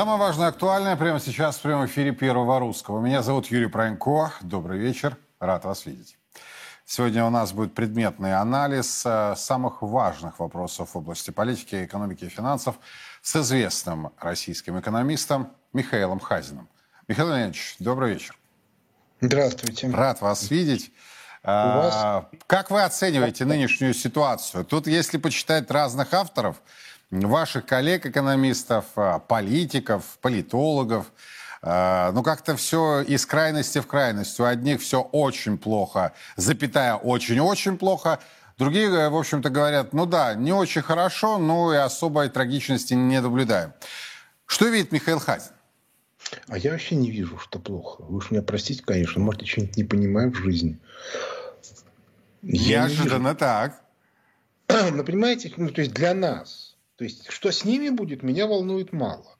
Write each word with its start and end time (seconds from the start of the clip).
Самое 0.00 0.18
важное, 0.18 0.46
актуальное 0.46 0.96
прямо 0.96 1.20
сейчас 1.20 1.58
в 1.58 1.60
прямом 1.60 1.84
эфире 1.84 2.12
Первого 2.12 2.58
Русского. 2.58 3.02
Меня 3.02 3.20
зовут 3.20 3.48
Юрий 3.48 3.66
Пронько. 3.66 4.32
Добрый 4.40 4.78
вечер. 4.78 5.18
Рад 5.38 5.66
вас 5.66 5.84
видеть. 5.84 6.16
Сегодня 6.86 7.22
у 7.26 7.28
нас 7.28 7.52
будет 7.52 7.74
предметный 7.74 8.34
анализ 8.34 9.02
э, 9.04 9.34
самых 9.36 9.82
важных 9.82 10.38
вопросов 10.38 10.94
в 10.94 10.96
области 10.96 11.32
политики, 11.32 11.84
экономики 11.84 12.24
и 12.24 12.28
финансов 12.30 12.76
с 13.20 13.36
известным 13.36 14.10
российским 14.18 14.80
экономистом 14.80 15.52
Михаилом 15.74 16.18
Хазиным. 16.18 16.70
Михаил 17.06 17.28
Леонидович, 17.28 17.76
добрый 17.78 18.14
вечер. 18.14 18.34
Здравствуйте. 19.20 19.90
Рад 19.90 20.22
вас 20.22 20.50
видеть. 20.50 20.94
вас? 21.42 21.94
А, 21.94 22.30
Как 22.46 22.70
вы 22.70 22.82
оцениваете 22.84 23.44
нынешнюю 23.44 23.92
ситуацию? 23.92 24.64
Тут, 24.64 24.86
если 24.86 25.18
почитать 25.18 25.70
разных 25.70 26.14
авторов, 26.14 26.56
ваших 27.10 27.66
коллег-экономистов, 27.66 28.84
а, 28.96 29.18
политиков, 29.18 30.18
политологов, 30.20 31.06
а, 31.62 32.12
ну 32.12 32.22
как-то 32.22 32.56
все 32.56 33.02
из 33.02 33.26
крайности 33.26 33.78
в 33.80 33.86
крайность. 33.86 34.38
У 34.40 34.44
одних 34.44 34.80
все 34.80 35.02
очень 35.02 35.58
плохо, 35.58 36.12
запятая 36.36 36.94
очень-очень 36.94 37.76
плохо. 37.76 38.20
Другие, 38.58 38.88
э, 38.90 39.08
в 39.08 39.16
общем-то, 39.16 39.48
говорят, 39.48 39.94
ну 39.94 40.04
да, 40.04 40.34
не 40.34 40.52
очень 40.52 40.82
хорошо, 40.82 41.38
но 41.38 41.72
и 41.72 41.76
особой 41.78 42.28
трагичности 42.28 42.92
не 42.92 43.20
наблюдаем. 43.20 43.72
Что 44.44 44.66
видит 44.68 44.92
Михаил 44.92 45.18
Хазин? 45.18 45.52
А 46.46 46.58
я 46.58 46.72
вообще 46.72 46.94
не 46.94 47.10
вижу, 47.10 47.38
что 47.38 47.58
плохо. 47.58 48.02
Вы 48.02 48.18
уж 48.18 48.30
меня 48.30 48.42
простите, 48.42 48.82
конечно, 48.84 49.20
может, 49.22 49.40
я 49.40 49.48
что-нибудь 49.48 49.76
не 49.76 49.84
понимаю 49.84 50.30
в 50.30 50.36
жизни. 50.36 50.78
Я. 52.42 52.82
Неожиданно 52.82 53.34
так. 53.34 53.82
Но 54.68 55.04
понимаете, 55.04 55.52
ну, 55.56 55.70
то 55.70 55.80
есть 55.80 55.92
для 55.92 56.14
нас, 56.14 56.69
то 57.00 57.04
есть 57.04 57.30
что 57.30 57.50
с 57.50 57.64
ними 57.64 57.88
будет, 57.88 58.22
меня 58.22 58.46
волнует 58.46 58.92
мало. 58.92 59.38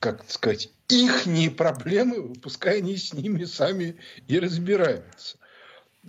Как 0.00 0.24
сказать, 0.26 0.70
их 0.88 1.26
проблемы, 1.50 2.32
пускай 2.32 2.78
они 2.78 2.96
с 2.96 3.12
ними 3.12 3.44
сами 3.44 3.98
и 4.26 4.38
разбираются. 4.38 5.36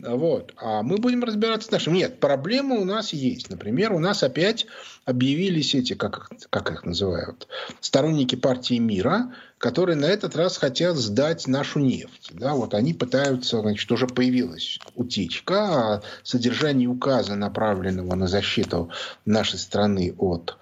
Вот. 0.02 0.54
А 0.58 0.82
мы 0.82 0.98
будем 0.98 1.24
разбираться 1.24 1.68
с 1.68 1.72
нашим. 1.72 1.94
Нет, 1.94 2.20
проблемы 2.20 2.80
у 2.80 2.86
нас 2.86 3.12
есть. 3.12 3.50
Например, 3.50 3.92
у 3.94 4.00
нас 4.00 4.24
опять 4.24 4.66
объявились 5.06 5.76
эти, 5.76 5.94
как, 5.94 6.30
как 6.50 6.72
их 6.72 6.86
называют, 6.86 7.48
сторонники 7.82 8.36
партии 8.36 8.78
мира, 8.78 9.34
которые 9.58 9.98
на 9.98 10.06
этот 10.06 10.36
раз 10.36 10.58
хотят 10.58 10.96
сдать 10.96 11.48
нашу 11.48 11.80
нефть. 11.80 12.32
Да, 12.32 12.54
вот 12.54 12.74
они 12.74 12.94
пытаются, 12.94 13.60
значит, 13.60 13.92
уже 13.92 14.08
появилась 14.08 14.80
утечка 14.96 15.96
о 15.96 16.02
содержании 16.24 16.88
указа, 16.88 17.36
направленного 17.36 18.16
на 18.16 18.28
защиту 18.28 18.90
нашей 19.26 19.60
страны 19.60 20.14
от, 20.18 20.58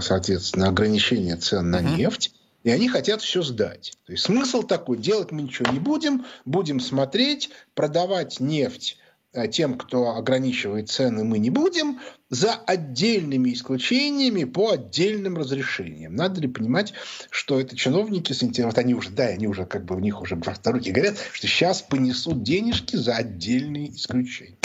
соответственно, 0.00 0.68
ограничения 0.68 1.36
цен 1.36 1.70
на 1.70 1.80
нефть. 1.82 2.32
И 2.62 2.70
они 2.70 2.88
хотят 2.88 3.22
все 3.22 3.42
сдать. 3.42 3.94
То 4.06 4.12
есть 4.12 4.24
смысл 4.24 4.62
такой, 4.62 4.98
делать 4.98 5.32
мы 5.32 5.42
ничего 5.42 5.70
не 5.72 5.80
будем, 5.80 6.24
будем 6.44 6.80
смотреть, 6.80 7.50
продавать 7.74 8.38
нефть 8.38 8.98
э, 9.32 9.48
тем, 9.48 9.76
кто 9.76 10.14
ограничивает 10.16 10.88
цены, 10.88 11.24
мы 11.24 11.38
не 11.38 11.50
будем, 11.50 12.00
за 12.30 12.54
отдельными 12.54 13.52
исключениями 13.52 14.44
по 14.44 14.72
отдельным 14.72 15.36
разрешениям. 15.36 16.14
Надо 16.14 16.40
ли 16.40 16.48
понимать, 16.48 16.94
что 17.30 17.60
это 17.60 17.76
чиновники 17.76 18.32
с 18.32 18.42
интересом, 18.42 18.70
вот 18.70 18.78
они 18.78 18.94
уже, 18.94 19.10
да, 19.10 19.24
они 19.24 19.48
уже 19.48 19.66
как 19.66 19.84
бы 19.84 19.96
у 19.96 19.98
них 19.98 20.20
уже 20.20 20.40
руки 20.64 20.92
говорят, 20.92 21.16
что 21.32 21.46
сейчас 21.46 21.82
понесут 21.82 22.42
денежки 22.42 22.96
за 22.96 23.16
отдельные 23.16 23.90
исключения. 23.90 24.56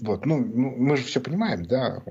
Вот, 0.00 0.26
ну, 0.26 0.38
ну, 0.38 0.74
мы 0.76 0.96
же 0.96 1.04
все 1.04 1.20
понимаем, 1.20 1.64
да. 1.64 2.02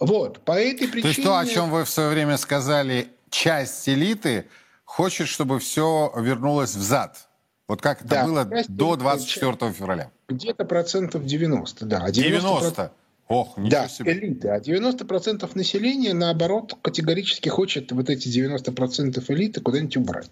Вот, 0.00 0.40
по 0.44 0.52
этой 0.52 0.88
причине... 0.88 1.02
То 1.02 1.08
есть 1.08 1.22
то, 1.22 1.38
о 1.38 1.44
чем 1.44 1.70
вы 1.70 1.84
в 1.84 1.90
свое 1.90 2.08
время 2.08 2.38
сказали, 2.38 3.08
часть 3.30 3.88
элиты 3.88 4.46
хочет, 4.84 5.28
чтобы 5.28 5.58
все 5.58 6.12
вернулось 6.16 6.74
в 6.74 6.82
зад. 6.82 7.28
Вот 7.66 7.82
как 7.82 8.00
это 8.00 8.08
да, 8.08 8.24
было 8.24 8.48
до 8.68 8.96
24 8.96 9.72
февраля. 9.72 10.10
Где-то 10.28 10.64
процентов 10.64 11.24
90, 11.24 11.84
да. 11.84 12.10
90? 12.10 12.48
90? 12.48 12.92
Ох, 13.28 13.58
ничего 13.58 13.70
да, 13.70 13.88
себе. 13.88 14.12
элиты. 14.12 14.48
А 14.48 14.58
90% 14.58 15.50
населения, 15.54 16.14
наоборот, 16.14 16.74
категорически 16.80 17.50
хочет 17.50 17.92
вот 17.92 18.08
эти 18.08 18.28
90% 18.28 19.22
элиты 19.28 19.60
куда-нибудь 19.60 19.96
убрать. 19.98 20.30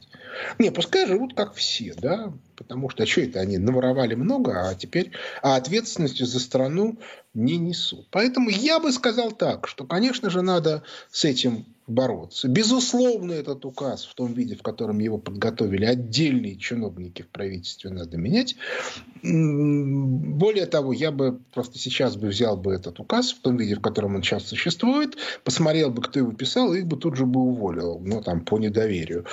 Не, 0.58 0.70
пускай 0.70 1.06
живут 1.06 1.34
как 1.34 1.54
все, 1.54 1.92
да, 1.98 2.32
потому 2.56 2.88
что, 2.90 3.02
а 3.04 3.06
что 3.06 3.20
это, 3.20 3.40
они 3.40 3.58
наворовали 3.58 4.14
много, 4.14 4.68
а 4.68 4.74
теперь 4.74 5.12
а 5.42 5.56
ответственности 5.56 6.24
за 6.24 6.40
страну 6.40 6.98
не 7.34 7.58
несут. 7.58 8.08
Поэтому 8.10 8.48
я 8.50 8.80
бы 8.80 8.92
сказал 8.92 9.32
так, 9.32 9.68
что, 9.68 9.84
конечно 9.84 10.30
же, 10.30 10.42
надо 10.42 10.82
с 11.10 11.24
этим 11.24 11.66
бороться. 11.86 12.48
Безусловно, 12.48 13.32
этот 13.32 13.64
указ 13.64 14.04
в 14.06 14.14
том 14.14 14.32
виде, 14.32 14.56
в 14.56 14.62
котором 14.62 14.98
его 14.98 15.18
подготовили 15.18 15.84
отдельные 15.84 16.56
чиновники 16.56 17.22
в 17.22 17.28
правительстве, 17.28 17.90
надо 17.90 18.16
менять. 18.16 18.56
Более 19.22 20.66
того, 20.66 20.92
я 20.92 21.12
бы 21.12 21.38
просто 21.54 21.78
сейчас 21.78 22.16
бы 22.16 22.28
взял 22.28 22.56
бы 22.56 22.72
этот 22.72 22.98
указ 22.98 23.32
в 23.32 23.40
том 23.40 23.56
виде, 23.56 23.76
в 23.76 23.80
котором 23.80 24.16
он 24.16 24.22
сейчас 24.22 24.46
существует, 24.46 25.16
посмотрел 25.44 25.90
бы, 25.90 26.02
кто 26.02 26.18
его 26.18 26.32
писал, 26.32 26.74
и 26.74 26.78
их 26.78 26.86
бы 26.86 26.96
тут 26.96 27.16
же 27.16 27.26
бы 27.26 27.40
уволил, 27.40 28.00
ну, 28.04 28.20
там, 28.22 28.40
по 28.44 28.58
недоверию. 28.58 29.26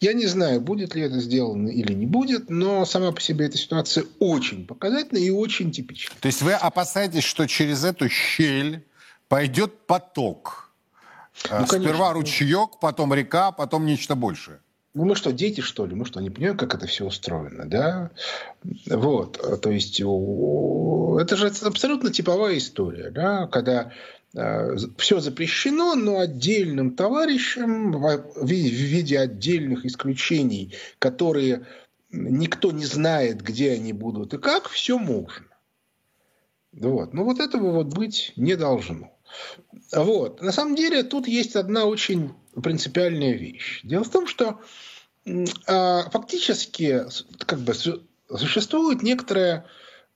Я 0.00 0.14
не 0.14 0.26
знаю, 0.26 0.60
будет 0.60 0.94
ли 0.94 1.02
это 1.02 1.20
сделано 1.20 1.68
или 1.68 1.92
не 1.92 2.06
будет, 2.06 2.48
но 2.48 2.86
сама 2.86 3.12
по 3.12 3.20
себе 3.20 3.46
эта 3.46 3.58
ситуация 3.58 4.04
очень 4.18 4.66
показательная 4.66 5.22
и 5.22 5.30
очень 5.30 5.72
типична. 5.72 6.14
То 6.20 6.26
есть 6.26 6.40
вы 6.40 6.54
опасаетесь, 6.54 7.24
что 7.24 7.46
через 7.46 7.84
эту 7.84 8.08
щель 8.08 8.82
пойдет 9.28 9.86
поток 9.86 10.70
ну, 11.50 11.66
Сперва 11.66 12.12
ручеек, 12.12 12.78
потом 12.80 13.14
река, 13.14 13.52
потом 13.52 13.86
нечто 13.86 14.14
большее. 14.14 14.60
Ну, 14.92 15.04
мы 15.04 15.14
что, 15.14 15.32
дети, 15.32 15.60
что 15.60 15.86
ли? 15.86 15.94
Мы 15.94 16.04
что, 16.04 16.20
не 16.20 16.30
понимаем, 16.30 16.56
как 16.56 16.74
это 16.74 16.86
все 16.86 17.04
устроено, 17.06 17.64
да? 17.66 18.10
Вот, 18.86 19.38
то 19.62 19.70
есть, 19.70 20.00
это 20.00 21.36
же 21.36 21.52
абсолютно 21.62 22.10
типовая 22.10 22.58
история, 22.58 23.10
да, 23.10 23.46
когда 23.46 23.84
э, 23.84 23.90
все 24.32 25.20
запрещено, 25.20 25.94
но 25.96 26.20
отдельным 26.20 26.94
товарищам 26.94 27.92
в 27.92 28.46
виде 28.46 29.18
отдельных 29.18 29.84
исключений, 29.84 30.74
которые 30.98 31.66
никто 32.10 32.70
не 32.70 32.84
знает, 32.84 33.42
где 33.42 33.72
они 33.72 33.92
будут 33.92 34.34
и 34.34 34.38
как, 34.38 34.68
все 34.68 34.98
можно. 34.98 35.46
Вот. 36.72 37.12
Но 37.12 37.24
вот 37.24 37.40
этого 37.40 37.72
вот 37.72 37.88
быть 37.88 38.32
не 38.36 38.56
должно. 38.56 39.12
Вот. 39.92 40.40
На 40.40 40.52
самом 40.52 40.76
деле 40.76 41.02
тут 41.02 41.26
есть 41.26 41.56
одна 41.56 41.84
очень 41.84 42.32
принципиальная 42.62 43.32
вещь. 43.32 43.80
Дело 43.84 44.04
в 44.04 44.10
том, 44.10 44.26
что 44.26 44.60
э, 45.24 46.02
фактически 46.10 47.02
как 47.38 47.60
бы, 47.60 47.74
существует 47.74 49.02
некоторая 49.02 49.66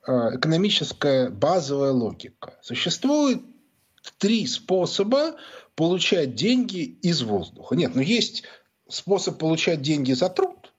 э, 0.05 0.11
экономическая 0.35 1.29
базовая 1.29 1.91
логика. 1.91 2.57
Существует 2.61 3.41
три 4.17 4.47
способа 4.47 5.35
получать 5.75 6.35
деньги 6.35 6.97
из 7.01 7.21
воздуха. 7.21 7.75
Нет, 7.75 7.95
но 7.95 8.01
ну 8.01 8.07
есть 8.07 8.43
способ 8.87 9.37
получать 9.37 9.81
деньги 9.81 10.13
за 10.13 10.29
труд, 10.29 10.73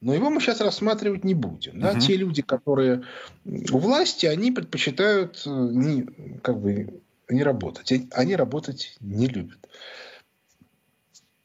но 0.00 0.14
его 0.14 0.30
мы 0.30 0.40
сейчас 0.40 0.60
рассматривать 0.60 1.24
не 1.24 1.34
будем. 1.34 1.80
Да? 1.80 1.92
Угу. 1.92 2.00
Те 2.00 2.16
люди, 2.16 2.42
которые 2.42 3.04
у 3.44 3.78
власти, 3.78 4.26
они 4.26 4.52
предпочитают 4.52 5.42
э, 5.46 5.50
не, 5.50 6.02
как 6.42 6.60
бы, 6.60 7.02
не 7.28 7.42
работать. 7.42 7.92
Они 8.12 8.36
работать 8.36 8.96
не 9.00 9.26
любят. 9.26 9.58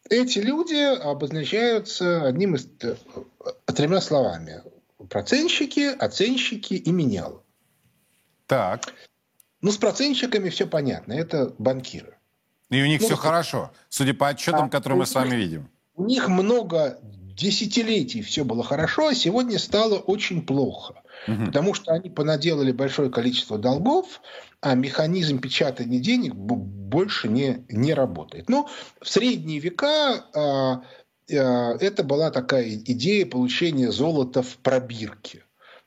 Эти 0.09 0.39
люди 0.39 0.75
обозначаются 0.75 2.25
одним 2.25 2.55
из 2.55 2.67
э, 2.81 2.95
тремя 3.65 4.01
словами. 4.01 4.61
Процентщики, 5.09 5.95
оценщики 5.97 6.73
и 6.73 6.91
менялы. 6.91 7.39
Так. 8.47 8.93
Ну, 9.61 9.71
с 9.71 9.77
процентщиками 9.77 10.49
все 10.49 10.65
понятно. 10.67 11.13
Это 11.13 11.53
банкиры. 11.57 12.17
И 12.69 12.81
у 12.81 12.85
них 12.85 13.01
ну, 13.01 13.07
все 13.07 13.15
хорошо, 13.15 13.71
судя 13.89 14.13
по 14.13 14.29
отчетам, 14.29 14.67
а, 14.67 14.69
которые 14.69 14.99
мы 14.99 15.05
с 15.05 15.13
вами 15.13 15.35
видим. 15.35 15.69
У 15.95 16.05
них 16.05 16.29
много 16.29 16.99
десятилетий 17.01 18.21
все 18.21 18.45
было 18.45 18.63
хорошо, 18.63 19.07
а 19.07 19.15
сегодня 19.15 19.59
стало 19.59 19.97
очень 19.97 20.45
плохо. 20.45 21.01
Угу. 21.27 21.45
Потому 21.47 21.73
что 21.73 21.91
они 21.91 22.09
понаделали 22.09 22.71
большое 22.71 23.09
количество 23.09 23.57
долгов, 23.57 24.21
а 24.61 24.73
механизм 24.75 25.39
печатания 25.39 25.99
денег 25.99 26.33
больше 26.33 27.27
не, 27.27 27.65
не 27.67 27.93
работает. 27.93 28.49
Но 28.49 28.69
в 29.01 29.09
средние 29.09 29.59
века 29.59 30.25
а, 30.33 30.83
а, 31.29 31.77
это 31.79 32.03
была 32.03 32.31
такая 32.31 32.69
идея 32.69 33.25
получения 33.25 33.91
золота 33.91 34.41
в 34.43 34.57
пробирке. 34.57 35.43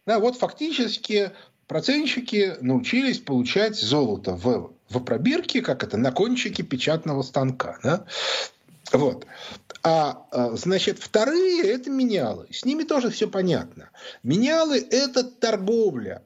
Да, 0.06 0.18
вот 0.18 0.36
фактически 0.36 1.30
процентщики 1.66 2.56
научились 2.60 3.18
получать 3.18 3.76
золото 3.76 4.34
в, 4.34 4.72
в 4.88 5.00
пробирке, 5.00 5.62
как 5.62 5.82
это, 5.82 5.96
на 5.96 6.12
кончике 6.12 6.62
печатного 6.62 7.22
станка. 7.22 7.78
Да? 7.82 8.06
Вот. 8.92 9.26
А, 9.82 10.26
а, 10.30 10.56
значит, 10.56 10.98
вторые– 10.98 11.62
это 11.64 11.90
менялы. 11.90 12.46
С 12.50 12.64
ними 12.64 12.84
тоже 12.84 13.10
все 13.10 13.28
понятно. 13.28 13.90
Менялы– 14.22 14.78
это 14.90 15.24
торговля. 15.24 16.22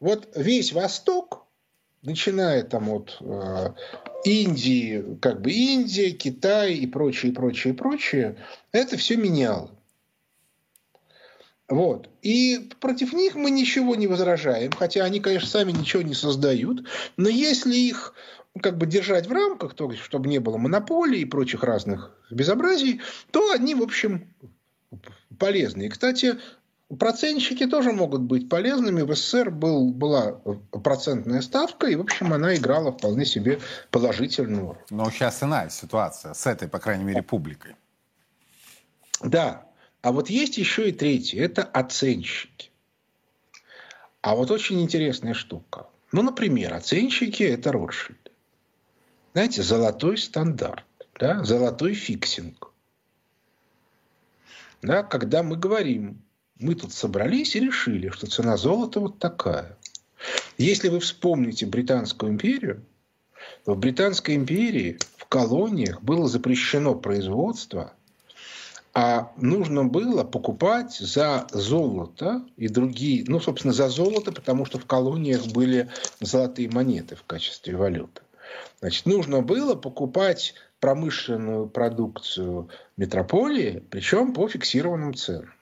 Вот 0.00 0.28
весь 0.34 0.72
Восток, 0.72 1.46
начиная 2.02 2.62
там 2.62 2.88
от 2.88 3.18
э, 3.20 3.72
Индии, 4.24 5.18
как 5.20 5.42
бы 5.42 5.50
Индия, 5.50 6.10
Китай 6.12 6.74
и 6.74 6.86
прочее, 6.86 7.32
прочее, 7.32 7.74
прочее, 7.74 8.36
это 8.72 8.96
все 8.96 9.16
меняло. 9.16 9.70
Вот. 11.70 12.10
И 12.20 12.68
против 12.80 13.12
них 13.12 13.36
мы 13.36 13.50
ничего 13.52 13.94
не 13.94 14.08
возражаем, 14.08 14.72
хотя 14.72 15.04
они, 15.04 15.20
конечно, 15.20 15.48
сами 15.48 15.70
ничего 15.70 16.02
не 16.02 16.14
создают. 16.14 16.84
Но 17.16 17.28
если 17.28 17.76
их 17.76 18.12
как 18.60 18.76
бы 18.76 18.86
держать 18.86 19.28
в 19.28 19.32
рамках, 19.32 19.74
то, 19.74 19.90
чтобы 19.92 20.28
не 20.28 20.40
было 20.40 20.56
монополии 20.58 21.20
и 21.20 21.24
прочих 21.24 21.62
разных 21.62 22.10
безобразий, 22.28 23.00
то 23.30 23.52
они, 23.52 23.76
в 23.76 23.82
общем, 23.82 24.34
полезны. 25.38 25.84
И, 25.84 25.88
кстати, 25.88 26.40
процентщики 26.98 27.66
тоже 27.66 27.92
могут 27.92 28.22
быть 28.22 28.48
полезными. 28.48 29.02
В 29.02 29.14
СССР 29.14 29.52
был, 29.52 29.92
была 29.92 30.32
процентная 30.82 31.40
ставка, 31.40 31.86
и, 31.86 31.94
в 31.94 32.00
общем, 32.00 32.32
она 32.32 32.56
играла 32.56 32.90
вполне 32.90 33.24
себе 33.24 33.60
положительную 33.92 34.66
роль. 34.66 34.78
Но 34.90 35.08
сейчас 35.12 35.40
иная 35.44 35.68
ситуация 35.68 36.34
с 36.34 36.48
этой, 36.48 36.66
по 36.66 36.80
крайней 36.80 37.04
мере, 37.04 37.22
публикой. 37.22 37.76
Да, 39.22 39.69
а 40.02 40.12
вот 40.12 40.30
есть 40.30 40.56
еще 40.56 40.88
и 40.88 40.92
третье. 40.92 41.44
Это 41.44 41.62
оценщики. 41.62 42.70
А 44.22 44.34
вот 44.34 44.50
очень 44.50 44.80
интересная 44.80 45.34
штука. 45.34 45.86
Ну, 46.12 46.22
например, 46.22 46.74
оценщики– 46.74 47.42
это 47.44 47.72
Ротшильд. 47.72 48.32
Знаете, 49.32 49.62
золотой 49.62 50.18
стандарт, 50.18 50.84
да? 51.18 51.44
золотой 51.44 51.94
фиксинг. 51.94 52.72
Да? 54.82 55.02
Когда 55.02 55.42
мы 55.42 55.56
говорим, 55.56 56.22
мы 56.58 56.74
тут 56.74 56.92
собрались 56.92 57.54
и 57.54 57.60
решили, 57.60 58.08
что 58.08 58.26
цена 58.26 58.56
золота 58.56 59.00
вот 59.00 59.18
такая. 59.18 59.76
Если 60.58 60.88
вы 60.88 61.00
вспомните 61.00 61.66
Британскую 61.66 62.32
империю, 62.32 62.84
в 63.64 63.74
Британской 63.76 64.34
империи 64.34 64.98
в 65.16 65.26
колониях 65.26 66.02
было 66.02 66.26
запрещено 66.26 66.94
производство– 66.94 67.92
а 68.92 69.32
нужно 69.36 69.84
было 69.84 70.24
покупать 70.24 70.94
за 70.94 71.46
золото 71.52 72.42
и 72.56 72.68
другие, 72.68 73.24
ну, 73.26 73.40
собственно, 73.40 73.72
за 73.72 73.88
золото, 73.88 74.32
потому 74.32 74.64
что 74.64 74.78
в 74.78 74.86
колониях 74.86 75.46
были 75.46 75.88
золотые 76.20 76.68
монеты 76.70 77.14
в 77.14 77.22
качестве 77.24 77.76
валюты. 77.76 78.22
Значит, 78.80 79.06
нужно 79.06 79.42
было 79.42 79.74
покупать 79.74 80.54
промышленную 80.80 81.68
продукцию 81.68 82.68
метрополии, 82.96 83.84
причем 83.90 84.32
по 84.32 84.48
фиксированным 84.48 85.14
ценам. 85.14 85.52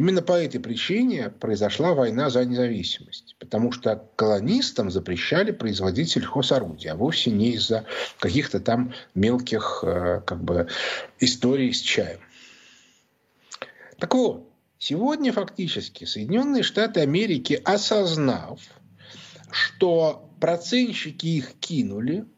Именно 0.00 0.22
по 0.22 0.32
этой 0.32 0.60
причине 0.60 1.28
произошла 1.28 1.92
война 1.92 2.30
за 2.30 2.46
независимость. 2.46 3.36
Потому 3.38 3.70
что 3.70 4.08
колонистам 4.16 4.90
запрещали 4.90 5.50
производить 5.50 6.08
сельхозорудия, 6.08 6.92
а 6.92 6.96
вовсе 6.96 7.30
не 7.30 7.50
из-за 7.50 7.84
каких-то 8.18 8.60
там 8.60 8.94
мелких 9.14 9.84
э, 9.86 10.22
как 10.26 10.42
бы, 10.42 10.68
историй 11.18 11.74
с 11.74 11.82
чаем. 11.82 12.18
Так 13.98 14.14
вот, 14.14 14.48
сегодня 14.78 15.34
фактически 15.34 16.06
Соединенные 16.06 16.62
Штаты 16.62 17.00
Америки, 17.00 17.60
осознав, 17.62 18.58
что 19.50 20.30
процентщики 20.40 21.26
их 21.26 21.52
кинули– 21.60 22.24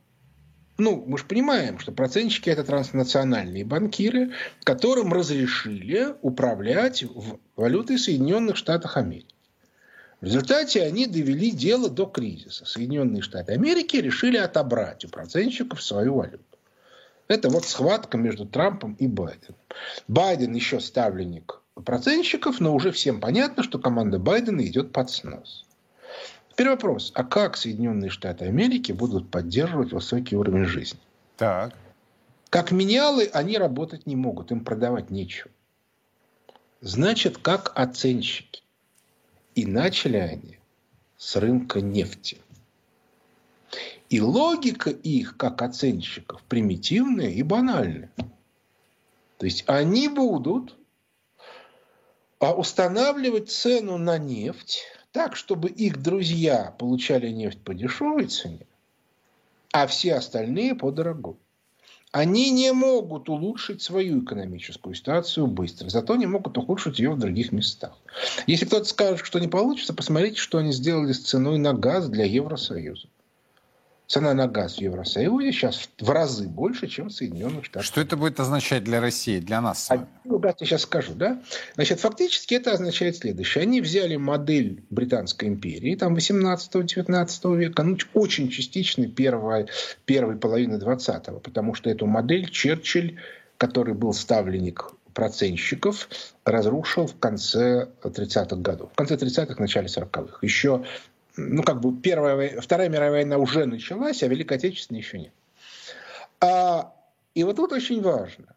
ну, 0.83 1.05
мы 1.07 1.17
же 1.17 1.25
понимаем, 1.25 1.79
что 1.79 1.93
процентщики– 1.93 2.51
это 2.51 2.65
транснациональные 2.65 3.65
банкиры, 3.65 4.33
которым 4.65 5.13
разрешили 5.13 6.15
управлять 6.23 7.05
валютой 7.57 7.99
Соединенных 7.99 8.57
Штатов 8.57 8.97
Америки. 8.97 9.35
В 10.21 10.25
результате 10.25 10.83
они 10.83 11.07
довели 11.07 11.51
дело 11.51 11.89
до 11.89 12.07
кризиса. 12.07 12.65
Соединенные 12.65 13.23
Штаты 13.23 13.53
Америки 13.53 13.97
решили 13.97 14.37
отобрать 14.37 15.05
у 15.05 15.09
процентщиков 15.09 15.83
свою 15.83 16.15
валюту. 16.15 16.45
Это 17.29 17.49
вот 17.49 17.65
схватка 17.65 18.19
между 18.19 18.45
Трампом 18.45 18.95
и 18.95 19.07
Байденом. 19.07 19.59
Байден 20.07 20.53
еще 20.55 20.81
ставленник 20.81 21.61
процентщиков, 21.85 22.61
но 22.61 22.75
уже 22.75 22.93
всем 22.93 23.21
понятно, 23.21 23.63
что 23.63 23.79
команда 23.79 24.19
Байдена 24.19 24.67
идет 24.67 24.93
под 24.93 25.11
снос. 25.11 25.65
Теперь 26.53 26.69
вопрос, 26.69 27.13
а 27.15 27.25
как 27.25 27.57
Соединенные 27.57 28.11
Штаты 28.11 28.45
Америки 28.45 28.93
будут 28.93 29.31
поддерживать 29.31 29.93
высокий 29.93 30.37
уровень 30.37 30.67
жизни? 30.67 31.01
Так. 31.39 31.75
Как 32.51 32.73
менялы 32.73 33.31
они 33.33 33.57
работать 33.57 34.07
не 34.07 34.17
могут, 34.17 34.51
им 34.53 34.63
продавать 34.63 35.09
нечего. 35.09 35.51
Значит, 36.83 37.39
как 37.39 37.73
оценщики. 37.75 38.63
И 39.55 39.65
начали 39.65 40.19
они 40.19 40.59
с 41.17 41.37
рынка 41.37 41.81
нефти. 41.81 42.37
И 44.11 44.21
логика 44.21 44.91
их, 44.91 45.39
как 45.39 45.63
оценщиков, 45.63 46.43
примитивная 46.43 47.31
и 47.31 47.43
банальная. 47.43 48.11
То 49.39 49.47
есть 49.47 49.65
они 49.69 50.09
будут 50.09 50.77
а, 52.41 52.53
устанавливать 52.53 53.51
цену 53.51 53.97
на 53.97 54.19
нефть 54.19 54.83
так, 55.13 55.37
чтобы 55.37 55.69
их 55.69 56.03
друзья 56.03 56.75
получали 56.79 57.29
нефть 57.29 57.61
по 57.61 57.75
дешевой 57.75 58.27
цене, 58.27 58.67
а 59.73 59.87
все 59.87 60.15
остальные 60.15 60.75
по 60.75 60.91
дорогой. 60.91 61.37
Они 62.11 62.51
не 62.51 62.73
могут 62.73 63.31
улучшить 63.31 63.81
свою 63.81 64.23
экономическую 64.23 64.95
ситуацию 64.95 65.47
быстро, 65.47 65.89
зато 65.89 66.17
не 66.17 66.27
могут 66.27 66.59
ухудшить 66.59 66.99
ее 66.99 67.11
в 67.11 67.19
других 67.19 67.53
местах. 67.53 67.97
Если 68.47 68.67
кто-то 68.67 68.85
скажет, 68.85 69.25
что 69.25 69.39
не 69.39 69.49
получится, 69.49 69.95
посмотрите, 69.95 70.37
что 70.37 70.59
они 70.59 70.73
сделали 70.73 71.13
с 71.13 71.21
ценой 71.21 71.57
на 71.57 71.73
газ 71.73 72.09
для 72.11 72.27
Евросоюза 72.27 73.09
цена 74.13 74.35
на 74.35 74.47
газ 74.47 74.77
в 74.77 74.81
Евросоюзе 74.81 75.53
сейчас 75.53 75.89
в 75.99 76.11
разы 76.11 76.47
больше, 76.47 76.87
чем 76.87 77.09
в 77.09 77.13
Соединенных 77.13 77.65
Штатах. 77.65 77.87
Что 77.87 78.03
это 78.03 78.19
будет 78.19 78.39
означать 78.41 78.85
для 78.85 79.01
России, 79.01 79.41
для 79.41 79.63
нас? 79.63 79.91
А, 79.91 80.07
ну, 80.25 80.39
я 80.45 80.55
сейчас 80.59 80.83
скажу, 80.83 81.15
да. 81.15 81.41
Значит, 81.77 82.01
фактически 82.01 82.55
это 82.55 82.73
означает 82.73 83.17
следующее. 83.17 83.63
Они 83.63 83.81
взяли 83.81 84.17
модель 84.17 84.85
Британской 84.91 85.49
империи, 85.49 85.97
там 85.97 86.15
18-19 86.15 87.57
века, 87.57 87.83
ну, 87.85 87.97
очень 88.13 88.51
частичной 88.51 89.09
первой, 89.09 89.69
первой 90.05 90.37
половины 90.37 90.75
20-го, 90.75 91.41
потому 91.41 91.73
что 91.73 91.89
эту 91.89 92.07
модель 92.07 92.51
Черчилль, 92.51 93.19
который 93.57 93.95
был 93.95 94.13
ставленник 94.13 94.93
процентщиков 95.15 96.09
разрушил 96.45 97.07
в 97.07 97.19
конце 97.19 97.89
30-х 98.03 98.57
годов. 98.57 98.91
В 98.93 98.97
конце 98.97 99.15
30-х, 99.15 99.55
начале 99.59 99.87
40-х. 99.87 100.39
Еще 100.43 100.85
ну, 101.37 101.63
как 101.63 101.81
бы 101.81 101.97
первая, 102.01 102.61
Вторая 102.61 102.89
мировая 102.89 103.11
война 103.11 103.39
уже 103.39 103.67
началась, 103.67 104.23
а 104.23 104.29
Великая 104.29 104.57
Отечественная 104.57 105.01
еще 105.01 105.19
нет. 105.19 105.33
А, 106.41 106.95
и 107.35 107.45
вот 107.45 107.57
тут 107.57 107.73
очень 107.73 108.03
важно. 108.03 108.57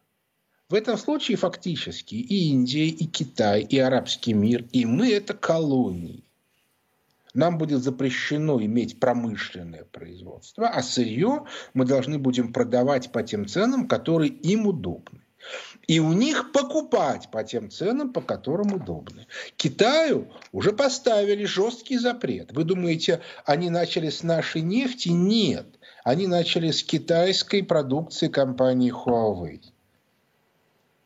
В 0.68 0.74
этом 0.74 0.98
случае 0.98 1.36
фактически 1.36 2.16
и 2.16 2.48
Индия, 2.50 2.88
и 2.88 3.06
Китай, 3.06 3.62
и 3.62 3.78
арабский 3.78 4.32
мир, 4.32 4.64
и 4.72 4.84
мы– 4.84 5.12
это 5.12 5.32
колонии. 5.34 6.24
Нам 7.34 7.58
будет 7.58 7.82
запрещено 7.82 8.60
иметь 8.62 8.98
промышленное 8.98 9.84
производство, 9.84 10.68
а 10.68 10.82
сырье 10.82 11.44
мы 11.74 11.84
должны 11.84 12.18
будем 12.18 12.52
продавать 12.52 13.12
по 13.12 13.22
тем 13.22 13.46
ценам, 13.46 13.86
которые 13.86 14.30
им 14.30 14.66
удобны 14.66 15.20
и 15.86 16.00
у 16.00 16.12
них 16.12 16.52
покупать 16.52 17.30
по 17.30 17.44
тем 17.44 17.70
ценам, 17.70 18.12
по 18.12 18.20
которым 18.20 18.74
удобно. 18.74 19.26
Китаю 19.56 20.28
уже 20.52 20.72
поставили 20.72 21.44
жесткий 21.44 21.98
запрет. 21.98 22.52
Вы 22.52 22.64
думаете, 22.64 23.20
они 23.44 23.70
начали 23.70 24.10
с 24.10 24.22
нашей 24.22 24.62
нефти? 24.62 25.10
Нет. 25.10 25.66
Они 26.04 26.26
начали 26.26 26.70
с 26.70 26.82
китайской 26.82 27.62
продукции 27.62 28.28
компании 28.28 28.92
Huawei. 28.92 29.60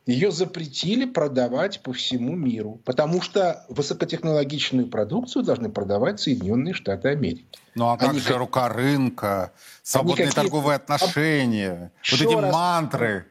Ее 0.07 0.33
запретили 0.33 1.05
продавать 1.05 1.83
по 1.83 1.93
всему 1.93 2.35
миру, 2.35 2.81
потому 2.85 3.21
что 3.21 3.65
высокотехнологичную 3.69 4.89
продукцию 4.89 5.45
должны 5.45 5.71
продавать 5.71 6.21
Соединенные 6.21 6.75
Штаты 6.75 7.09
Америки. 7.11 7.47
Ну 7.75 7.87
а 7.87 7.97
как 7.97 8.11
Они 8.11 8.19
же 8.19 8.37
рука 8.37 8.69
рынка, 8.69 9.53
свободные 9.83 10.31
торговые 10.31 10.77
отношения, 10.77 11.93
Еще 12.03 12.25
вот 12.25 12.33
эти 12.33 12.41
раз... 12.41 12.53
мантры? 12.53 13.30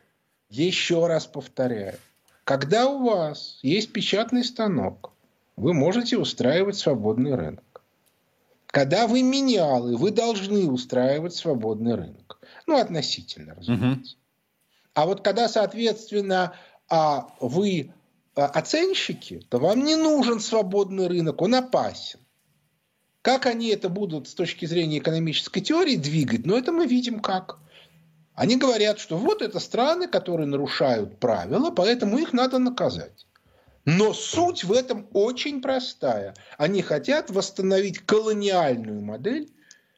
Еще 0.50 1.06
раз 1.08 1.27
повторяю. 1.27 1.98
Когда 2.44 2.88
у 2.88 3.06
вас 3.06 3.60
есть 3.62 3.94
печатный 3.94 4.44
станок, 4.44 5.13
вы 5.56 5.74
можете 5.74 6.18
устраивать 6.18 6.77
свободный 6.77 7.36
рынок. 7.36 7.84
Когда 8.68 9.08
вы 9.08 9.22
менялы, 9.24 9.98
вы 9.98 10.12
должны 10.12 10.70
устраивать 10.70 11.36
свободный 11.36 11.96
рынок. 11.96 12.39
Ну, 12.65 12.77
относительно, 12.77 13.56
разумеется. 13.56 14.15
Угу. 14.15 14.22
А 14.94 15.06
вот 15.06 15.22
когда, 15.22 15.48
соответственно, 15.48 16.53
а 16.89 17.29
вы 17.39 17.94
а, 18.36 18.46
оценщики, 18.46 19.46
то 19.50 19.60
вам 19.60 19.84
не 19.84 19.96
нужен 19.96 20.39
свободный 20.39 21.08
рынок, 21.08 21.41
он 21.41 21.56
опасен. 21.56 22.20
Как 23.22 23.46
они 23.46 23.68
это 23.68 23.89
будут 23.89 24.27
с 24.27 24.34
точки 24.34 24.65
зрения 24.65 25.00
экономической 25.00 25.62
теории 25.62 25.96
двигать, 25.96 26.46
но 26.46 26.53
ну, 26.53 26.60
это 26.60 26.72
мы 26.72 26.88
видим 26.88 27.20
как. 27.20 27.60
Они 28.39 28.55
говорят, 28.55 29.00
что 29.00 29.17
вот 29.17 29.41
это 29.41 29.60
страны, 29.60 30.08
которые 30.08 30.48
нарушают 30.48 31.19
правила, 31.19 31.72
поэтому 31.72 32.17
их 32.17 32.31
надо 32.31 32.58
наказать. 32.58 33.27
Но 33.84 34.13
суть 34.13 34.63
в 34.63 34.72
этом 34.72 35.08
очень 35.12 35.62
простая. 35.62 36.34
Они 36.58 36.81
хотят 36.81 37.29
восстановить 37.29 38.00
колониальную 38.00 39.01
модель, 39.01 39.50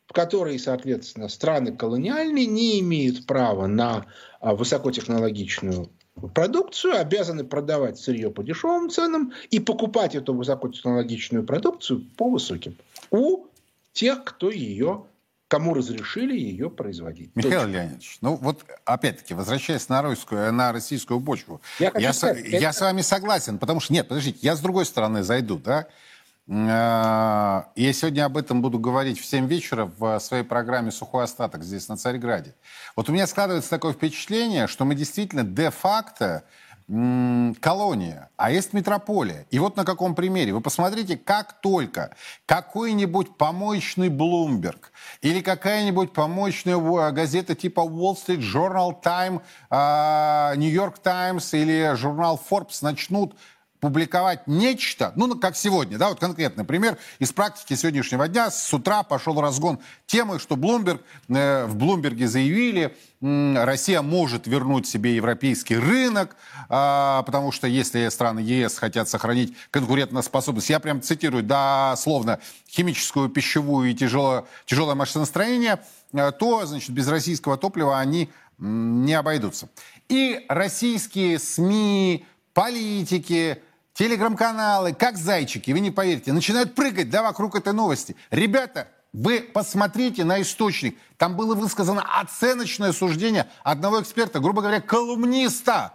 в 0.07 0.13
которой, 0.13 0.57
соответственно, 0.57 1.29
страны 1.29 1.75
колониальные 1.75 2.47
не 2.47 2.79
имеют 2.79 3.27
права 3.27 3.67
на 3.67 4.07
а, 4.39 4.55
высокотехнологичную 4.55 5.91
продукцию, 6.33 6.99
обязаны 6.99 7.43
продавать 7.43 7.99
сырье 7.99 8.31
по 8.31 8.41
дешевым 8.41 8.89
ценам 8.89 9.33
и 9.51 9.59
покупать 9.59 10.15
эту 10.15 10.33
высокотехнологичную 10.33 11.45
продукцию 11.45 12.07
по 12.17 12.27
высоким 12.27 12.75
у 13.11 13.45
тех, 13.93 14.23
кто 14.23 14.49
ее 14.49 15.05
кому 15.51 15.73
разрешили 15.73 16.33
ее 16.33 16.69
производить. 16.69 17.35
Михаил 17.35 17.63
Точно. 17.63 17.73
Леонидович, 17.73 18.17
ну 18.21 18.35
вот 18.35 18.63
опять-таки, 18.85 19.33
возвращаясь 19.33 19.89
на, 19.89 20.01
русскую, 20.01 20.53
на 20.53 20.71
российскую 20.71 21.19
почву, 21.19 21.59
я, 21.77 21.91
я, 21.99 22.13
сказать, 22.13 22.37
с, 22.37 22.47
это... 22.47 22.57
я 22.57 22.71
с 22.71 22.79
вами 22.79 23.01
согласен, 23.01 23.57
потому 23.57 23.81
что, 23.81 23.91
нет, 23.91 24.07
подождите, 24.07 24.39
я 24.41 24.55
с 24.55 24.61
другой 24.61 24.85
стороны 24.85 25.23
зайду, 25.23 25.57
да, 25.57 25.87
а, 26.49 27.67
я 27.75 27.91
сегодня 27.91 28.23
об 28.23 28.37
этом 28.37 28.61
буду 28.61 28.79
говорить 28.79 29.19
в 29.19 29.25
7 29.25 29.45
вечера 29.47 29.91
в 29.97 30.19
своей 30.19 30.43
программе 30.43 30.89
«Сухой 30.89 31.25
остаток» 31.25 31.65
здесь, 31.65 31.89
на 31.89 31.97
Царьграде. 31.97 32.55
Вот 32.95 33.09
у 33.09 33.11
меня 33.11 33.27
складывается 33.27 33.69
такое 33.69 33.91
впечатление, 33.91 34.67
что 34.67 34.85
мы 34.85 34.95
действительно 34.95 35.43
де-факто 35.43 36.45
колония, 36.87 38.29
а 38.37 38.51
есть 38.51 38.73
метрополия. 38.73 39.45
И 39.49 39.59
вот 39.59 39.77
на 39.77 39.85
каком 39.85 40.15
примере. 40.15 40.53
Вы 40.53 40.61
посмотрите, 40.61 41.17
как 41.17 41.61
только 41.61 42.15
какой-нибудь 42.45 43.37
помоечный 43.37 44.09
Bloomberg 44.09 44.79
или 45.21 45.41
какая-нибудь 45.41 46.13
помоечная 46.13 46.77
э, 46.77 47.11
газета 47.11 47.55
типа 47.55 47.81
Wall 47.81 48.15
Street 48.15 48.39
Journal, 48.41 49.01
Time, 49.01 49.41
а, 49.69 50.53
New 50.55 50.69
York 50.69 50.99
Times 50.99 51.53
или 51.53 51.95
журнал 51.95 52.41
Forbes 52.49 52.79
начнут 52.81 53.35
публиковать 53.81 54.45
нечто, 54.45 55.11
ну, 55.15 55.35
как 55.37 55.57
сегодня, 55.57 55.97
да, 55.97 56.09
вот 56.09 56.19
конкретный 56.19 56.63
пример 56.63 56.97
из 57.17 57.33
практики 57.33 57.73
сегодняшнего 57.73 58.27
дня. 58.27 58.51
С 58.51 58.71
утра 58.71 59.01
пошел 59.01 59.41
разгон 59.41 59.79
темы, 60.05 60.37
что 60.37 60.55
Bloomberg, 60.55 61.01
э, 61.29 61.65
в 61.65 61.75
Блумберге 61.75 62.27
заявили, 62.27 62.95
э, 63.21 63.63
Россия 63.65 64.03
может 64.03 64.45
вернуть 64.45 64.87
себе 64.87 65.15
европейский 65.15 65.77
рынок, 65.77 66.35
э, 66.69 67.23
потому 67.25 67.51
что 67.51 67.65
если 67.65 68.07
страны 68.09 68.41
ЕС 68.41 68.77
хотят 68.77 69.09
сохранить 69.09 69.55
конкурентоспособность, 69.71 70.69
я 70.69 70.79
прям 70.79 71.01
цитирую 71.01 71.41
дословно, 71.41 72.39
химическую, 72.69 73.29
пищевую 73.29 73.89
и 73.89 73.95
тяжелое, 73.95 74.45
тяжелое 74.67 74.93
машиностроение, 74.93 75.81
э, 76.13 76.31
то, 76.31 76.67
значит, 76.67 76.91
без 76.91 77.07
российского 77.07 77.57
топлива 77.57 77.97
они 77.97 78.29
не 78.59 79.15
обойдутся. 79.15 79.69
И 80.07 80.45
российские 80.49 81.39
СМИ, 81.39 82.27
политики, 82.53 83.63
телеграм-каналы, 84.01 84.93
как 84.93 85.15
зайчики, 85.15 85.69
вы 85.69 85.79
не 85.79 85.91
поверите, 85.91 86.33
начинают 86.33 86.73
прыгать, 86.73 87.11
да, 87.11 87.21
вокруг 87.21 87.55
этой 87.55 87.71
новости. 87.71 88.15
Ребята, 88.31 88.87
вы 89.13 89.41
посмотрите 89.41 90.23
на 90.23 90.41
источник. 90.41 90.97
Там 91.17 91.35
было 91.35 91.53
высказано 91.53 92.03
оценочное 92.19 92.93
суждение 92.93 93.47
одного 93.63 94.01
эксперта, 94.01 94.39
грубо 94.39 94.63
говоря, 94.63 94.81
колумниста, 94.81 95.93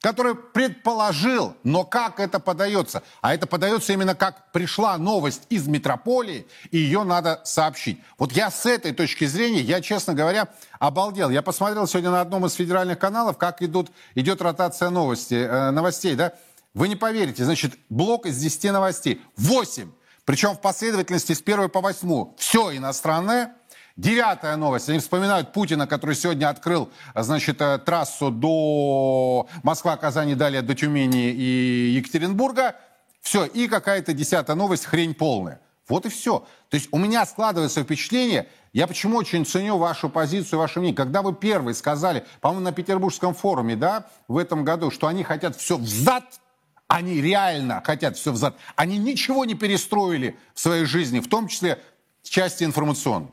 который 0.00 0.36
предположил, 0.36 1.56
но 1.64 1.82
как 1.82 2.20
это 2.20 2.38
подается? 2.38 3.02
А 3.22 3.34
это 3.34 3.48
подается 3.48 3.92
именно 3.92 4.14
как 4.14 4.52
пришла 4.52 4.96
новость 4.96 5.42
из 5.48 5.66
метрополии, 5.66 6.46
и 6.70 6.78
ее 6.78 7.02
надо 7.02 7.40
сообщить. 7.44 8.00
Вот 8.18 8.30
я 8.30 8.52
с 8.52 8.66
этой 8.66 8.92
точки 8.92 9.24
зрения, 9.24 9.62
я, 9.62 9.80
честно 9.80 10.14
говоря, 10.14 10.46
обалдел. 10.78 11.30
Я 11.30 11.42
посмотрел 11.42 11.88
сегодня 11.88 12.10
на 12.10 12.20
одном 12.20 12.46
из 12.46 12.52
федеральных 12.52 13.00
каналов, 13.00 13.36
как 13.36 13.62
идут, 13.62 13.90
идет 14.14 14.40
ротация 14.42 14.90
новости, 14.90 15.34
э, 15.34 15.72
новостей, 15.72 16.14
да? 16.14 16.34
Вы 16.78 16.86
не 16.86 16.94
поверите, 16.94 17.44
значит, 17.44 17.74
блок 17.88 18.24
из 18.26 18.38
10 18.38 18.70
новостей. 18.70 19.20
8. 19.36 19.90
Причем 20.24 20.54
в 20.54 20.60
последовательности 20.60 21.32
с 21.32 21.42
первой 21.42 21.68
по 21.68 21.80
восьмую. 21.80 22.36
Все 22.38 22.76
иностранное. 22.76 23.54
Девятая 23.96 24.54
новость. 24.54 24.88
Они 24.88 25.00
вспоминают 25.00 25.52
Путина, 25.52 25.88
который 25.88 26.14
сегодня 26.14 26.48
открыл, 26.48 26.88
значит, 27.16 27.60
э, 27.60 27.78
трассу 27.78 28.30
до 28.30 29.48
Москва, 29.64 29.96
Казани, 29.96 30.36
далее 30.36 30.62
до 30.62 30.76
Тюмени 30.76 31.32
и 31.32 31.94
Екатеринбурга. 31.96 32.76
Все. 33.22 33.44
И 33.44 33.66
какая-то 33.66 34.12
десятая 34.12 34.54
новость, 34.54 34.84
хрень 34.84 35.14
полная. 35.14 35.60
Вот 35.88 36.06
и 36.06 36.10
все. 36.10 36.46
То 36.68 36.76
есть 36.76 36.90
у 36.92 36.98
меня 36.98 37.26
складывается 37.26 37.82
впечатление, 37.82 38.46
я 38.72 38.86
почему 38.86 39.16
очень 39.16 39.44
ценю 39.44 39.78
вашу 39.78 40.08
позицию, 40.08 40.60
ваше 40.60 40.78
мнение. 40.78 40.96
Когда 40.96 41.22
вы 41.22 41.34
первые 41.34 41.74
сказали, 41.74 42.24
по-моему, 42.40 42.66
на 42.66 42.70
Петербургском 42.70 43.34
форуме, 43.34 43.74
да, 43.74 44.06
в 44.28 44.38
этом 44.38 44.62
году, 44.62 44.92
что 44.92 45.08
они 45.08 45.24
хотят 45.24 45.56
все 45.56 45.76
взад, 45.76 46.38
они 46.88 47.20
реально 47.20 47.82
хотят 47.84 48.16
все 48.16 48.32
взад. 48.32 48.56
Они 48.74 48.98
ничего 48.98 49.44
не 49.44 49.54
перестроили 49.54 50.36
в 50.54 50.60
своей 50.60 50.86
жизни, 50.86 51.20
в 51.20 51.28
том 51.28 51.46
числе 51.46 51.78
части 52.22 52.64
информационной. 52.64 53.28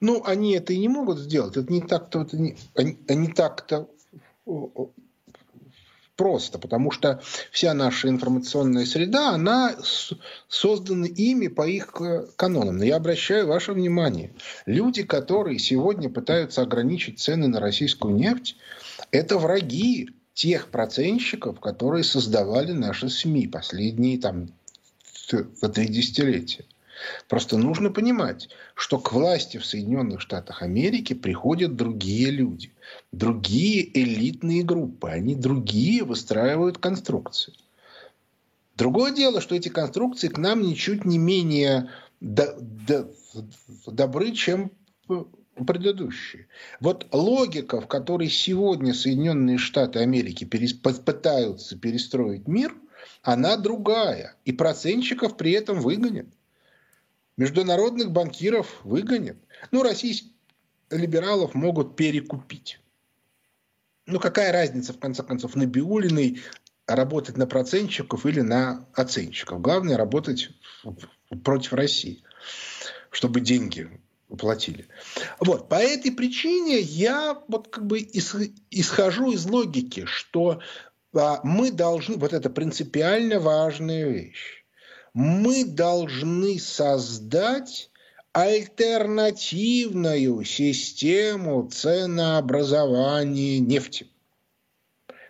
Ну, 0.00 0.24
они 0.24 0.54
это 0.54 0.72
и 0.72 0.78
не 0.78 0.88
могут 0.88 1.18
сделать. 1.18 1.56
Это 1.56 1.72
не 1.72 1.80
так-то, 1.80 2.22
это 2.22 2.36
не, 2.36 2.56
они, 2.74 2.98
они 3.06 3.28
так-то 3.28 3.88
просто, 6.16 6.58
потому 6.58 6.90
что 6.90 7.22
вся 7.50 7.74
наша 7.74 8.08
информационная 8.08 8.86
среда, 8.86 9.30
она 9.30 9.76
создана 10.48 11.06
ими 11.06 11.48
по 11.48 11.66
их 11.66 11.92
э, 12.00 12.26
канонам. 12.36 12.78
Но 12.78 12.84
я 12.84 12.96
обращаю 12.96 13.46
ваше 13.46 13.72
внимание, 13.72 14.32
люди, 14.66 15.02
которые 15.02 15.58
сегодня 15.58 16.10
пытаются 16.10 16.62
ограничить 16.62 17.20
цены 17.20 17.48
на 17.48 17.60
российскую 17.60 18.14
нефть, 18.14 18.56
это 19.10 19.38
враги 19.38 20.10
тех 20.34 20.68
процентщиков, 20.68 21.60
которые 21.60 22.04
создавали 22.04 22.72
наши 22.72 23.08
СМИ 23.08 23.48
последние 23.48 24.18
там 24.18 24.48
три 25.28 25.88
десятилетия. 25.88 26.64
Просто 27.28 27.56
нужно 27.58 27.90
понимать, 27.90 28.48
что 28.74 28.98
к 28.98 29.12
власти 29.12 29.56
в 29.56 29.66
Соединенных 29.66 30.20
Штатах 30.20 30.62
Америки 30.62 31.14
приходят 31.14 31.74
другие 31.74 32.30
люди, 32.30 32.72
другие 33.10 33.90
элитные 33.98 34.62
группы, 34.62 35.08
они 35.08 35.34
другие 35.34 36.04
выстраивают 36.04 36.78
конструкции. 36.78 37.54
Другое 38.76 39.12
дело, 39.12 39.40
что 39.40 39.54
эти 39.54 39.68
конструкции 39.68 40.28
к 40.28 40.38
нам 40.38 40.62
ничуть 40.62 41.04
не 41.04 41.18
менее 41.18 41.90
добры, 43.86 44.32
чем 44.32 44.70
предыдущие. 45.54 46.48
Вот 46.80 47.06
логика, 47.12 47.80
в 47.80 47.86
которой 47.86 48.28
сегодня 48.28 48.94
Соединенные 48.94 49.58
Штаты 49.58 50.00
Америки 50.00 50.44
пытаются 50.44 51.78
перестроить 51.78 52.48
мир, 52.48 52.74
она 53.22 53.56
другая. 53.56 54.36
И 54.44 54.52
процентщиков 54.52 55.36
при 55.36 55.52
этом 55.52 55.80
выгонят. 55.80 56.26
Международных 57.36 58.10
банкиров 58.10 58.80
выгонят. 58.84 59.36
Ну, 59.70 59.82
российских 59.82 60.30
либералов 60.90 61.54
могут 61.54 61.96
перекупить. 61.96 62.78
Ну, 64.06 64.18
какая 64.20 64.52
разница, 64.52 64.92
в 64.92 64.98
конце 64.98 65.22
концов, 65.22 65.54
на 65.54 65.66
Биулиной 65.66 66.42
работать 66.86 67.36
на 67.36 67.46
процентщиков 67.46 68.26
или 68.26 68.40
на 68.40 68.86
оценщиков. 68.94 69.60
Главное 69.60 69.96
работать 69.96 70.50
против 71.44 71.72
России, 71.72 72.22
чтобы 73.10 73.40
деньги 73.40 73.88
платили. 74.36 74.86
Вот. 75.40 75.68
По 75.68 75.76
этой 75.76 76.12
причине 76.12 76.80
я 76.80 77.42
вот 77.48 77.68
как 77.68 77.86
бы 77.86 78.00
исхожу 78.70 79.32
из 79.32 79.46
логики, 79.46 80.04
что 80.06 80.60
а, 81.14 81.40
мы 81.44 81.70
должны, 81.70 82.16
вот 82.16 82.32
это 82.32 82.48
принципиально 82.50 83.38
важная 83.40 84.08
вещь, 84.08 84.64
мы 85.14 85.64
должны 85.64 86.58
создать 86.58 87.90
альтернативную 88.32 90.42
систему 90.44 91.68
ценообразования 91.68 93.58
нефти. 93.58 94.08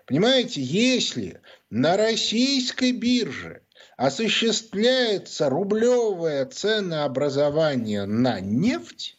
Понимаете, 0.07 0.63
если 0.63 1.41
на 1.71 1.97
российской 1.97 2.93
бирже 2.93 3.62
осуществляется 4.03 5.49
рублевое 5.49 6.45
ценообразование 6.47 8.05
на 8.05 8.41
нефть, 8.41 9.17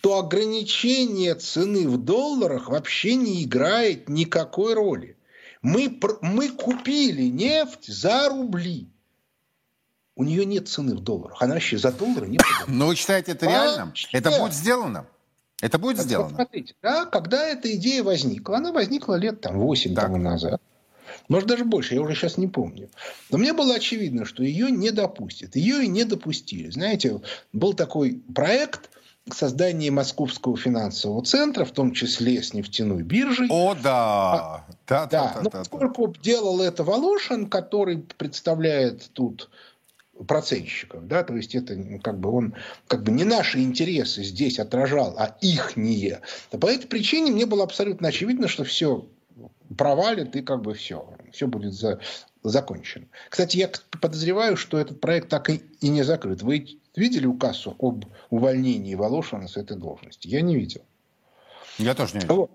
то 0.00 0.18
ограничение 0.18 1.34
цены 1.34 1.86
в 1.86 1.98
долларах 1.98 2.70
вообще 2.70 3.14
не 3.14 3.44
играет 3.44 4.08
никакой 4.08 4.72
роли. 4.72 5.18
Мы, 5.60 6.00
мы 6.22 6.48
купили 6.48 7.24
нефть 7.24 7.88
за 7.88 8.30
рубли. 8.30 8.88
У 10.14 10.24
нее 10.24 10.46
нет 10.46 10.66
цены 10.66 10.94
в 10.94 11.00
долларах. 11.00 11.42
Она 11.42 11.52
вообще 11.52 11.76
за 11.76 11.92
доллары 11.92 12.28
не 12.28 12.38
продает. 12.38 12.68
Но 12.68 12.86
вы 12.86 12.96
считаете 12.96 13.32
это 13.32 13.44
реально? 13.44 13.92
Это 14.12 14.30
будет 14.30 14.54
сделано? 14.54 15.06
Это 15.60 15.78
будет 15.78 15.98
сделано? 15.98 16.36
Смотрите, 16.36 16.74
да, 16.80 17.04
когда 17.04 17.46
эта 17.46 17.74
идея 17.76 18.02
возникла, 18.02 18.56
она 18.56 18.72
возникла 18.72 19.16
лет 19.16 19.42
там 19.42 19.58
8 19.58 19.94
тому 19.94 20.16
назад. 20.16 20.62
Может, 21.28 21.48
даже 21.48 21.64
больше, 21.64 21.94
я 21.94 22.00
уже 22.00 22.14
сейчас 22.14 22.38
не 22.38 22.46
помню. 22.46 22.88
Но 23.30 23.38
мне 23.38 23.52
было 23.52 23.74
очевидно, 23.74 24.24
что 24.24 24.42
ее 24.42 24.70
не 24.70 24.90
допустят. 24.90 25.56
Ее 25.56 25.84
и 25.84 25.88
не 25.88 26.04
допустили. 26.04 26.70
Знаете, 26.70 27.20
был 27.52 27.74
такой 27.74 28.22
проект 28.34 28.90
создания 29.32 29.90
Московского 29.90 30.56
финансового 30.56 31.24
центра, 31.24 31.64
в 31.64 31.72
том 31.72 31.92
числе 31.92 32.42
с 32.42 32.54
нефтяной 32.54 33.02
биржей. 33.02 33.48
О, 33.50 33.74
да! 33.74 33.92
А, 33.92 34.66
да, 34.86 35.06
да, 35.06 35.06
да, 35.06 35.32
да. 35.34 35.42
Но 35.42 35.50
поскольку 35.50 36.08
да. 36.08 36.20
делал 36.22 36.60
это 36.60 36.84
Волошин, 36.84 37.46
который 37.48 37.98
представляет 37.98 39.10
тут 39.12 39.50
процентщиков, 40.26 41.06
да, 41.06 41.24
то 41.24 41.36
есть 41.36 41.54
это 41.54 41.76
как 42.02 42.18
бы 42.18 42.30
он 42.30 42.54
как 42.86 43.02
бы 43.02 43.12
не 43.12 43.24
наши 43.24 43.60
интересы 43.60 44.22
здесь 44.22 44.58
отражал, 44.58 45.14
а 45.18 45.36
их 45.40 45.76
не. 45.76 46.20
По 46.50 46.68
этой 46.68 46.86
причине 46.86 47.32
мне 47.32 47.44
было 47.46 47.64
абсолютно 47.64 48.08
очевидно, 48.08 48.48
что 48.48 48.64
все 48.64 49.06
провалит 49.76 50.36
и 50.36 50.42
как 50.42 50.62
бы 50.62 50.74
все, 50.74 51.08
все 51.32 51.46
будет 51.46 51.74
за, 51.74 52.00
закончено. 52.42 53.06
Кстати, 53.28 53.56
я 53.56 53.70
подозреваю, 54.00 54.56
что 54.56 54.78
этот 54.78 55.00
проект 55.00 55.28
так 55.28 55.50
и, 55.50 55.62
и 55.80 55.88
не 55.88 56.02
закрыт. 56.02 56.42
Вы 56.42 56.78
видели 56.94 57.26
указ 57.26 57.66
об 57.66 58.04
увольнении 58.30 58.94
Волошина 58.94 59.48
с 59.48 59.56
этой 59.56 59.76
должности? 59.76 60.28
Я 60.28 60.40
не 60.40 60.56
видел. 60.56 60.82
Я 61.78 61.94
тоже 61.94 62.14
не 62.14 62.20
видел. 62.20 62.36
Вот. 62.36 62.50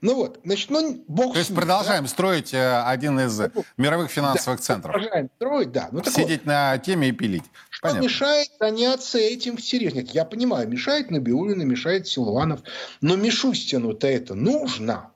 Ну 0.00 0.16
вот, 0.16 0.40
значит, 0.44 0.70
ну, 0.70 1.04
бог 1.06 1.32
То 1.34 1.38
есть 1.38 1.50
ним, 1.50 1.60
продолжаем 1.60 2.02
да? 2.04 2.08
строить 2.08 2.52
э, 2.52 2.82
один 2.82 3.20
из 3.20 3.38
ну, 3.38 3.64
мировых 3.76 4.10
финансовых 4.10 4.58
да, 4.58 4.64
центров. 4.64 4.92
Продолжаем 4.92 5.30
строить, 5.36 5.70
да. 5.70 5.88
Ну, 5.92 6.02
Сидеть 6.04 6.40
вот. 6.40 6.46
на 6.46 6.76
теме 6.78 7.10
и 7.10 7.12
пилить. 7.12 7.44
Что 7.70 7.88
Понятно. 7.88 8.04
мешает 8.04 8.48
заняться 8.58 9.18
этим 9.18 9.56
всерьез? 9.56 9.94
Нет, 9.94 10.10
я 10.10 10.24
понимаю, 10.24 10.68
мешает 10.68 11.12
Набиулина, 11.12 11.62
мешает 11.62 12.08
Силуанов, 12.08 12.60
но 13.00 13.14
Мишустину-то 13.14 14.08
это 14.08 14.34
нужно. 14.34 15.12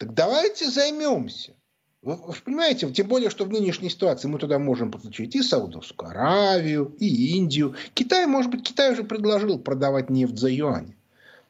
Так 0.00 0.14
давайте 0.14 0.70
займемся. 0.70 1.52
Вы, 2.00 2.16
вы 2.16 2.34
понимаете, 2.42 2.90
тем 2.90 3.06
более, 3.06 3.28
что 3.28 3.44
в 3.44 3.50
нынешней 3.50 3.90
ситуации 3.90 4.28
мы 4.28 4.38
туда 4.38 4.58
можем 4.58 4.90
подключить 4.90 5.36
и 5.36 5.42
Саудовскую 5.42 6.10
Аравию, 6.10 6.96
и 6.98 7.36
Индию. 7.36 7.74
Китай, 7.92 8.24
может 8.24 8.50
быть, 8.50 8.62
Китай 8.62 8.92
уже 8.92 9.04
предложил 9.04 9.58
продавать 9.58 10.08
нефть 10.08 10.38
за 10.38 10.48
юань. 10.48 10.94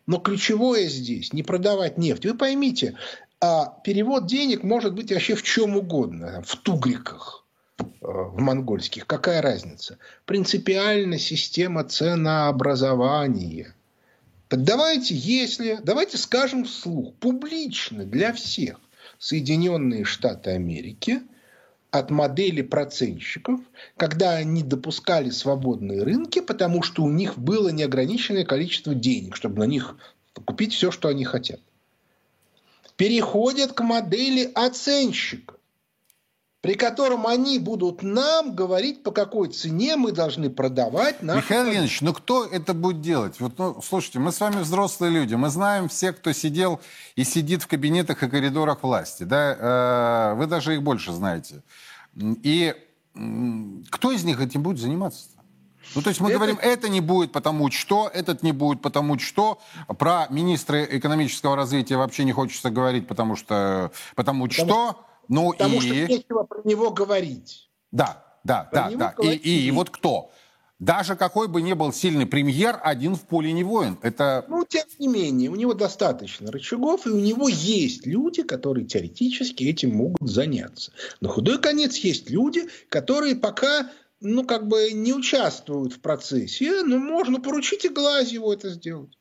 Но 0.07 0.19
ключевое 0.19 0.89
здесь 0.89 1.33
не 1.33 1.45
продавать 1.45 1.97
нефть. 1.97 2.27
Вы 2.27 2.35
поймите, 2.35 2.97
а 3.41 3.79
перевод 3.85 4.27
денег 4.27 4.65
может 4.65 4.95
быть 4.95 5.13
вообще 5.13 5.37
в 5.37 5.45
чем 5.45 5.77
угодно. 5.77 6.43
В 6.45 6.57
тугриках, 6.57 7.47
э, 7.79 7.85
в 8.01 8.41
монгольских. 8.41 9.07
Какая 9.07 9.41
разница? 9.43 9.99
Принципиально 10.25 11.21
система 11.21 11.85
ценообразования. 11.85 13.77
Давайте, 14.51 15.15
если, 15.15 15.79
давайте 15.83 16.19
скажем 16.19 16.65
вслух, 16.65 17.15
публично, 17.15 18.05
для 18.05 18.33
всех. 18.33 18.81
Соединенные 19.19 20.05
Штаты 20.05 20.51
Америки 20.51 21.23
от 21.91 22.11
модели 22.11 22.63
процентщиков, 22.63 23.61
когда 23.97 24.33
они 24.33 24.63
допускали 24.63 25.31
свободные 25.31 26.03
рынки, 26.03 26.41
потому 26.41 26.83
что 26.83 27.03
у 27.05 27.11
них 27.11 27.39
было 27.39 27.69
неограниченное 27.69 28.45
количество 28.45 28.95
денег, 28.95 29.37
чтобы 29.37 29.59
на 29.59 29.65
них 29.65 29.97
купить 30.45 30.75
все, 30.75 30.91
что 30.91 31.09
они 31.09 31.25
хотят. 31.25 31.61
Переходят 32.97 33.73
к 33.73 33.83
модели 33.83 34.51
оценщика, 34.55 35.55
при 36.61 36.75
котором 36.75 37.27
они 37.27 37.59
будут 37.59 38.03
нам 38.03 38.55
говорить, 38.55 39.03
по 39.03 39.13
какой 39.13 39.49
цене 39.49 39.97
мы 39.97 40.13
должны 40.13 40.51
продавать 40.51 41.23
наш... 41.23 41.39
Михаил 41.39 41.73
Ильич, 41.73 42.03
ну 42.03 42.13
кто 42.13 42.45
это 42.45 42.75
будет 42.75 43.01
делать? 43.01 43.41
Вот, 43.41 43.59
ну, 43.59 43.81
слушайте, 43.83 44.19
мы 44.19 44.31
с 44.31 44.41
вами 44.41 44.61
взрослые 44.61 45.11
люди, 45.11 45.35
мы 45.35 45.49
знаем 45.49 45.89
всех, 45.89 46.19
кто 46.19 46.33
сидел 46.33 46.81
и 47.17 47.25
сидит 47.25 47.63
в 47.63 47.67
кабинетах 47.67 48.23
и 48.23 48.29
коридорах 48.29 48.83
власти. 48.83 49.23
Да? 49.23 50.33
Э, 50.33 50.35
вы 50.35 50.47
даже 50.47 50.75
их 50.75 50.83
больше 50.83 51.13
знаете. 51.13 51.63
И 52.17 52.75
кто 53.91 54.13
из 54.13 54.25
них 54.25 54.41
этим 54.41 54.63
будет 54.63 54.79
заниматься? 54.79 55.29
Ну, 55.95 56.03
то 56.03 56.11
есть 56.11 56.21
мы 56.21 56.29
это... 56.29 56.37
говорим, 56.37 56.59
это 56.61 56.89
не 56.89 57.01
будет 57.01 57.33
потому 57.33 57.71
что, 57.71 58.11
этот 58.13 58.43
не 58.43 58.53
будет 58.53 58.83
потому 58.83 59.19
что. 59.19 59.61
Про 59.99 60.27
министра 60.29 60.85
экономического 60.85 61.57
развития 61.57 61.97
вообще 61.97 62.25
не 62.25 62.33
хочется 62.33 62.71
говорить, 62.71 63.09
потому 63.09 63.35
что, 63.35 63.91
потому, 64.15 64.47
потому 64.47 64.69
что. 64.69 65.07
Ну 65.31 65.53
потому 65.53 65.77
и... 65.77 65.81
что 65.81 65.95
нечего 65.95 66.43
про 66.43 66.61
него 66.65 66.91
говорить. 66.91 67.71
Да, 67.93 68.23
да, 68.45 68.65
про 68.65 68.91
да, 68.91 69.15
да. 69.17 69.33
И, 69.33 69.37
и, 69.37 69.69
и 69.69 69.71
вот 69.71 69.89
кто? 69.89 70.31
Даже 70.81 71.15
какой 71.15 71.47
бы 71.47 71.63
ни 71.63 71.75
был 71.75 71.93
сильный 71.93 72.27
премьер, 72.27 72.81
один 72.83 73.15
в 73.15 73.23
поле 73.23 73.53
не 73.53 73.63
воин. 73.63 73.99
Это... 74.03 74.45
Ну, 74.49 74.65
тем 74.67 74.87
не 74.99 75.09
менее, 75.09 75.51
у 75.51 75.55
него 75.55 75.75
достаточно 75.75 76.51
рычагов, 76.51 77.07
и 77.07 77.11
у 77.11 77.21
него 77.21 77.49
есть 77.49 78.07
люди, 78.07 78.43
которые 78.43 78.87
теоретически 78.87 79.65
этим 79.65 79.95
могут 79.95 80.29
заняться. 80.29 80.91
На 81.21 81.29
худой 81.29 81.61
конец 81.61 81.97
есть 81.97 82.31
люди, 82.31 82.69
которые 82.89 83.37
пока 83.37 83.91
ну, 84.21 84.45
как 84.45 84.67
бы 84.67 84.91
не 84.93 85.13
участвуют 85.13 85.93
в 85.93 86.01
процессе, 86.01 86.83
но 86.83 86.99
можно 86.99 87.41
поручить 87.41 87.85
и 87.85 87.89
Глазьеву 87.89 88.51
это 88.51 88.71
сделать. 88.71 89.17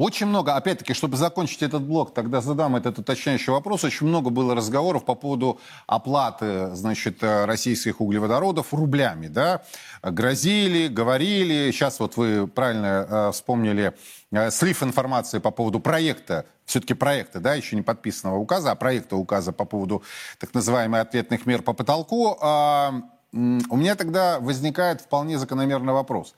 Очень 0.00 0.28
много, 0.28 0.56
опять-таки, 0.56 0.94
чтобы 0.94 1.18
закончить 1.18 1.60
этот 1.60 1.82
блок, 1.82 2.14
тогда 2.14 2.40
задам 2.40 2.74
этот 2.74 2.98
уточняющий 2.98 3.52
вопрос. 3.52 3.84
Очень 3.84 4.06
много 4.06 4.30
было 4.30 4.54
разговоров 4.54 5.04
по 5.04 5.14
поводу 5.14 5.60
оплаты, 5.86 6.74
значит, 6.74 7.18
российских 7.22 8.00
углеводородов 8.00 8.72
рублями, 8.72 9.26
да? 9.26 9.62
Грозили, 10.02 10.88
говорили. 10.88 11.70
Сейчас 11.70 12.00
вот 12.00 12.16
вы 12.16 12.46
правильно 12.46 13.06
э, 13.10 13.30
вспомнили 13.32 13.92
э, 14.32 14.50
слив 14.50 14.82
информации 14.82 15.38
по 15.38 15.50
поводу 15.50 15.80
проекта, 15.80 16.46
все-таки 16.64 16.94
проекта, 16.94 17.38
да, 17.38 17.52
еще 17.52 17.76
не 17.76 17.82
подписанного 17.82 18.38
указа, 18.38 18.70
а 18.70 18.76
проекта 18.76 19.16
указа 19.16 19.52
по 19.52 19.66
поводу 19.66 20.02
так 20.38 20.54
называемых 20.54 21.02
ответных 21.02 21.44
мер 21.44 21.60
по 21.60 21.74
потолку. 21.74 22.38
Э, 22.40 23.02
у 23.32 23.76
меня 23.76 23.96
тогда 23.96 24.40
возникает 24.40 25.02
вполне 25.02 25.38
закономерный 25.38 25.92
вопрос. 25.92 26.34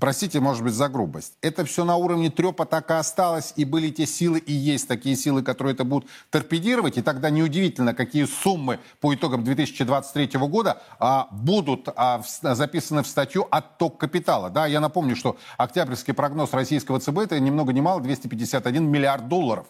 Простите, 0.00 0.40
может 0.40 0.64
быть, 0.64 0.74
за 0.74 0.88
грубость. 0.88 1.34
Это 1.40 1.64
все 1.64 1.84
на 1.84 1.96
уровне 1.96 2.28
трепа 2.28 2.66
так 2.66 2.90
и 2.90 2.94
осталось, 2.94 3.52
и 3.56 3.64
были 3.64 3.90
те 3.90 4.06
силы, 4.06 4.38
и 4.38 4.52
есть 4.52 4.88
такие 4.88 5.14
силы, 5.14 5.42
которые 5.42 5.74
это 5.74 5.84
будут 5.84 6.10
торпедировать, 6.30 6.98
и 6.98 7.02
тогда 7.02 7.30
неудивительно, 7.30 7.94
какие 7.94 8.24
суммы 8.24 8.80
по 9.00 9.14
итогам 9.14 9.44
2023 9.44 10.38
года 10.40 10.82
а, 10.98 11.28
будут 11.30 11.88
а, 11.94 12.22
в, 12.22 12.54
записаны 12.54 13.04
в 13.04 13.06
статью 13.06 13.46
«Отток 13.50 13.98
капитала». 13.98 14.50
Да, 14.50 14.66
я 14.66 14.80
напомню, 14.80 15.14
что 15.14 15.36
октябрьский 15.58 16.12
прогноз 16.12 16.52
российского 16.52 16.98
ЦБ 16.98 17.18
это 17.18 17.38
ни 17.38 17.50
много 17.50 17.72
ни 17.72 17.80
мало 17.80 18.00
251 18.00 18.84
миллиард 18.84 19.28
долларов. 19.28 19.66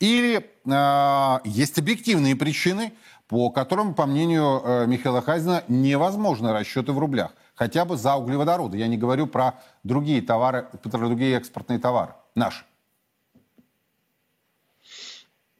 Или 0.00 0.50
а, 0.68 1.40
есть 1.44 1.78
объективные 1.78 2.34
причины, 2.34 2.92
по 3.28 3.50
которым, 3.50 3.94
по 3.94 4.06
мнению 4.06 4.62
э, 4.64 4.86
Михаила 4.86 5.20
Хазина, 5.20 5.62
невозможны 5.68 6.52
расчеты 6.52 6.92
в 6.92 6.98
рублях. 6.98 7.32
Хотя 7.58 7.84
бы 7.84 7.96
за 7.96 8.14
углеводороды. 8.14 8.78
Я 8.78 8.86
не 8.86 8.96
говорю 8.96 9.26
про 9.26 9.60
другие 9.82 10.22
товары, 10.22 10.68
про 10.80 10.90
другие 10.90 11.36
экспортные 11.36 11.80
товары. 11.80 12.12
Наши. 12.36 12.64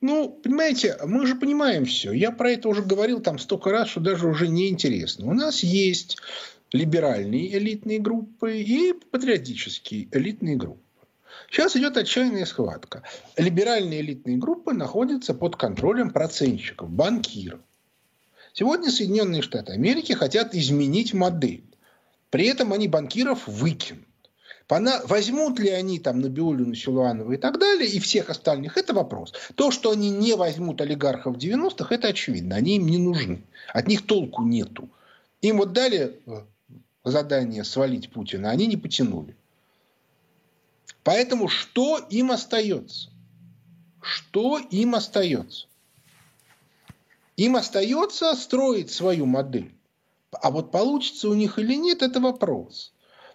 Ну, 0.00 0.28
понимаете, 0.28 0.96
мы 1.04 1.26
же 1.26 1.34
понимаем 1.34 1.86
все. 1.86 2.12
Я 2.12 2.30
про 2.30 2.52
это 2.52 2.68
уже 2.68 2.82
говорил 2.82 3.20
там 3.20 3.40
столько 3.40 3.72
раз, 3.72 3.88
что 3.88 3.98
даже 3.98 4.28
уже 4.28 4.46
не 4.46 4.68
интересно. 4.68 5.26
У 5.26 5.34
нас 5.34 5.64
есть 5.64 6.18
либеральные 6.70 7.58
элитные 7.58 7.98
группы 7.98 8.60
и 8.60 8.92
патриотические 8.92 10.06
элитные 10.12 10.54
группы. 10.54 10.80
Сейчас 11.50 11.74
идет 11.74 11.96
отчаянная 11.96 12.46
схватка. 12.46 13.02
Либеральные 13.36 14.02
элитные 14.02 14.36
группы 14.36 14.72
находятся 14.72 15.34
под 15.34 15.56
контролем 15.56 16.10
процентщиков, 16.10 16.88
банкиров. 16.88 17.58
Сегодня 18.52 18.88
Соединенные 18.88 19.42
Штаты 19.42 19.72
Америки 19.72 20.12
хотят 20.12 20.54
изменить 20.54 21.12
модель. 21.12 21.67
При 22.30 22.46
этом 22.46 22.72
они 22.72 22.88
банкиров 22.88 23.46
выкинут. 23.46 24.04
Возьмут 24.68 25.58
ли 25.58 25.70
они 25.70 25.98
там 25.98 26.20
Набиулину, 26.20 26.74
Силуанова 26.74 27.32
и 27.32 27.38
так 27.38 27.58
далее, 27.58 27.88
и 27.88 27.98
всех 27.98 28.28
остальных, 28.28 28.76
это 28.76 28.92
вопрос. 28.92 29.32
То, 29.54 29.70
что 29.70 29.90
они 29.90 30.10
не 30.10 30.34
возьмут 30.34 30.82
олигархов 30.82 31.36
90-х, 31.36 31.94
это 31.94 32.08
очевидно. 32.08 32.56
Они 32.56 32.76
им 32.76 32.86
не 32.86 32.98
нужны. 32.98 33.42
От 33.72 33.88
них 33.88 34.04
толку 34.04 34.42
нету. 34.42 34.90
Им 35.40 35.58
вот 35.58 35.72
дали 35.72 36.20
э, 36.26 36.42
задание 37.02 37.64
свалить 37.64 38.10
Путина, 38.10 38.50
они 38.50 38.66
не 38.66 38.76
потянули. 38.76 39.36
Поэтому 41.02 41.48
что 41.48 41.98
им 42.10 42.30
остается? 42.30 43.08
Что 44.02 44.58
им 44.58 44.94
остается? 44.94 45.66
Им 47.36 47.56
остается 47.56 48.34
строить 48.34 48.90
свою 48.90 49.24
модель. 49.24 49.72
А 50.32 50.50
вот 50.50 50.70
получится 50.70 51.28
у 51.28 51.34
них 51.34 51.58
или 51.58 51.74
нет, 51.74 52.02
это 52.02 52.20
вопрос. 52.20 52.92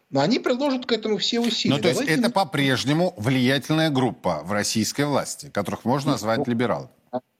Но 0.10 0.21
они 0.21 0.38
приложат 0.39 0.86
к 0.86 0.91
этому 0.91 1.17
все 1.17 1.39
усилия. 1.39 1.75
Ну, 1.75 1.82
то 1.82 1.88
есть 1.88 1.99
Давайте 2.01 2.21
это 2.21 2.32
по-прежнему 2.32 3.15
влиятельная 3.17 3.89
группа 3.89 4.41
в 4.43 4.51
российской 4.51 5.06
власти, 5.06 5.49
которых 5.49 5.86
можно 5.86 6.12
назвать 6.12 6.39
ну, 6.39 6.45
либералами. 6.45 6.89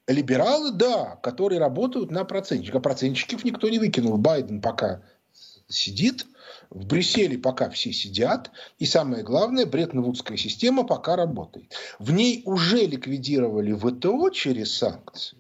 Либералы, 0.08 0.72
да, 0.72 1.18
которые 1.22 1.60
работают 1.60 2.10
на 2.10 2.26
процентчиков. 2.26 2.80
А 2.80 2.82
процентчиков 2.82 3.44
никто 3.44 3.70
не 3.70 3.78
выкинул. 3.78 4.18
Байден 4.18 4.60
пока 4.60 5.04
сидит, 5.68 6.26
в 6.72 6.88
Брюсселе 6.88 7.38
пока 7.38 7.70
все 7.70 7.94
сидят, 7.94 8.50
и 8.80 8.86
самое 8.86 9.24
главное, 9.24 9.66
Бреттон-Вудская 9.66 10.38
система 10.38 10.84
пока 10.84 11.16
работает. 11.16 11.76
В 12.00 12.12
ней 12.12 12.42
уже 12.46 12.86
ликвидировали 12.86 13.74
ВТО 13.74 14.30
через 14.30 14.76
санкции. 14.76 15.38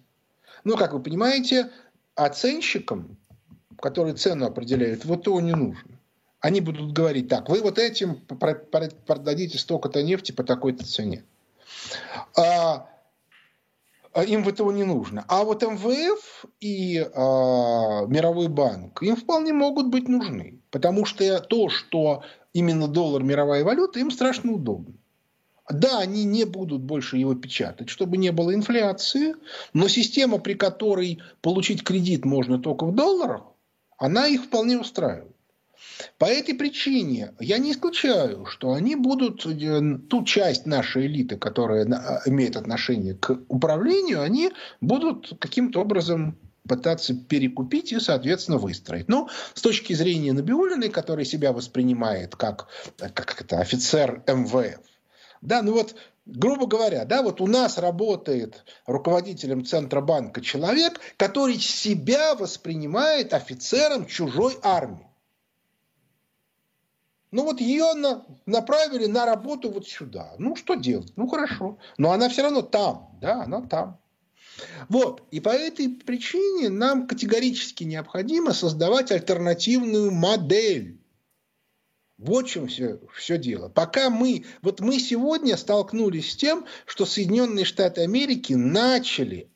Но, 0.63 0.78
как 0.78 0.93
вы 0.93 1.02
понимаете, 1.02 1.71
оценщикам, 2.15 3.17
которые 3.84 4.15
цену 4.15 4.46
определяют, 4.46 5.04
ВТО 5.04 5.41
не 5.41 5.52
нужно. 5.52 6.00
Они 6.39 6.62
будут 6.62 6.93
говорить 6.93 7.28
так, 7.28 7.50
вы 7.50 7.62
вот 7.62 7.78
этим 7.78 8.15
продадите 8.15 9.58
столько-то 9.58 10.02
нефти 10.02 10.32
по 10.32 10.46
такой-то 10.46 10.86
цене. 10.86 11.26
А 12.38 12.88
а, 14.13 14.24
им 14.24 14.48
этого 14.48 14.72
не 14.72 14.86
нужно. 14.86 15.26
А 15.28 15.43
вот 15.43 15.63
МВФ 15.63 16.46
и 16.62 16.98
э, 16.98 17.10
Мировой 17.13 18.48
банк 18.48 19.04
им 19.04 19.17
вполне 19.17 19.52
могут 19.52 19.88
быть 19.88 20.08
нужны. 20.08 20.62
Потому 20.72 21.04
что 21.04 21.41
то, 21.41 21.67
что 21.67 22.24
именно 22.54 22.88
доллар 22.88 23.22
мировая 23.22 23.65
валюта, 23.65 24.00
им 24.00 24.12
страшно 24.12 24.54
удобно. 24.54 24.93
Да, 25.69 26.00
они 26.00 26.24
не 26.24 26.46
будут 26.46 26.84
больше 26.84 27.17
его 27.17 27.36
печатать, 27.36 27.89
чтобы 27.89 28.15
не 28.15 28.32
было 28.32 28.54
инфляции, 28.54 29.36
но 29.74 29.89
система, 29.89 30.38
при 30.38 30.54
которой 30.54 31.22
получить 31.41 31.84
кредит 31.84 32.24
можно 32.24 32.60
только 32.60 32.86
в 32.86 32.96
долларах, 32.96 33.43
она 34.03 34.27
их 34.27 34.43
вполне 34.43 34.77
устраивает. 34.77 35.33
По 36.17 36.25
этой 36.25 36.55
причине 36.55 37.33
я 37.39 37.57
не 37.57 37.71
исключаю, 37.71 38.45
что 38.45 38.73
они 38.73 38.97
будут, 38.97 39.45
э, 39.45 39.97
ту 40.09 40.25
часть 40.25 40.65
нашей 40.65 41.05
элиты, 41.05 41.37
которая 41.37 41.85
имеет 42.25 42.57
отношение 42.57 43.13
к 43.13 43.39
управлению, 43.47 44.21
они 44.21 44.51
будут 44.81 45.37
каким-то 45.39 45.79
образом 45.79 46.37
пытаться 46.67 47.13
перекупить 47.13 47.93
и, 47.93 47.99
соответственно, 48.01 48.57
выстроить. 48.57 49.07
Но 49.07 49.29
с 49.53 49.61
точки 49.61 49.93
зрения 49.93 50.33
Набиулиной, 50.33 50.89
который 50.89 51.23
себя 51.23 51.53
воспринимает 51.53 52.35
как, 52.35 52.67
как 52.97 53.41
это, 53.41 53.61
офицер 53.61 54.21
МВФ, 54.27 54.81
да, 55.41 55.61
ну 55.61 55.71
вот, 55.73 55.95
грубо 56.25 56.67
говоря, 56.67 57.05
да, 57.05 57.21
вот 57.21 57.41
у 57.41 57.47
нас 57.47 57.77
работает 57.77 58.63
руководителем 58.86 59.65
Центробанка 59.65 60.41
человек, 60.41 60.99
который 61.17 61.59
себя 61.59 62.36
воспринимает 62.36 63.33
офицером 63.33 64.05
чужой 64.05 64.57
армии. 64.62 65.07
Ну 67.31 67.45
вот 67.45 67.59
ее 67.59 67.93
на, 67.95 68.23
направили 68.45 69.07
на 69.07 69.25
работу 69.25 69.71
вот 69.71 69.88
сюда. 69.88 70.36
Ну 70.38 70.55
что 70.55 70.75
делать? 70.75 71.13
Ну 71.15 71.27
хорошо. 71.27 71.79
Но 71.97 72.12
она 72.12 72.29
все 72.29 72.43
равно 72.43 72.62
там. 72.62 73.17
Да, 73.19 73.43
она 73.43 73.62
там. 73.62 73.99
Вот. 74.88 75.23
И 75.31 75.39
по 75.39 75.49
этой 75.49 75.89
причине 75.89 76.69
нам 76.69 77.07
категорически 77.07 77.86
необходимо 77.86 78.53
создавать 78.53 79.12
альтернативную 79.12 80.12
модель. 80.12 81.02
Вот 82.17 82.47
в 82.47 82.49
чем 82.49 82.67
все, 82.67 82.99
все 83.15 83.38
дело. 83.38 83.69
Пока 83.69 84.10
мы, 84.10 84.45
вот 84.62 84.80
мы 84.80 84.99
сегодня 84.99 85.58
столкнулись 85.58 86.32
с 86.32 86.36
тем, 86.36 86.65
что 86.86 87.06
Соединенные 87.06 87.65
Штаты 87.65 88.02
Америки 88.02 88.54
начали, 88.54 89.49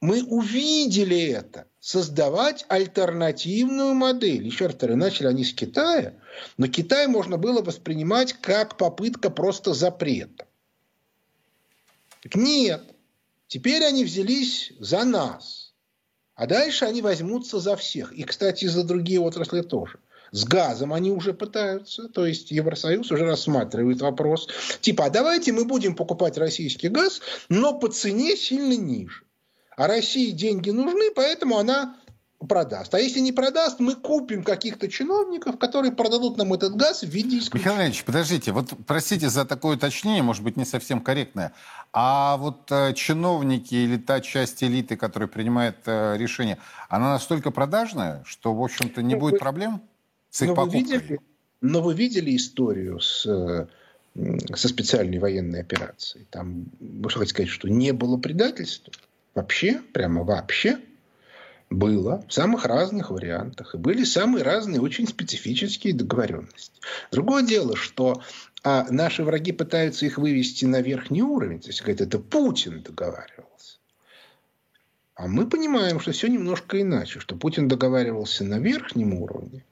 мы 0.00 0.22
увидели 0.22 1.20
это, 1.20 1.66
создавать 1.78 2.64
альтернативную 2.68 3.94
модель. 3.94 4.46
Еще 4.46 4.66
раз 4.66 4.74
повторю, 4.74 4.96
начали 4.96 5.26
они 5.26 5.44
с 5.44 5.54
Китая, 5.54 6.14
но 6.58 6.68
Китай 6.68 7.06
можно 7.06 7.38
было 7.38 7.62
воспринимать 7.62 8.34
как 8.34 8.76
попытка 8.76 9.30
просто 9.30 9.72
запрета. 9.72 10.46
Так 12.22 12.34
нет, 12.34 12.82
теперь 13.46 13.82
они 13.84 14.04
взялись 14.04 14.72
за 14.78 15.04
нас, 15.04 15.74
а 16.34 16.46
дальше 16.46 16.84
они 16.84 17.00
возьмутся 17.00 17.58
за 17.58 17.76
всех. 17.76 18.12
И, 18.12 18.24
кстати, 18.24 18.66
за 18.66 18.84
другие 18.84 19.20
отрасли 19.20 19.62
тоже. 19.62 19.98
С 20.32 20.44
газом 20.44 20.92
они 20.92 21.10
уже 21.10 21.34
пытаются, 21.34 22.08
то 22.08 22.26
есть 22.26 22.50
Евросоюз 22.50 23.10
уже 23.10 23.24
рассматривает 23.24 24.00
вопрос. 24.00 24.48
Типа, 24.80 25.06
а 25.06 25.10
давайте 25.10 25.52
мы 25.52 25.64
будем 25.64 25.94
покупать 25.94 26.38
российский 26.38 26.88
газ, 26.88 27.20
но 27.48 27.78
по 27.78 27.88
цене 27.88 28.36
сильно 28.36 28.76
ниже. 28.76 29.24
А 29.76 29.86
России 29.86 30.30
деньги 30.30 30.70
нужны, 30.70 31.10
поэтому 31.14 31.58
она 31.58 31.96
продаст. 32.48 32.94
А 32.94 32.98
если 32.98 33.20
не 33.20 33.32
продаст, 33.32 33.80
мы 33.80 33.94
купим 33.94 34.42
каких-то 34.42 34.88
чиновников, 34.88 35.58
которые 35.58 35.92
продадут 35.92 36.38
нам 36.38 36.52
этот 36.54 36.74
газ 36.74 37.02
в 37.02 37.08
виде 37.08 37.38
исключения. 37.38 37.70
Михаил 37.72 37.86
Ильич, 37.86 38.04
подождите, 38.04 38.52
вот 38.52 38.72
простите 38.86 39.28
за 39.28 39.44
такое 39.44 39.76
уточнение, 39.76 40.22
может 40.22 40.42
быть, 40.42 40.56
не 40.56 40.64
совсем 40.64 41.00
корректное. 41.00 41.52
А 41.92 42.36
вот 42.38 42.70
э, 42.70 42.94
чиновники 42.94 43.74
или 43.74 43.96
та 43.98 44.20
часть 44.20 44.62
элиты, 44.62 44.96
которая 44.96 45.28
принимает 45.28 45.76
э, 45.86 46.16
решение, 46.16 46.58
она 46.88 47.12
настолько 47.12 47.50
продажная, 47.50 48.22
что, 48.24 48.54
в 48.54 48.62
общем-то, 48.62 49.02
не 49.02 49.14
ну, 49.14 49.20
будет 49.20 49.32
вы, 49.34 49.38
проблем 49.38 49.82
с 50.30 50.42
их 50.42 50.48
но 50.48 50.54
покупкой? 50.54 50.82
Вы 50.82 50.88
видели, 50.88 51.20
но 51.60 51.82
вы 51.82 51.94
видели 51.94 52.36
историю 52.36 53.00
с, 53.00 53.22
со 53.22 54.68
специальной 54.68 55.18
военной 55.18 55.60
операцией? 55.60 56.26
Там, 56.30 56.66
вы 56.80 57.10
хотите 57.10 57.30
сказать, 57.30 57.50
что 57.50 57.68
не 57.68 57.92
было 57.92 58.16
предательства? 58.16 58.92
Вообще, 59.34 59.80
прямо 59.92 60.24
вообще– 60.24 60.78
было 61.70 62.24
в 62.28 62.32
самых 62.32 62.66
разных 62.66 63.10
вариантах. 63.10 63.74
И 63.74 63.78
были 63.78 64.04
самые 64.04 64.42
разные, 64.42 64.80
очень 64.80 65.06
специфические 65.06 65.94
договоренности. 65.94 66.80
Другое 67.12 67.44
дело, 67.44 67.76
что 67.76 68.22
а 68.62 68.86
наши 68.90 69.22
враги 69.24 69.52
пытаются 69.52 70.04
их 70.04 70.18
вывести 70.18 70.66
на 70.66 70.82
верхний 70.82 71.22
уровень. 71.22 71.60
То 71.60 71.68
есть, 71.68 71.80
говорят, 71.80 72.02
это 72.02 72.18
Путин 72.18 72.82
договаривался. 72.82 73.78
А 75.14 75.28
мы 75.28 75.48
понимаем, 75.48 76.00
что 76.00 76.12
все 76.12 76.26
немножко 76.26 76.80
иначе. 76.80 77.20
Что 77.20 77.36
Путин 77.36 77.68
договаривался 77.68 78.44
на 78.44 78.58
верхнем 78.58 79.14
уровне. 79.14 79.64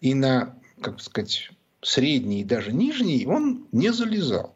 И 0.00 0.14
на, 0.14 0.58
как 0.80 1.00
сказать, 1.00 1.50
средний 1.82 2.40
и 2.40 2.44
даже 2.44 2.72
нижний 2.72 3.26
он 3.26 3.66
не 3.72 3.92
залезал. 3.92 4.54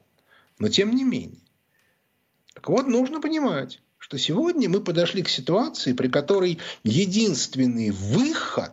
Но 0.59 0.69
тем 0.69 0.95
не 0.95 1.05
менее. 1.05 1.41
Так 2.55 2.69
вот, 2.69 2.87
нужно 2.87 3.21
понимать, 3.21 3.81
что 3.99 4.19
сегодня 4.19 4.69
мы 4.69 4.81
подошли 4.81 5.23
к 5.23 5.29
ситуации, 5.29 5.93
при 5.93 6.09
которой 6.09 6.59
единственный 6.83 7.91
выход 7.91 8.73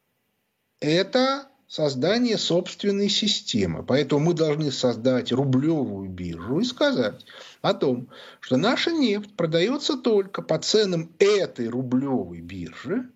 –это 0.80 1.48
создание 1.68 2.38
собственной 2.38 3.08
системы. 3.08 3.82
Поэтому 3.82 4.26
мы 4.26 4.34
должны 4.34 4.70
создать 4.70 5.32
рублевую 5.32 6.08
биржу 6.08 6.60
и 6.60 6.64
сказать 6.64 7.24
о 7.62 7.74
том, 7.74 8.08
что 8.40 8.56
наша 8.56 8.92
нефть 8.92 9.34
продается 9.36 9.96
только 9.96 10.42
по 10.42 10.58
ценам 10.58 11.10
этой 11.18 11.68
рублевой 11.68 12.40
биржи. 12.40 13.08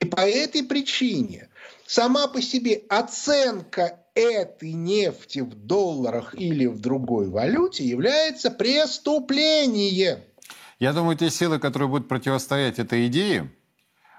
И 0.00 0.06
по 0.06 0.20
этой 0.20 0.64
причине 0.64 1.48
сама 1.86 2.26
по 2.28 2.40
себе 2.42 2.82
оценка 2.88 4.00
этой 4.14 4.72
нефти 4.72 5.40
в 5.40 5.54
долларах 5.54 6.34
или 6.34 6.66
в 6.66 6.80
другой 6.80 7.28
валюте 7.28 7.84
является 7.84 8.50
преступлением. 8.50 10.20
Я 10.78 10.92
думаю, 10.92 11.16
те 11.16 11.30
силы, 11.30 11.58
которые 11.58 11.88
будут 11.88 12.08
противостоять 12.08 12.78
этой 12.78 13.06
идее, 13.06 13.50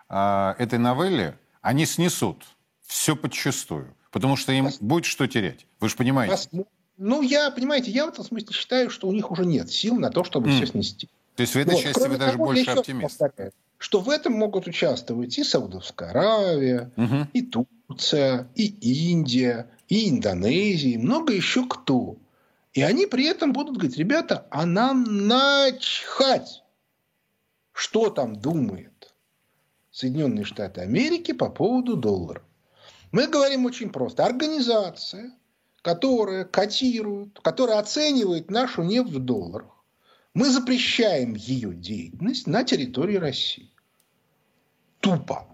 а, 0.09 0.55
этой 0.57 0.79
новелле, 0.79 1.37
они 1.61 1.85
снесут 1.85 2.43
все 2.85 3.15
подчастую. 3.15 3.95
Потому 4.11 4.37
что 4.37 4.53
им 4.53 4.69
будет 4.79 5.05
что 5.05 5.27
терять. 5.27 5.67
Вы 5.81 5.89
же 5.89 5.97
понимаете. 5.97 6.49
Ну, 6.97 7.21
я, 7.21 7.51
понимаете, 7.51 7.91
я 7.91 8.05
в 8.05 8.09
этом 8.09 8.23
смысле 8.23 8.53
считаю, 8.53 8.89
что 8.89 9.09
у 9.09 9.11
них 9.11 9.29
уже 9.29 9.45
нет 9.45 9.69
сил 9.69 9.97
на 9.97 10.09
то, 10.09 10.23
чтобы 10.23 10.49
mm. 10.49 10.55
все 10.55 10.67
снести. 10.67 11.09
То 11.35 11.41
есть 11.41 11.53
в 11.53 11.57
этой 11.57 11.73
вот. 11.73 11.83
части 11.83 11.99
Кроме 11.99 12.13
вы 12.13 12.17
даже 12.17 12.31
того, 12.33 12.45
больше 12.45 12.71
оптимист. 12.71 13.17
Повторяю, 13.17 13.53
что 13.77 13.99
в 13.99 14.09
этом 14.09 14.33
могут 14.33 14.67
участвовать 14.67 15.37
и 15.37 15.43
Саудовская 15.43 16.09
Аравия, 16.09 16.91
угу. 16.95 17.27
и 17.33 17.41
Турция, 17.41 18.47
и 18.55 18.65
Индия, 19.11 19.69
и 19.89 20.09
Индонезия, 20.09 20.93
и 20.93 20.97
много 20.97 21.33
еще 21.33 21.67
кто. 21.67 22.17
И 22.73 22.81
они 22.81 23.05
при 23.05 23.25
этом 23.25 23.53
будут 23.53 23.77
говорить, 23.77 23.97
ребята, 23.97 24.47
а 24.49 24.65
нам 24.65 25.03
начхать, 25.27 26.63
что 27.71 28.09
там 28.09 28.35
думает 28.35 29.13
Соединенные 29.91 30.45
Штаты 30.45 30.81
Америки 30.81 31.31
по 31.31 31.49
поводу 31.49 31.95
доллара. 31.95 32.41
Мы 33.11 33.27
говорим 33.27 33.65
очень 33.65 33.91
просто. 33.91 34.25
Организация, 34.25 35.31
которая 35.81 36.43
котирует, 36.43 37.39
которая 37.41 37.79
оценивает 37.79 38.49
нашу 38.49 38.83
нефть 38.83 39.11
в 39.11 39.19
долларах, 39.19 39.74
мы 40.35 40.49
запрещаем 40.49 41.33
ее 41.33 41.73
деятельность 41.73 42.45
на 42.45 42.63
территории 42.63 43.15
России. 43.15 43.71
Тупо. 44.99 45.47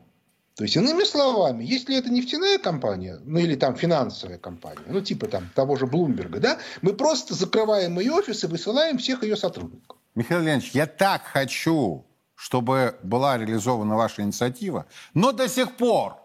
То 0.56 0.66
есть, 0.66 0.76
иными 0.76 1.04
словами, 1.06 1.64
если 1.64 1.96
это 1.96 2.10
нефтяная 2.12 2.58
компания, 2.58 3.20
ну 3.24 3.40
или 3.40 3.56
там 3.56 3.76
финансовая 3.76 4.38
компания, 4.38 4.86
ну 4.88 5.00
типа 5.02 5.28
там 5.28 5.50
того 5.56 5.76
же 5.76 5.88
Блумберга, 5.88 6.40
да, 6.40 6.60
мы 6.82 6.94
просто 6.94 7.34
закрываем 7.34 8.00
ее 8.00 8.12
офис 8.12 8.44
и 8.44 8.48
высылаем 8.48 8.98
всех 8.98 9.24
ее 9.24 9.38
сотрудников. 9.38 9.98
Михаил 10.14 10.42
Леонидович, 10.42 10.72
я 10.74 10.88
так 10.88 11.24
хочу, 11.24 12.06
чтобы 12.36 12.98
была 13.02 13.38
реализована 13.38 13.96
ваша 13.96 14.24
инициатива, 14.24 14.88
но 15.14 15.32
до 15.32 15.48
сих 15.48 15.78
пор 15.78 16.21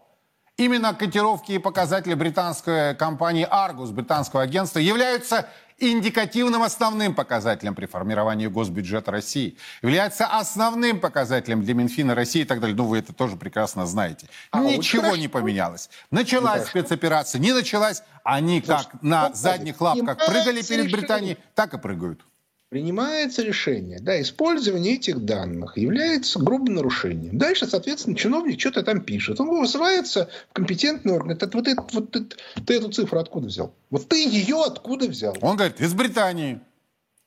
именно 0.56 0.94
котировки 0.94 1.52
и 1.52 1.58
показатели 1.58 2.14
британской 2.14 2.94
компании 2.94 3.46
Argus, 3.50 3.92
британского 3.92 4.42
агентства, 4.42 4.78
являются 4.78 5.48
индикативным 5.78 6.62
основным 6.62 7.14
показателем 7.14 7.74
при 7.74 7.84
формировании 7.84 8.46
госбюджета 8.46 9.10
России, 9.10 9.58
является 9.82 10.26
основным 10.26 11.00
показателем 11.00 11.62
для 11.62 11.74
Минфина 11.74 12.14
России 12.14 12.42
и 12.42 12.44
так 12.44 12.60
далее. 12.60 12.74
Ну, 12.74 12.86
вы 12.86 12.98
это 12.98 13.12
тоже 13.12 13.36
прекрасно 13.36 13.86
знаете. 13.86 14.28
А, 14.50 14.60
Ничего 14.60 15.10
вот 15.10 15.18
не 15.18 15.28
поменялось. 15.28 15.90
Началась 16.10 16.62
ну, 16.62 16.80
спецоперация, 16.80 17.38
не 17.40 17.52
началась. 17.52 18.02
Они 18.24 18.62
как 18.62 19.02
на 19.02 19.32
задних 19.34 19.80
лапках 19.80 20.16
прыгали 20.26 20.62
перед 20.62 20.90
Британией, 20.90 21.36
так 21.54 21.74
и 21.74 21.78
прыгают 21.78 22.22
принимается 22.68 23.42
решение, 23.42 24.00
да, 24.00 24.20
использование 24.20 24.94
этих 24.94 25.24
данных 25.24 25.78
является 25.78 26.38
грубым 26.38 26.74
нарушением. 26.74 27.38
Дальше, 27.38 27.66
соответственно, 27.66 28.16
чиновник 28.16 28.58
что-то 28.58 28.82
там 28.82 29.02
пишет. 29.02 29.40
Он 29.40 29.60
вызывается 29.60 30.28
в 30.50 30.52
компетентный 30.52 31.14
орган. 31.14 31.32
Это, 31.32 31.48
вот, 31.52 31.68
это, 31.68 31.84
вот 31.92 32.16
это, 32.16 32.36
ты 32.66 32.74
эту 32.74 32.90
цифру 32.90 33.20
откуда 33.20 33.46
взял? 33.46 33.74
Вот 33.90 34.08
ты 34.08 34.26
ее 34.26 34.64
откуда 34.64 35.06
взял? 35.06 35.36
Он 35.40 35.56
говорит, 35.56 35.80
из 35.80 35.94
Британии. 35.94 36.60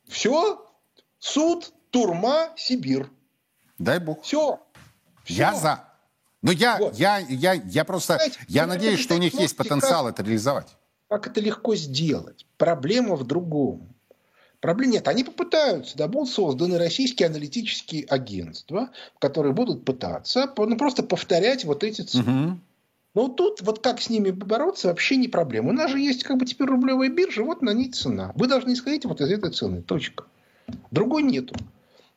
Все, 0.08 0.66
суд, 1.20 1.72
турма, 1.90 2.50
Сибирь. 2.58 3.06
Дай 3.78 4.00
бог. 4.00 4.24
Все. 4.24 4.60
Я 5.26 5.56
за. 5.56 5.86
Но 6.42 6.52
я, 6.52 6.78
вот. 6.78 6.96
я, 6.96 7.20
я, 7.20 7.54
я 7.54 7.86
просто, 7.86 8.16
Знаете, 8.16 8.40
я 8.48 8.66
надеюсь, 8.66 9.00
что 9.00 9.16
у 9.16 9.18
них 9.18 9.34
есть 9.40 9.58
потенциал 9.58 10.06
как, 10.06 10.14
это 10.14 10.24
реализовать. 10.24 10.68
Как 11.10 11.28
это 11.28 11.42
легко 11.42 11.76
сделать? 11.76 12.46
Проблема 12.58 13.16
в 13.16 13.26
другом. 13.26 13.94
Проблем 14.62 14.92
нет. 14.92 15.08
Они 15.08 15.24
попытаются. 15.24 15.98
Да, 15.98 16.08
будут 16.08 16.30
созданы 16.30 16.78
российские 16.78 17.28
аналитические 17.28 18.06
агентства, 18.06 18.90
которые 19.20 19.54
будут 19.54 19.86
пытаться 19.86 20.52
ну, 20.58 20.78
просто 20.78 21.04
повторять 21.04 21.64
вот 21.66 21.84
эти 21.84 22.02
цифры. 22.02 22.32
Угу. 22.32 22.60
Но 23.16 23.28
тут 23.28 23.62
вот 23.62 23.80
как 23.80 24.02
с 24.02 24.10
ними 24.10 24.32
бороться 24.32 24.90
вообще 24.90 25.16
не 25.16 25.28
проблема. 25.28 25.70
У 25.70 25.74
нас 25.74 25.90
же 25.90 26.00
есть 26.00 26.24
как 26.24 26.38
бы 26.38 26.46
теперь 26.46 26.68
рублевая 26.68 27.10
биржа, 27.10 27.44
вот 27.44 27.62
на 27.62 27.74
ней 27.74 27.90
цена. 27.92 28.32
Вы 28.36 28.48
должны 28.48 28.74
исходить 28.74 29.06
вот 29.06 29.22
из 29.22 29.32
этой 29.32 29.52
цены. 29.52 29.82
Точка. 29.82 30.26
Другой 30.92 31.24
нету. 31.24 31.56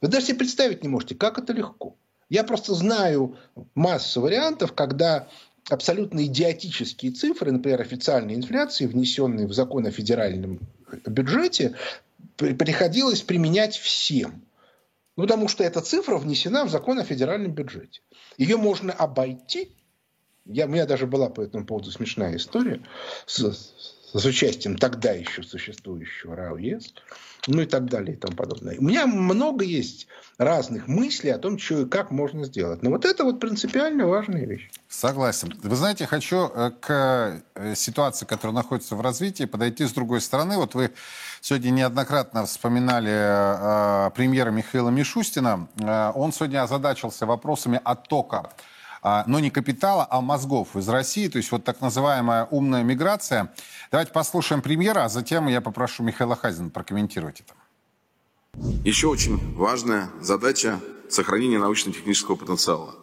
Вы 0.00 0.09
даже 0.09 0.26
себе 0.26 0.38
представить 0.38 0.83
не 0.83 0.88
можете, 0.88 1.14
как 1.14 1.38
это 1.38 1.52
легко. 1.52 1.94
Я 2.28 2.44
просто 2.44 2.74
знаю 2.74 3.37
массу 3.74 4.20
вариантов, 4.20 4.72
когда 4.72 5.28
абсолютно 5.70 6.24
идиотические 6.26 7.12
цифры, 7.12 7.52
например, 7.52 7.81
официальной 7.81 8.35
инфляции, 8.35 8.87
внесенные 8.87 9.46
в 9.46 9.52
закон 9.52 9.87
о 9.87 9.90
федеральном 9.90 10.61
бюджете, 11.07 11.74
приходилось 12.37 13.23
применять 13.23 13.77
всем. 13.77 14.45
Ну, 15.16 15.25
потому 15.25 15.49
что 15.49 15.62
эта 15.62 15.81
цифра 15.81 16.16
внесена 16.16 16.64
в 16.64 16.71
закон 16.71 16.99
о 16.99 17.05
федеральном 17.05 17.53
бюджете. 17.53 18.01
Ее 18.38 18.57
можно 18.57 18.92
обойти. 18.92 19.77
Я, 20.45 20.66
у 20.66 20.68
меня 20.68 20.87
даже 20.87 21.07
была 21.07 21.29
по 21.29 21.42
этому 21.42 21.66
поводу 21.66 21.90
смешная 21.90 22.37
история 22.37 22.85
с, 23.27 23.40
с 24.18 24.25
участием 24.25 24.77
тогда 24.77 25.12
еще 25.12 25.42
существующего 25.42 26.37
РАО 26.37 26.59
ЕС 26.59 26.92
ну 27.48 27.62
и 27.62 27.66
так 27.66 27.87
далее 27.87 28.14
и 28.14 28.18
тому 28.18 28.37
подобное. 28.37 28.79
У 28.79 28.83
меня 28.83 29.07
много 29.07 29.64
есть 29.64 30.07
разных 30.38 30.87
мыслей 30.87 31.31
о 31.31 31.38
том, 31.38 31.59
что 31.59 31.83
и 31.83 31.87
как 31.87 32.11
можно 32.11 32.44
сделать. 32.44 32.83
Но 32.83 32.90
вот 32.90 33.05
это 33.05 33.25
вот 33.25 33.40
принципиально 33.40 34.07
важная 34.07 34.46
вещь. 34.46 34.70
Согласен. 34.88 35.59
Вы 35.62 35.77
знаете, 35.77 36.07
хочу 36.07 36.48
э, 36.48 36.70
к 36.81 37.42
э, 37.55 37.75
ситуации, 37.75 38.27
которая 38.27 38.55
находится 38.55 38.94
в 38.94 39.01
развитии, 39.01 39.44
подойти 39.44 39.85
с 39.85 39.92
другой 39.92 40.20
стороны. 40.20 40.57
Вот 40.57 40.75
вы 40.75 40.92
сегодня 41.40 41.70
неоднократно 41.70 42.46
вспоминали 42.46 43.11
э, 43.11 44.11
премьера 44.14 44.51
Михаила 44.51 44.90
Мишустина. 44.90 45.68
Он 46.14 46.33
сегодня 46.33 46.62
озадачился 46.62 47.27
вопросами 47.27 47.81
оттока 47.83 48.53
но 49.03 49.41
не 49.41 49.51
капитала, 49.51 50.07
а 50.09 50.21
мозгов 50.21 50.77
из 50.77 50.88
России, 50.88 51.29
то 51.29 51.38
есть 51.38 51.51
вот 51.51 51.65
так 51.65 51.81
называемая 51.81 52.47
умная 52.51 52.85
миграция. 52.85 53.53
Давайте 53.91 54.12
послушаем 54.12 54.62
премьера, 54.62 55.05
а 55.05 55.09
затем 55.09 55.49
я 55.49 55.61
попрошу 55.61 56.03
Михаила 56.03 56.37
Хазина 56.37 56.71
прокомментировать 56.71 57.41
это. 57.41 57.55
Еще 58.85 59.09
очень 59.09 59.57
важная 59.57 60.11
задача– 60.21 60.79
сохранение 61.09 61.59
научно-технического 61.59 62.37
потенциала. 62.37 62.95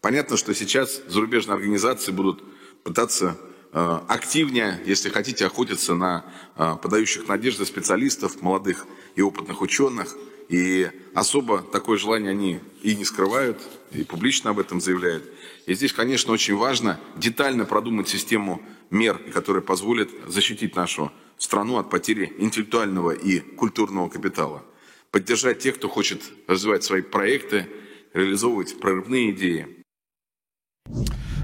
Понятно, 0.00 0.36
что 0.36 0.54
сейчас 0.54 1.00
зарубежные 1.08 1.54
организации 1.56 2.12
будут 2.12 2.42
пытаться 2.84 3.36
э, 3.72 4.00
активнее, 4.08 4.80
если 4.84 5.08
хотите, 5.08 5.46
охотиться 5.46 5.94
на 5.94 6.24
э, 6.56 6.76
подающих 6.80 7.26
надежды 7.26 7.64
специалистов, 7.66 8.42
молодых 8.42 8.86
и 9.16 9.22
опытных 9.22 9.60
ученых. 9.60 10.14
И 10.48 10.90
особо 11.14 11.62
такое 11.62 11.98
желание 11.98 12.30
они 12.30 12.60
и 12.82 12.94
не 12.94 13.04
скрывают, 13.04 13.60
и 13.90 14.04
публично 14.04 14.50
об 14.50 14.58
этом 14.58 14.80
заявляют. 14.80 15.24
И 15.68 15.74
здесь, 15.74 15.92
конечно, 15.92 16.32
очень 16.32 16.56
важно 16.56 16.98
детально 17.14 17.66
продумать 17.66 18.08
систему 18.08 18.62
мер, 18.88 19.18
которые 19.34 19.62
позволят 19.62 20.08
защитить 20.26 20.74
нашу 20.74 21.12
страну 21.36 21.76
от 21.76 21.90
потери 21.90 22.32
интеллектуального 22.38 23.10
и 23.10 23.40
культурного 23.40 24.08
капитала. 24.08 24.64
Поддержать 25.10 25.58
тех, 25.58 25.76
кто 25.76 25.90
хочет 25.90 26.22
развивать 26.46 26.84
свои 26.84 27.02
проекты, 27.02 27.66
реализовывать 28.14 28.80
прорывные 28.80 29.32
идеи. 29.32 29.84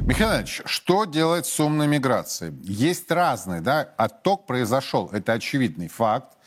Михаил 0.07 0.39
Ильич, 0.39 0.63
что 0.65 1.05
делать 1.05 1.45
с 1.45 1.61
умной 1.61 1.87
миграцией? 1.87 2.55
Есть 2.63 3.11
разные, 3.11 3.61
да, 3.61 3.83
отток 3.99 4.47
произошел, 4.47 5.11
это 5.13 5.35
очевидный 5.35 5.89
факт. 5.89 6.39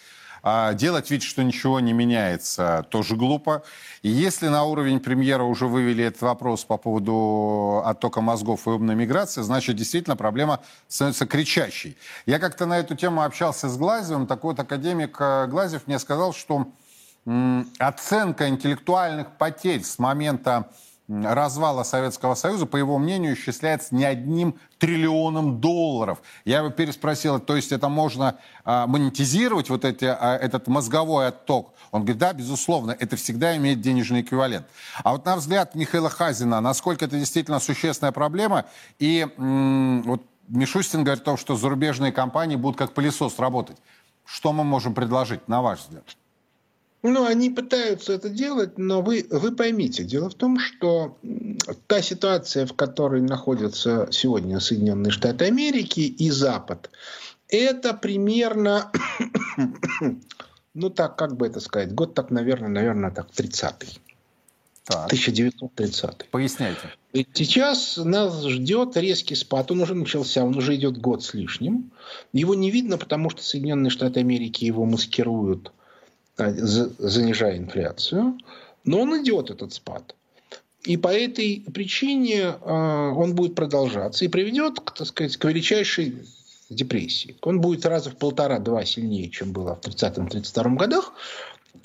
А 0.43 0.73
делать 0.73 1.11
вид, 1.11 1.23
что 1.23 1.43
ничего 1.43 1.79
не 1.79 1.93
меняется, 1.93 2.85
тоже 2.89 3.15
глупо. 3.15 3.63
И 4.01 4.09
если 4.09 4.47
на 4.47 4.63
уровень 4.63 4.99
премьера 4.99 5.43
уже 5.43 5.67
вывели 5.67 6.03
этот 6.03 6.21
вопрос 6.21 6.63
по 6.63 6.77
поводу 6.77 7.81
оттока 7.85 8.21
мозгов 8.21 8.67
и 8.67 8.69
умной 8.69 8.95
миграции, 8.95 9.41
значит, 9.41 9.75
действительно 9.75 10.15
проблема 10.15 10.59
становится 10.87 11.25
кричащей. 11.25 11.97
Я 12.25 12.39
как-то 12.39 12.65
на 12.65 12.79
эту 12.79 12.95
тему 12.95 13.23
общался 13.23 13.69
с 13.69 13.77
Глазевым. 13.77 14.27
Такой 14.27 14.51
вот 14.51 14.59
академик 14.59 15.17
э, 15.19 15.47
Глазев 15.47 15.87
мне 15.87 15.99
сказал, 15.99 16.33
что 16.33 16.67
оценка 17.77 18.47
интеллектуальных 18.47 19.31
потерь 19.37 19.83
с 19.83 19.99
момента 19.99 20.69
развала 21.09 21.83
Советского 21.83 22.35
Союза, 22.35 22.65
по 22.65 22.77
его 22.77 22.97
мнению, 22.97 23.35
исчисляется 23.35 23.95
не 23.95 24.03
одним 24.03 24.55
триллионом 24.77 25.61
долларов. 25.61 26.21
Я 26.43 26.59
его 26.59 26.69
переспросил, 26.69 27.39
то 27.39 27.55
есть 27.55 27.71
это 27.71 27.87
можно 27.87 28.37
а, 28.65 28.87
монетизировать, 28.87 29.69
вот 29.69 29.85
эти, 29.85 30.05
а, 30.05 30.35
этот 30.35 30.67
мозговой 30.67 31.27
отток? 31.27 31.73
Он 31.91 32.01
говорит, 32.01 32.17
да, 32.17 32.33
безусловно, 32.33 32.95
это 32.99 33.15
всегда 33.15 33.55
имеет 33.55 33.79
денежный 33.79 34.21
эквивалент. 34.21 34.67
А 35.03 35.13
вот 35.13 35.25
на 35.25 35.37
взгляд 35.37 35.75
Михаила 35.75 36.09
Хазина, 36.09 36.59
насколько 36.59 37.05
это 37.05 37.17
действительно 37.17 37.59
существенная 37.59 38.11
проблема, 38.11 38.65
и 38.99 39.27
м- 39.37 40.03
вот 40.03 40.23
Мишустин 40.49 41.03
говорит 41.03 41.21
о 41.23 41.25
том, 41.25 41.37
что 41.37 41.55
зарубежные 41.55 42.11
компании 42.11 42.57
будут 42.57 42.77
как 42.77 42.93
пылесос 42.93 43.39
работать. 43.39 43.77
Что 44.25 44.51
мы 44.51 44.65
можем 44.65 44.93
предложить, 44.93 45.47
на 45.47 45.61
ваш 45.61 45.79
взгляд? 45.79 46.03
Ну, 47.03 47.25
они 47.25 47.49
пытаются 47.49 48.13
это 48.13 48.29
делать, 48.29 48.77
но 48.77 49.01
вы, 49.01 49.25
вы 49.29 49.55
поймите, 49.55 50.03
дело 50.03 50.29
в 50.29 50.33
том, 50.33 50.59
что 50.59 51.17
та 51.85 52.01
ситуация, 52.01 52.65
в 52.65 52.73
которой 52.73 53.21
находятся 53.21 54.07
сегодня 54.11 54.59
Соединенные 54.59 55.11
Штаты 55.11 55.45
Америки 55.45 55.99
и 55.99 56.31
Запад, 56.31 56.89
это 57.49 57.93
примерно, 57.93 58.91
ну 60.73 60.89
так, 60.89 61.15
как 61.15 61.37
бы 61.37 61.47
это 61.47 61.59
сказать, 61.59 61.93
год 61.93 62.13
так, 62.13 62.31
наверное, 62.31 62.69
наверное, 62.69 63.11
так, 63.11 63.29
30-й. 63.29 63.99
Так. 64.83 65.07
1930. 65.07 66.29
Поясняйте. 66.31 66.79
И 67.11 67.27
сейчас 67.33 67.97
нас 67.97 68.45
ждет 68.45 68.95
резкий 68.95 69.35
спад. 69.35 69.69
Он 69.69 69.81
уже 69.81 69.95
начался, 69.95 70.45
он 70.45 70.57
уже 70.57 70.75
идет 70.75 70.97
год 70.97 71.23
с 71.23 71.33
лишним. 71.33 71.91
Его 72.31 72.55
не 72.55 72.71
видно, 72.71 72.97
потому 72.97 73.29
что 73.29 73.43
Соединенные 73.43 73.89
Штаты 73.89 74.21
Америки 74.21 74.63
его 74.63 74.85
маскируют 74.85 75.73
занижая 76.37 77.57
инфляцию, 77.57 78.37
но 78.83 79.01
он 79.01 79.21
идет, 79.21 79.49
этот 79.49 79.73
спад. 79.73 80.15
И 80.83 80.95
по 80.95 81.09
этой 81.09 81.65
причине 81.73 82.55
а, 82.61 83.11
он 83.11 83.35
будет 83.35 83.55
продолжаться 83.55 84.23
и 84.23 84.29
приведет, 84.29 84.75
так 84.75 85.05
сказать, 85.05 85.35
к 85.35 85.45
величайшей 85.45 86.15
депрессии. 86.69 87.35
Он 87.41 87.59
будет 87.59 87.85
раза 87.85 88.11
в 88.11 88.17
полтора-два 88.17 88.85
сильнее, 88.85 89.29
чем 89.29 89.51
было 89.51 89.75
в 89.75 89.81
30-32 89.81 90.75
годах. 90.75 91.13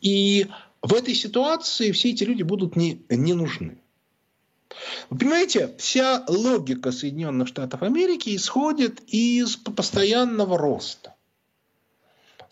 И 0.01 0.47
в 0.83 0.95
этой 0.95 1.15
ситуации 1.15 1.93
все 1.93 2.11
эти 2.11 2.25
люди 2.25 2.43
будут 2.43 2.77
не, 2.77 3.03
не 3.09 3.35
нужны. 3.35 3.79
Вы 5.11 5.19
понимаете, 5.19 5.71
вся 5.79 6.25
логика 6.29 6.93
Соединенных 6.93 7.49
Штатов 7.49 7.83
Америки 7.83 8.35
исходит 8.35 9.01
из 9.07 9.57
постоянного 9.57 10.59
роста. 10.59 11.12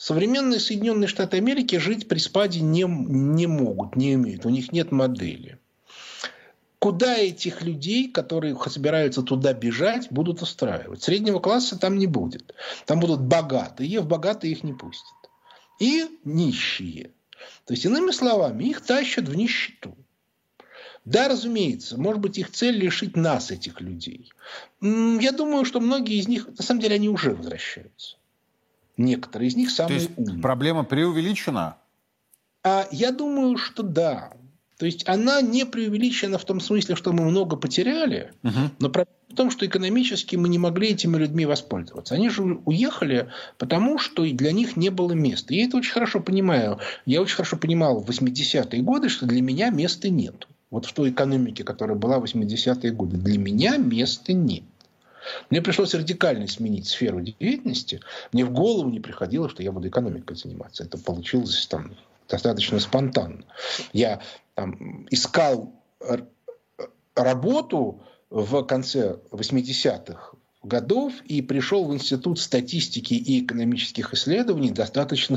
Современные 0.00 0.60
Соединенные 0.60 1.08
Штаты 1.08 1.36
Америки 1.36 1.76
жить 1.76 2.08
при 2.08 2.16
спаде 2.16 2.60
не, 2.62 2.84
не 2.84 3.46
могут, 3.46 3.96
не 3.96 4.14
имеют. 4.14 4.46
У 4.46 4.48
них 4.48 4.72
нет 4.72 4.92
модели. 4.92 5.58
Куда 6.78 7.18
этих 7.18 7.60
людей, 7.60 8.10
которые 8.10 8.56
собираются 8.70 9.20
туда 9.20 9.52
бежать, 9.52 10.10
будут 10.10 10.40
устраивать? 10.40 11.02
Среднего 11.02 11.38
класса 11.38 11.78
там 11.78 11.98
не 11.98 12.06
будет. 12.06 12.54
Там 12.86 12.98
будут 12.98 13.20
богатые, 13.20 14.00
в 14.00 14.06
богатые 14.06 14.52
их 14.52 14.64
не 14.64 14.72
пустят. 14.72 15.18
И 15.78 16.06
нищие. 16.24 17.10
То 17.66 17.74
есть, 17.74 17.84
иными 17.84 18.12
словами, 18.12 18.64
их 18.64 18.80
тащат 18.80 19.28
в 19.28 19.36
нищету. 19.36 19.94
Да, 21.04 21.28
разумеется, 21.28 22.00
может 22.00 22.22
быть, 22.22 22.38
их 22.38 22.50
цель 22.50 22.76
лишить 22.76 23.16
нас, 23.16 23.50
этих 23.50 23.82
людей. 23.82 24.32
Я 24.80 25.32
думаю, 25.32 25.66
что 25.66 25.78
многие 25.78 26.18
из 26.18 26.26
них, 26.26 26.48
на 26.56 26.64
самом 26.64 26.80
деле, 26.80 26.94
они 26.94 27.10
уже 27.10 27.34
возвращаются. 27.34 28.16
Некоторые 29.00 29.48
из 29.48 29.56
них 29.56 29.70
самые 29.70 29.98
То 29.98 30.04
есть 30.04 30.18
умные. 30.18 30.42
Проблема 30.42 30.84
преувеличена? 30.84 31.76
А 32.62 32.86
я 32.90 33.12
думаю, 33.12 33.56
что 33.56 33.82
да. 33.82 34.32
То 34.76 34.86
есть 34.86 35.08
она 35.08 35.40
не 35.40 35.64
преувеличена 35.64 36.38
в 36.38 36.44
том 36.44 36.60
смысле, 36.60 36.96
что 36.96 37.12
мы 37.12 37.24
много 37.24 37.56
потеряли, 37.56 38.32
угу. 38.42 38.70
но 38.78 38.90
проблема 38.90 39.16
в 39.30 39.34
том, 39.34 39.50
что 39.50 39.64
экономически 39.64 40.36
мы 40.36 40.48
не 40.48 40.58
могли 40.58 40.88
этими 40.88 41.16
людьми 41.16 41.46
воспользоваться. 41.46 42.14
Они 42.14 42.28
же 42.28 42.60
уехали, 42.64 43.30
потому 43.56 43.98
что 43.98 44.22
для 44.22 44.52
них 44.52 44.76
не 44.76 44.90
было 44.90 45.12
места. 45.12 45.54
Я 45.54 45.64
это 45.64 45.78
очень 45.78 45.92
хорошо 45.92 46.20
понимаю. 46.20 46.78
Я 47.06 47.22
очень 47.22 47.36
хорошо 47.36 47.56
понимал 47.56 48.00
в 48.00 48.10
80-е 48.10 48.82
годы, 48.82 49.08
что 49.08 49.26
для 49.26 49.40
меня 49.40 49.70
места 49.70 50.10
нет. 50.10 50.46
Вот 50.70 50.84
в 50.84 50.92
той 50.92 51.10
экономике, 51.10 51.64
которая 51.64 51.96
была 51.96 52.18
в 52.18 52.24
80-е 52.24 52.92
годы. 52.92 53.16
Для 53.16 53.38
меня 53.38 53.76
места 53.76 54.34
нет. 54.34 54.64
Мне 55.50 55.60
пришлось 55.62 55.94
радикально 55.94 56.46
сменить 56.46 56.88
сферу 56.88 57.20
деятельности. 57.20 58.00
Мне 58.32 58.44
в 58.44 58.52
голову 58.52 58.90
не 58.90 59.00
приходило, 59.00 59.48
что 59.48 59.62
я 59.62 59.72
буду 59.72 59.88
экономикой 59.88 60.36
заниматься. 60.36 60.84
Это 60.84 60.98
получилось 60.98 61.66
там 61.66 61.96
достаточно 62.28 62.78
спонтанно. 62.78 63.44
Я 63.92 64.20
там, 64.54 65.06
искал 65.10 65.72
работу 67.14 68.02
в 68.30 68.62
конце 68.62 69.18
80-х 69.30 70.32
годов 70.62 71.12
и 71.24 71.42
пришел 71.42 71.86
в 71.86 71.94
Институт 71.94 72.38
статистики 72.38 73.14
и 73.14 73.44
экономических 73.44 74.12
исследований 74.14 74.70
достаточно 74.70 75.36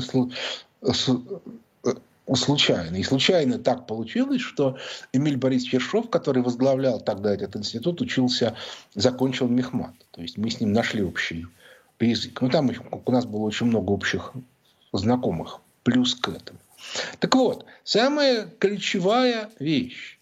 случайно. 2.36 2.96
И 2.96 3.02
случайно 3.02 3.58
так 3.58 3.86
получилось, 3.86 4.40
что 4.40 4.78
Эмиль 5.12 5.36
Борисович 5.36 5.74
Ершов, 5.74 6.10
который 6.10 6.42
возглавлял 6.42 7.00
тогда 7.00 7.34
этот 7.34 7.56
институт, 7.56 8.00
учился, 8.00 8.56
закончил 8.94 9.48
Мехмат. 9.48 9.94
То 10.10 10.22
есть 10.22 10.38
мы 10.38 10.50
с 10.50 10.60
ним 10.60 10.72
нашли 10.72 11.02
общий 11.02 11.46
язык. 12.00 12.40
Ну, 12.40 12.50
там 12.50 12.70
у 13.04 13.12
нас 13.12 13.24
было 13.24 13.42
очень 13.42 13.66
много 13.66 13.90
общих 13.90 14.32
знакомых. 14.92 15.60
Плюс 15.82 16.14
к 16.14 16.28
этому. 16.28 16.58
Так 17.18 17.34
вот, 17.34 17.66
самая 17.82 18.46
ключевая 18.58 19.50
вещь. 19.58 20.18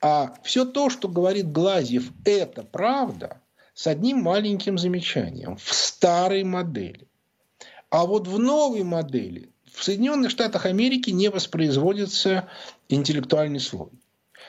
А 0.00 0.34
все 0.42 0.64
то, 0.64 0.90
что 0.90 1.08
говорит 1.08 1.50
Глазьев, 1.50 2.12
это 2.24 2.62
правда, 2.62 3.40
с 3.74 3.86
одним 3.86 4.22
маленьким 4.22 4.78
замечанием. 4.78 5.56
В 5.56 5.72
старой 5.72 6.44
модели. 6.44 7.08
А 7.90 8.04
вот 8.04 8.28
в 8.28 8.38
новой 8.38 8.82
модели 8.82 9.50
в 9.76 9.84
Соединенных 9.84 10.30
Штатах 10.30 10.64
Америки 10.64 11.10
не 11.10 11.28
воспроизводится 11.28 12.48
интеллектуальный 12.88 13.60
слой. 13.60 13.90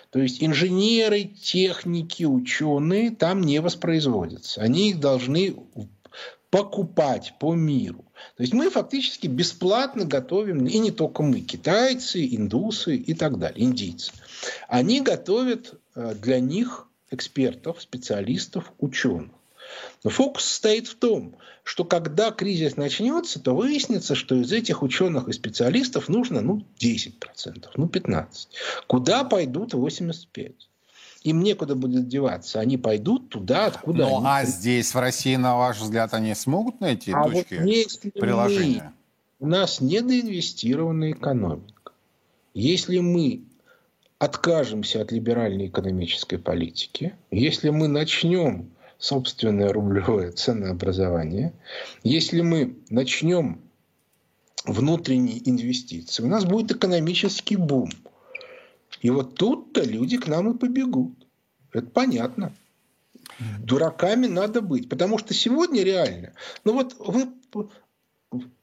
То 0.09 0.19
есть 0.19 0.41
инженеры, 0.41 1.25
техники, 1.25 2.23
ученые 2.23 3.11
там 3.11 3.41
не 3.41 3.59
воспроизводятся. 3.59 4.61
Они 4.61 4.91
их 4.91 5.01
должны 5.01 5.53
покупать 6.49 7.33
по 7.41 7.53
миру. 7.53 8.05
То 8.37 8.43
есть 8.43 8.53
мы 8.53 8.69
фактически 8.69 9.27
бесплатно 9.27 10.05
готовим, 10.05 10.65
и 10.65 10.79
не 10.79 10.91
только 10.91 11.23
мы, 11.23 11.41
китайцы, 11.41 12.25
индусы 12.25 12.95
и 12.95 13.13
так 13.13 13.37
далее, 13.37 13.65
индийцы. 13.65 14.13
Они 14.69 15.01
готовят 15.01 15.73
э, 15.93 16.15
для 16.15 16.39
них 16.39 16.87
экспертов, 17.11 17.81
специалистов, 17.81 18.71
ученых. 18.79 19.36
Но 20.03 20.09
фокус 20.09 20.45
состоит 20.45 20.87
в 20.87 20.95
том, 20.95 21.35
что 21.63 21.83
когда 21.83 22.31
кризис 22.31 22.77
начнется, 22.77 23.39
то 23.39 23.55
выяснится, 23.55 24.15
что 24.15 24.35
из 24.35 24.51
этих 24.51 24.83
ученых 24.83 25.27
и 25.27 25.33
специалистов 25.33 26.07
нужно 26.07 26.41
ну, 26.41 26.65
10%, 26.79 27.67
ну 27.75 27.87
15%. 27.87 28.27
Куда 28.87 29.23
пойдут 29.23 29.73
85%? 29.73 30.53
Им 31.23 31.43
некуда 31.43 31.75
будет 31.75 32.07
деваться. 32.07 32.59
Они 32.59 32.77
пойдут 32.77 33.29
туда, 33.29 33.65
откуда 33.65 34.05
Ну, 34.05 34.17
они... 34.19 34.27
а 34.27 34.45
здесь, 34.45 34.93
в 34.93 34.99
России, 34.99 35.35
на 35.35 35.57
ваш 35.57 35.79
взгляд, 35.79 36.13
они 36.13 36.33
смогут 36.35 36.79
найти 36.79 37.11
а 37.11 37.23
точки 37.25 37.55
вот 37.55 37.65
если 37.65 38.09
приложения? 38.11 38.93
Мы, 39.39 39.47
у 39.47 39.49
нас 39.49 39.81
недоинвестированная 39.81 41.11
экономика. 41.11 41.91
Если 42.53 42.99
мы 42.99 43.43
откажемся 44.19 45.01
от 45.01 45.11
либеральной 45.11 45.67
экономической 45.67 46.37
политики, 46.37 47.15
если 47.29 47.69
мы 47.69 47.87
начнем 47.87 48.71
собственное 48.99 49.71
рублевое 49.71 50.31
ценообразование, 50.31 51.53
если 52.03 52.41
мы 52.41 52.77
начнем 52.89 53.61
внутренние 54.65 55.47
инвестиции, 55.49 56.23
у 56.23 56.27
нас 56.27 56.45
будет 56.45 56.71
экономический 56.71 57.55
бум. 57.55 57.89
И 59.01 59.09
вот 59.09 59.35
тут-то 59.35 59.83
люди 59.83 60.17
к 60.17 60.27
нам 60.27 60.51
и 60.51 60.57
побегут. 60.57 61.13
Это 61.71 61.87
понятно. 61.87 62.53
Дураками 63.59 64.25
надо 64.25 64.61
быть. 64.61 64.89
Потому 64.89 65.17
что 65.17 65.33
сегодня 65.33 65.83
реально... 65.83 66.33
Ну 66.63 66.73
вот 66.73 66.95
вы 66.99 67.27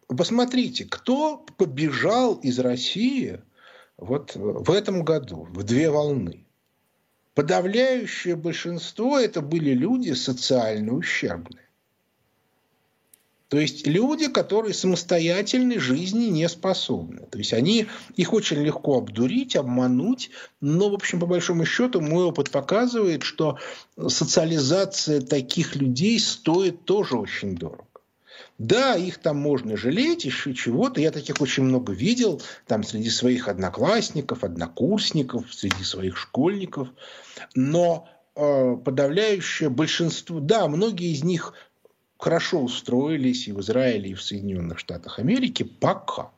посмотрите, 0.08 0.84
кто 0.84 1.46
побежал 1.56 2.34
из 2.34 2.58
России 2.58 3.40
вот 3.96 4.32
в 4.34 4.70
этом 4.72 5.04
году, 5.04 5.46
в 5.50 5.62
две 5.62 5.90
волны 5.90 6.43
подавляющее 7.34 8.36
большинство 8.36 9.18
это 9.18 9.40
были 9.40 9.70
люди 9.70 10.12
социально 10.12 10.94
ущербные. 10.94 11.64
То 13.48 13.60
есть 13.60 13.86
люди, 13.86 14.28
которые 14.28 14.74
самостоятельной 14.74 15.78
жизни 15.78 16.24
не 16.24 16.48
способны. 16.48 17.26
То 17.30 17.38
есть 17.38 17.52
они, 17.52 17.86
их 18.16 18.32
очень 18.32 18.56
легко 18.56 18.98
обдурить, 18.98 19.54
обмануть, 19.54 20.30
но, 20.60 20.90
в 20.90 20.94
общем, 20.94 21.20
по 21.20 21.26
большому 21.26 21.64
счету, 21.64 22.00
мой 22.00 22.24
опыт 22.24 22.50
показывает, 22.50 23.22
что 23.22 23.58
социализация 24.08 25.20
таких 25.20 25.76
людей 25.76 26.18
стоит 26.18 26.84
тоже 26.84 27.16
очень 27.16 27.54
дорого. 27.54 27.93
Да, 28.58 28.94
их 28.94 29.18
там 29.18 29.36
можно 29.36 29.76
жалеть, 29.76 30.24
еще 30.24 30.54
чего-то. 30.54 31.00
Я 31.00 31.10
таких 31.10 31.40
очень 31.40 31.64
много 31.64 31.92
видел 31.92 32.40
там 32.66 32.84
среди 32.84 33.10
своих 33.10 33.48
одноклассников, 33.48 34.44
однокурсников, 34.44 35.52
среди 35.52 35.82
своих 35.82 36.16
школьников. 36.16 36.88
Но 37.56 38.08
э, 38.36 38.76
подавляющее 38.76 39.70
большинство, 39.70 40.38
да, 40.38 40.68
многие 40.68 41.12
из 41.12 41.24
них 41.24 41.52
хорошо 42.16 42.60
устроились 42.62 43.48
и 43.48 43.52
в 43.52 43.60
Израиле, 43.60 44.10
и 44.10 44.14
в 44.14 44.22
Соединенных 44.22 44.78
Штатах 44.78 45.18
Америки 45.18 45.64
пока. 45.64 46.30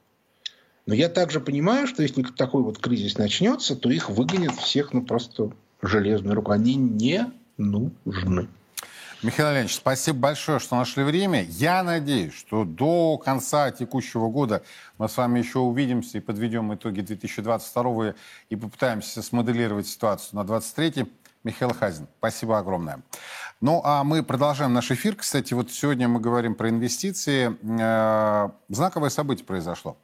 Но 0.86 0.94
я 0.94 1.08
также 1.08 1.40
понимаю, 1.40 1.86
что 1.86 2.02
если 2.02 2.22
такой 2.22 2.62
вот 2.62 2.78
кризис 2.78 3.18
начнется, 3.18 3.76
то 3.76 3.90
их 3.90 4.08
выгонят 4.08 4.54
всех, 4.54 4.92
ну, 4.92 5.02
просто 5.02 5.50
железной 5.82 6.34
рукой. 6.34 6.56
Они 6.56 6.76
не 6.76 7.26
нужны. 7.58 8.48
Михаил 9.22 9.48
Леонидович, 9.48 9.76
спасибо 9.76 10.18
большое, 10.18 10.58
что 10.58 10.76
нашли 10.76 11.02
время. 11.02 11.42
Я 11.44 11.82
надеюсь, 11.82 12.34
что 12.34 12.64
до 12.64 13.16
конца 13.16 13.70
текущего 13.70 14.28
года 14.28 14.62
мы 14.98 15.08
с 15.08 15.16
вами 15.16 15.38
еще 15.38 15.60
увидимся 15.60 16.18
и 16.18 16.20
подведем 16.20 16.74
итоги 16.74 17.00
2022 17.00 18.14
и 18.50 18.56
попытаемся 18.56 19.22
смоделировать 19.22 19.86
ситуацию 19.86 20.36
на 20.36 20.44
2023. 20.44 21.10
Михаил 21.44 21.72
Хазин, 21.72 22.08
спасибо 22.18 22.58
огромное. 22.58 23.00
Ну, 23.62 23.80
а 23.84 24.04
мы 24.04 24.22
продолжаем 24.22 24.74
наш 24.74 24.90
эфир. 24.90 25.16
Кстати, 25.16 25.54
вот 25.54 25.72
сегодня 25.72 26.08
мы 26.08 26.20
говорим 26.20 26.54
про 26.54 26.68
инвестиции. 26.68 27.56
Э, 27.80 28.50
знаковое 28.68 29.08
событие 29.08 29.46
произошло. 29.46 29.96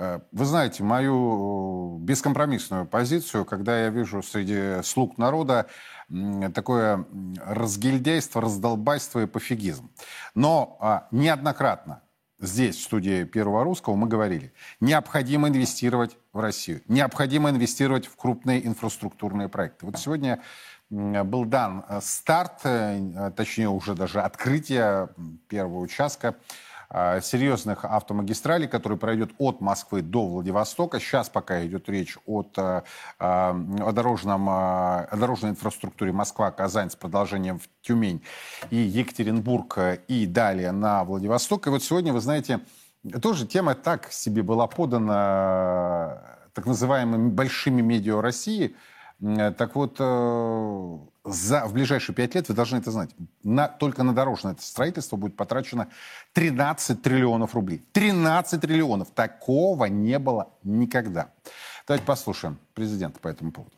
Э, 0.00 0.20
вы 0.32 0.44
знаете 0.46 0.82
мою 0.82 1.98
бескомпромиссную 1.98 2.86
позицию, 2.86 3.44
когда 3.44 3.84
я 3.84 3.90
вижу 3.90 4.22
среди 4.22 4.82
слуг 4.82 5.18
народа 5.18 5.66
такое 6.54 7.04
разгильдяйство, 7.44 8.40
раздолбайство 8.40 9.20
и 9.22 9.26
пофигизм. 9.26 9.90
Но 10.34 10.76
а, 10.80 11.06
неоднократно 11.12 12.02
здесь, 12.40 12.76
в 12.76 12.82
студии 12.82 13.24
Первого 13.24 13.62
Русского, 13.62 13.94
мы 13.94 14.08
говорили, 14.08 14.52
необходимо 14.80 15.48
инвестировать 15.48 16.16
в 16.32 16.40
Россию, 16.40 16.82
необходимо 16.88 17.50
инвестировать 17.50 18.06
в 18.06 18.16
крупные 18.16 18.66
инфраструктурные 18.66 19.48
проекты. 19.48 19.86
Вот 19.86 19.98
сегодня 19.98 20.40
был 20.88 21.44
дан 21.44 21.84
э, 21.88 22.00
старт, 22.02 22.60
э, 22.64 23.30
точнее 23.36 23.68
уже 23.68 23.94
даже 23.94 24.22
открытие 24.22 25.10
первого 25.46 25.78
участка 25.78 26.36
серьезных 26.92 27.84
автомагистралей, 27.84 28.66
который 28.66 28.98
пройдет 28.98 29.30
от 29.38 29.60
Москвы 29.60 30.02
до 30.02 30.26
Владивостока. 30.26 30.98
Сейчас 30.98 31.28
пока 31.28 31.64
идет 31.64 31.88
речь 31.88 32.18
от, 32.26 32.58
э, 32.58 32.82
э, 33.18 33.24
о, 33.24 33.92
дорожном, 33.92 34.48
о 34.48 35.08
дорожной 35.16 35.52
инфраструктуре 35.52 36.12
Москва-Казань 36.12 36.90
с 36.90 36.96
продолжением 36.96 37.60
в 37.60 37.68
Тюмень 37.80 38.22
и 38.70 38.76
Екатеринбург 38.76 39.78
и 40.08 40.26
далее 40.26 40.72
на 40.72 41.04
Владивосток. 41.04 41.68
И 41.68 41.70
вот 41.70 41.82
сегодня, 41.82 42.12
вы 42.12 42.20
знаете, 42.20 42.60
тоже 43.22 43.46
тема 43.46 43.74
так 43.74 44.12
себе 44.12 44.42
была 44.42 44.66
подана 44.66 46.38
так 46.54 46.66
называемыми 46.66 47.30
большими 47.30 47.80
медиа 47.82 48.20
России. 48.20 48.74
Так 49.20 49.74
вот, 49.74 49.98
за, 49.98 51.66
в 51.66 51.74
ближайшие 51.74 52.16
пять 52.16 52.34
лет, 52.34 52.48
вы 52.48 52.54
должны 52.54 52.78
это 52.78 52.90
знать, 52.90 53.10
на, 53.42 53.68
только 53.68 54.02
на 54.02 54.14
дорожное 54.14 54.56
строительство 54.58 55.16
будет 55.16 55.36
потрачено 55.36 55.88
13 56.32 57.02
триллионов 57.02 57.54
рублей. 57.54 57.82
13 57.92 58.60
триллионов. 58.60 59.10
Такого 59.10 59.84
не 59.84 60.18
было 60.18 60.48
никогда. 60.62 61.32
Давайте 61.86 62.06
послушаем 62.06 62.58
президента 62.72 63.20
по 63.20 63.28
этому 63.28 63.52
поводу. 63.52 63.76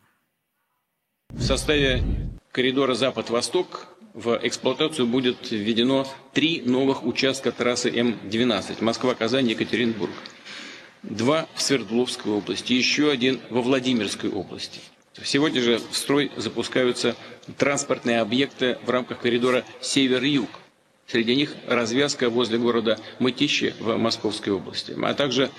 В 1.31 1.43
составе 1.43 2.05
коридора 2.53 2.95
Запад-Восток 2.95 3.89
в 4.15 4.39
эксплуатацию 4.43 5.09
будет 5.09 5.51
введено 5.51 6.07
три 6.33 6.63
новых 6.63 7.05
участка 7.05 7.51
трассы 7.51 7.91
М-12 7.91 8.85
Москва-Казань, 8.85 9.49
Екатеринбург. 9.49 10.13
Два 11.03 11.49
в 11.55 11.63
Свердловской 11.63 12.31
области, 12.31 12.75
еще 12.75 13.11
один 13.11 13.41
во 13.51 13.61
Владимирской 13.61 14.31
области– 14.31 14.81
Сегодня 15.25 15.61
же 15.61 15.79
в 15.79 15.97
строй 15.97 16.31
запускаются 16.37 17.15
транспортные 17.59 18.21
объекты 18.21 18.79
в 18.85 18.91
рамках 18.91 19.21
коридора 19.21 19.65
Север-Юг. 19.81 20.49
Среди 21.07 21.37
них 21.37 21.55
развязка 21.67 22.31
возле 22.31 22.59
города 22.59 22.99
Мытищи 23.19 23.75
в 23.79 23.97
Московской 23.99 24.53
области, 24.53 24.97
а 25.03 25.13
также 25.13 25.51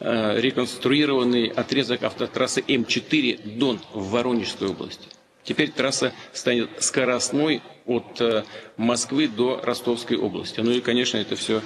э, 0.00 0.40
реконструированный 0.40 1.48
отрезок 1.48 2.04
автотрассы 2.04 2.60
М4 2.60 3.58
Дон 3.58 3.80
в 3.92 4.10
Воронежской 4.10 4.68
области. 4.68 5.06
Теперь 5.44 5.70
трасса 5.70 6.12
станет 6.32 6.70
скоростной 6.82 7.62
от 7.84 8.20
э, 8.20 8.44
Москвы 8.78 9.28
до 9.28 9.60
Ростовской 9.62 10.16
области. 10.16 10.60
Ну 10.60 10.70
и, 10.70 10.80
конечно, 10.80 11.18
это 11.18 11.36
все 11.36 11.60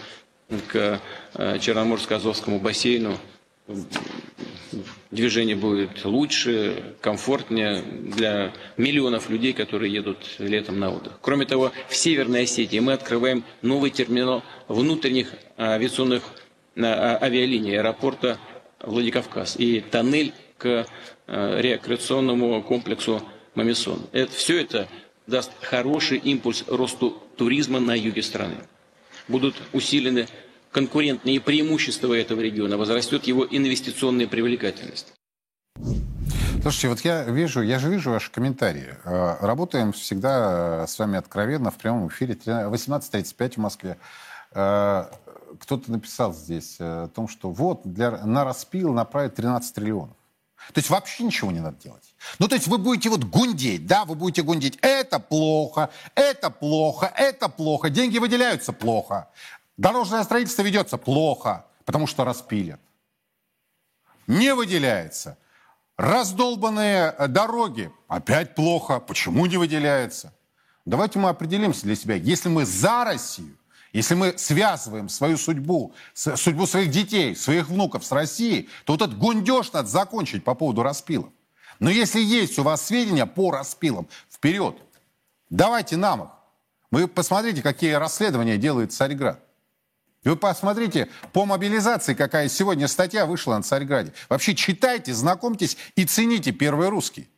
к 0.69 1.01
э, 1.35 1.59
Черноморско-Азовскому 1.59 2.59
бассейну 2.59 3.17
движение 5.17 5.57
будет 5.57 6.05
лучше, 6.05 6.95
комфортнее 7.01 7.83
для 7.83 8.53
миллионов 8.77 9.29
людей, 9.29 9.53
которые 9.53 9.93
едут 9.93 10.19
летом 10.39 10.79
на 10.79 10.95
отдых. 10.95 11.19
Кроме 11.21 11.47
того, 11.47 11.73
в 11.89 11.97
Северной 11.97 12.45
Осетии 12.45 12.79
мы 12.79 12.93
открываем 12.93 13.43
новый 13.62 13.91
терминал 13.91 14.45
внутренних 14.69 15.33
авиационных 15.59 16.23
авиалиний 16.77 17.79
аэропорта 17.79 18.39
Владикавказ 18.81 19.57
и 19.59 19.81
тоннель 19.81 20.33
к 20.59 20.87
рекреационному 21.27 22.62
комплексу 22.62 23.23
Мамисон. 23.55 24.07
Это, 24.12 24.33
все 24.33 24.61
это 24.61 24.89
даст 25.27 25.51
хороший 25.62 26.19
импульс 26.19 26.64
росту 26.69 27.23
туризма 27.37 27.81
на 27.81 27.97
юге 27.97 28.23
страны. 28.23 28.57
Будут 29.27 29.57
усилены 29.73 30.29
конкурентные 30.77 31.41
преимущества 31.41 32.12
этого 32.12 32.43
региона, 32.43 32.77
возрастет 32.77 33.24
его 33.24 33.47
инвестиционная 33.51 34.27
привлекательность. 34.27 35.14
Слушайте, 36.61 36.89
вот 36.89 37.01
я 37.01 37.22
вижу, 37.24 37.62
я 37.62 37.79
же 37.79 37.89
вижу 37.89 38.11
ваши 38.11 38.31
комментарии. 38.31 38.95
Э, 39.05 39.39
работаем 39.41 39.93
всегда 39.93 40.87
с 40.87 40.99
вами 40.99 41.16
откровенно 41.16 41.70
в 41.70 41.77
прямом 41.77 42.09
эфире. 42.09 42.35
18.35 42.35 43.55
в 43.55 43.57
Москве. 43.57 43.97
Э, 44.53 45.07
кто-то 45.61 45.91
написал 45.91 46.35
здесь 46.35 46.77
о 46.79 47.09
том, 47.09 47.27
что 47.27 47.51
вот 47.51 47.81
для, 47.85 48.11
на 48.27 48.45
распил 48.45 48.93
направить 48.93 49.35
13 49.35 49.74
триллионов. 49.74 50.16
То 50.72 50.79
есть 50.79 50.91
вообще 50.91 51.24
ничего 51.24 51.53
не 51.53 51.61
надо 51.61 51.77
делать. 51.83 52.14
Ну, 52.39 52.49
то 52.49 52.55
есть 52.57 52.66
вы 52.66 52.79
будете 52.79 53.09
вот 53.09 53.24
гундеть, 53.24 53.87
да, 53.87 54.05
вы 54.05 54.14
будете 54.14 54.43
гундеть. 54.43 54.79
Это 54.83 55.20
плохо, 55.20 55.91
это 56.14 56.51
плохо, 56.51 57.12
это 57.16 57.49
плохо. 57.49 57.89
Деньги 57.89 58.18
выделяются 58.18 58.72
плохо. 58.72 59.29
Дорожное 59.77 60.24
строительство 60.24 60.62
ведется 60.62 60.97
плохо, 60.97 61.66
потому 61.85 62.07
что 62.07 62.24
распилят. 62.24 62.81
Не 64.27 64.55
выделяется. 64.55 65.39
Раздолбанные 65.97 67.14
э, 67.16 67.29
дороги 67.29 67.91
опять 68.09 68.55
плохо. 68.55 69.01
Почему 69.01 69.47
не 69.47 69.57
выделяется? 69.57 70.35
Давайте 70.85 71.18
мы 71.18 71.29
определимся 71.29 71.83
для 71.83 71.97
себя. 71.97 72.14
Если 72.14 72.49
мы 72.49 72.64
за 72.64 73.05
Россию, 73.05 73.57
если 73.93 74.14
мы 74.14 74.37
связываем 74.37 75.09
свою 75.09 75.39
судьбу, 75.39 75.95
судьбу 76.14 76.66
своих 76.66 76.91
детей, 76.91 77.35
своих 77.35 77.68
внуков 77.68 78.05
с 78.05 78.12
Россией, 78.12 78.68
то 78.85 78.93
вот 78.93 79.03
этот 79.03 79.16
гундеж 79.16 79.72
надо 79.72 79.89
закончить 79.89 80.45
по 80.45 80.55
поводу 80.55 80.83
распилов. 80.83 81.31
Но 81.79 81.91
если 81.91 82.20
есть 82.20 82.59
у 82.59 82.62
вас 82.62 82.87
сведения 82.87 83.27
по 83.27 83.51
распилам, 83.51 84.07
вперед. 84.31 84.77
Давайте 85.51 85.97
нам 85.97 86.24
их. 86.24 86.29
Вы 86.91 87.09
посмотрите, 87.09 87.62
какие 87.62 87.93
расследования 87.93 88.59
делает 88.59 88.93
Царьград. 88.93 89.46
Вы 90.27 90.37
посмотрите 90.37 91.09
по 91.33 91.47
мобилизации, 91.47 92.14
какая 92.14 92.49
сегодня 92.49 92.89
статья 92.89 93.27
вышла 93.27 93.57
на 93.57 93.62
Царьграде. 93.62 94.12
Вообще 94.29 94.57
читайте, 94.57 95.14
знакомьтесь 95.14 95.77
и 95.95 96.05
цените 96.05 96.51
первый 96.51 96.89
русский. 96.89 97.29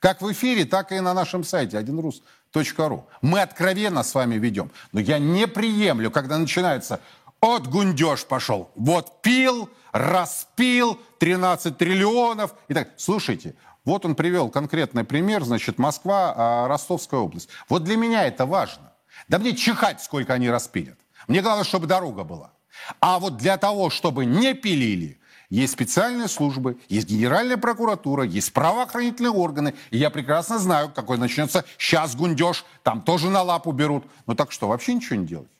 Как 0.00 0.20
в 0.20 0.32
эфире, 0.32 0.64
так 0.64 0.90
и 0.90 0.98
на 0.98 1.14
нашем 1.14 1.44
сайте 1.44 1.78
одинрус.ру. 1.78 3.06
Мы 3.22 3.40
откровенно 3.40 4.02
с 4.02 4.14
вами 4.14 4.34
ведем. 4.34 4.72
Но 4.90 4.98
я 4.98 5.18
не 5.18 5.46
приемлю, 5.46 6.10
когда 6.10 6.38
начинается 6.38 7.00
от 7.40 7.68
гундеж 7.68 8.24
пошел. 8.24 8.72
Вот 8.74 9.22
пил, 9.22 9.70
распил, 9.92 11.00
13 11.18 11.78
триллионов. 11.78 12.54
И 12.66 12.74
так. 12.74 12.88
Слушайте, 12.96 13.54
вот 13.84 14.04
он 14.04 14.16
привел 14.16 14.48
конкретный 14.48 15.04
пример, 15.04 15.44
значит, 15.44 15.78
Москва, 15.78 16.34
а 16.36 16.68
Ростовская 16.68 17.20
область. 17.20 17.48
Вот 17.68 17.84
для 17.84 17.96
меня 17.96 18.26
это 18.26 18.44
важно. 18.44 18.92
Да 19.28 19.38
мне 19.38 19.54
чихать, 19.54 20.02
сколько 20.02 20.32
они 20.34 20.50
распилят. 20.50 20.99
Мне 21.30 21.42
главное, 21.42 21.62
чтобы 21.62 21.86
дорога 21.86 22.24
была. 22.24 22.50
А 22.98 23.20
вот 23.20 23.36
для 23.36 23.56
того, 23.56 23.88
чтобы 23.88 24.24
не 24.24 24.52
пилили, 24.52 25.20
есть 25.48 25.74
специальные 25.74 26.26
службы, 26.26 26.80
есть 26.88 27.08
Генеральная 27.08 27.56
прокуратура, 27.56 28.24
есть 28.24 28.52
правоохранительные 28.52 29.30
органы. 29.30 29.76
И 29.90 29.98
я 29.98 30.10
прекрасно 30.10 30.58
знаю, 30.58 30.90
какой 30.90 31.18
начнется 31.18 31.64
сейчас 31.78 32.16
гундеж, 32.16 32.64
там 32.82 33.02
тоже 33.02 33.30
на 33.30 33.42
лапу 33.42 33.70
берут. 33.70 34.06
Ну 34.26 34.34
так 34.34 34.50
что, 34.50 34.66
вообще 34.66 34.92
ничего 34.92 35.20
не 35.20 35.26
делать? 35.26 35.50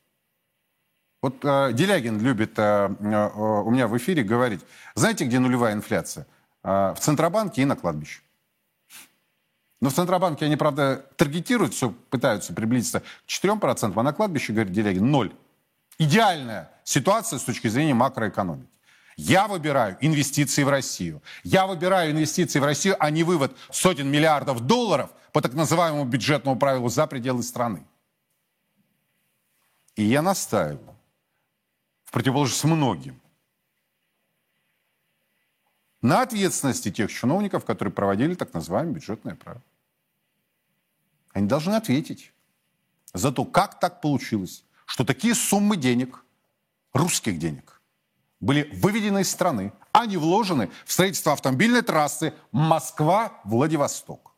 Вот 1.22 1.36
э, 1.44 1.72
Делягин 1.72 2.20
любит 2.20 2.58
э, 2.58 2.62
э, 2.98 3.30
у 3.36 3.70
меня 3.70 3.86
в 3.86 3.96
эфире 3.96 4.24
говорить, 4.24 4.62
знаете, 4.96 5.24
где 5.24 5.38
нулевая 5.38 5.74
инфляция? 5.74 6.26
Э, 6.64 6.94
в 6.96 6.98
Центробанке 6.98 7.62
и 7.62 7.64
на 7.64 7.76
кладбище. 7.76 8.22
Но 9.80 9.88
в 9.90 9.94
Центробанке 9.94 10.46
они, 10.46 10.56
правда, 10.56 11.06
таргетируют, 11.16 11.74
все 11.74 11.90
пытаются 12.10 12.52
приблизиться 12.54 13.00
к 13.00 13.04
4%, 13.28 13.92
а 13.94 14.02
на 14.02 14.12
кладбище, 14.12 14.52
говорит 14.52 14.72
Делягин, 14.72 15.08
ноль 15.08 15.32
идеальная 16.00 16.70
ситуация 16.82 17.38
с 17.38 17.44
точки 17.44 17.68
зрения 17.68 17.94
макроэкономики. 17.94 18.68
Я 19.16 19.46
выбираю 19.46 19.98
инвестиции 20.00 20.64
в 20.64 20.70
Россию. 20.70 21.22
Я 21.44 21.66
выбираю 21.66 22.12
инвестиции 22.12 22.58
в 22.58 22.64
Россию, 22.64 22.96
а 22.98 23.10
не 23.10 23.22
вывод 23.22 23.54
сотен 23.70 24.08
миллиардов 24.10 24.60
долларов 24.60 25.10
по 25.32 25.42
так 25.42 25.52
называемому 25.52 26.06
бюджетному 26.06 26.58
правилу 26.58 26.88
за 26.88 27.06
пределы 27.06 27.42
страны. 27.42 27.86
И 29.94 30.02
я 30.02 30.22
настаиваю, 30.22 30.96
в 32.04 32.12
противоположность 32.12 32.64
многим, 32.64 33.20
на 36.00 36.22
ответственности 36.22 36.90
тех 36.90 37.12
чиновников, 37.12 37.66
которые 37.66 37.92
проводили 37.92 38.34
так 38.34 38.54
называемое 38.54 38.94
бюджетное 38.94 39.34
правило. 39.34 39.62
Они 41.34 41.46
должны 41.46 41.74
ответить 41.74 42.32
за 43.12 43.30
то, 43.32 43.44
как 43.44 43.78
так 43.78 44.00
получилось, 44.00 44.64
что 44.90 45.04
такие 45.04 45.36
суммы 45.36 45.76
денег, 45.76 46.24
русских 46.92 47.38
денег, 47.38 47.80
были 48.40 48.68
выведены 48.72 49.20
из 49.20 49.30
страны, 49.30 49.72
а 49.92 50.04
не 50.04 50.16
вложены 50.16 50.68
в 50.84 50.92
строительство 50.92 51.32
автомобильной 51.32 51.82
трассы 51.82 52.34
Москва-Владивосток. 52.50 54.34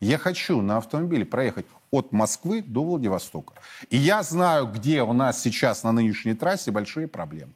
Я 0.00 0.18
хочу 0.18 0.60
на 0.60 0.76
автомобиле 0.76 1.24
проехать 1.24 1.64
от 1.90 2.12
Москвы 2.12 2.60
до 2.60 2.84
Владивостока. 2.84 3.54
И 3.88 3.96
я 3.96 4.22
знаю, 4.22 4.66
где 4.66 5.02
у 5.02 5.14
нас 5.14 5.40
сейчас 5.40 5.82
на 5.84 5.92
нынешней 5.92 6.34
трассе 6.34 6.70
большие 6.70 7.08
проблемы. 7.08 7.54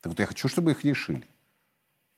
Так 0.00 0.12
вот 0.12 0.20
я 0.20 0.26
хочу, 0.26 0.46
чтобы 0.46 0.70
их 0.70 0.84
решили. 0.84 1.26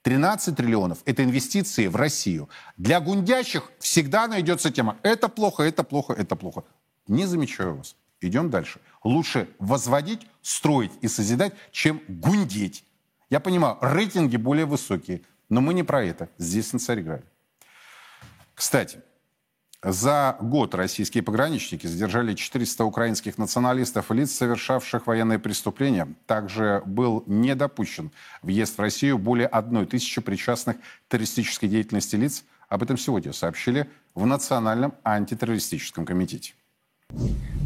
13 0.03 0.55
триллионов– 0.55 0.99
это 1.07 1.25
инвестиции 1.25 1.87
в 1.87 1.97
Россию. 1.97 2.51
Для 2.77 3.01
гундящих 3.01 3.73
всегда 3.79 4.29
найдется 4.29 4.71
тема 4.71 4.99
«это 5.03 5.29
плохо, 5.29 5.63
это 5.63 5.83
плохо, 5.83 6.13
это 6.13 6.37
плохо». 6.37 6.65
Не 7.09 7.25
замечаю 7.25 7.77
вас. 7.77 7.97
Идем 8.23 8.51
дальше. 8.51 8.81
Лучше 9.03 9.49
возводить, 9.59 10.27
строить 10.43 10.93
и 11.01 11.09
созидать, 11.09 11.55
чем 11.73 12.01
гундеть. 12.07 12.85
Я 13.31 13.41
понимаю, 13.41 13.79
рейтинги 13.81 14.37
более 14.37 14.65
высокие, 14.65 15.23
но 15.49 15.61
мы 15.61 15.75
не 15.75 15.83
про 15.83 16.05
это. 16.05 16.29
Здесь 16.39 16.73
на 16.73 16.79
Царьграде. 16.79 17.25
Кстати, 18.55 19.01
за 19.83 20.37
год 20.41 20.77
российские 20.77 21.25
пограничники 21.25 21.89
задержали 21.89 22.35
400 22.35 22.85
украинских 22.85 23.39
националистов 23.39 24.13
и 24.13 24.15
лиц, 24.15 24.31
совершавших 24.31 25.09
военные 25.09 25.41
преступления. 25.41 26.07
Также 26.27 26.83
был 26.87 27.25
не 27.27 27.57
допущен 27.57 28.13
въезд 28.43 28.79
в 28.79 28.81
Россию 28.81 29.19
более 29.19 29.49
одной 29.49 29.87
тысячи 29.87 30.21
причастных 30.21 30.77
к 30.77 30.81
террористической 31.09 31.69
деятельности 31.69 32.15
лиц. 32.15 32.45
Об 32.69 32.85
этом 32.85 32.97
сегодня 32.97 33.33
сообщили 33.33 33.91
в 34.15 34.25
Национальном 34.27 34.95
антитеррористическом 35.03 36.07
комитете 36.07 36.55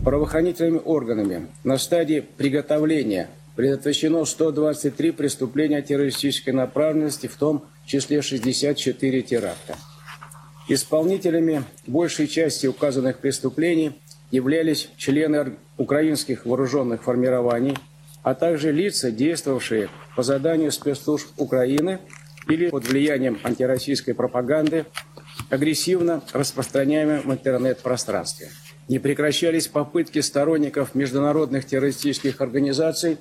правоохранительными 0.06 0.80
органами 0.84 1.48
на 1.64 1.78
стадии 1.78 2.20
приготовления 2.20 3.28
предотвращено 3.56 4.24
123 4.24 5.10
преступления 5.10 5.82
террористической 5.82 6.52
направленности, 6.52 7.26
в 7.26 7.34
том 7.34 7.64
числе 7.86 8.22
64 8.22 9.22
теракта. 9.22 9.74
Исполнителями 10.68 11.64
большей 11.88 12.28
части 12.28 12.68
указанных 12.68 13.18
преступлений 13.18 14.00
являлись 14.30 14.90
члены 14.96 15.56
украинских 15.76 16.46
вооруженных 16.46 17.02
формирований, 17.02 17.76
а 18.22 18.34
также 18.36 18.70
лица, 18.70 19.10
действовавшие 19.10 19.88
по 20.14 20.22
заданию 20.22 20.70
спецслужб 20.70 21.26
Украины 21.36 21.98
или 22.48 22.70
под 22.70 22.86
влиянием 22.86 23.40
антироссийской 23.42 24.14
пропаганды, 24.14 24.86
агрессивно 25.50 26.22
распространяемой 26.32 27.22
в 27.22 27.32
интернет-пространстве 27.32 28.50
не 28.88 28.98
прекращались 28.98 29.68
попытки 29.68 30.20
сторонников 30.20 30.94
международных 30.94 31.64
террористических 31.64 32.40
организаций 32.40 33.18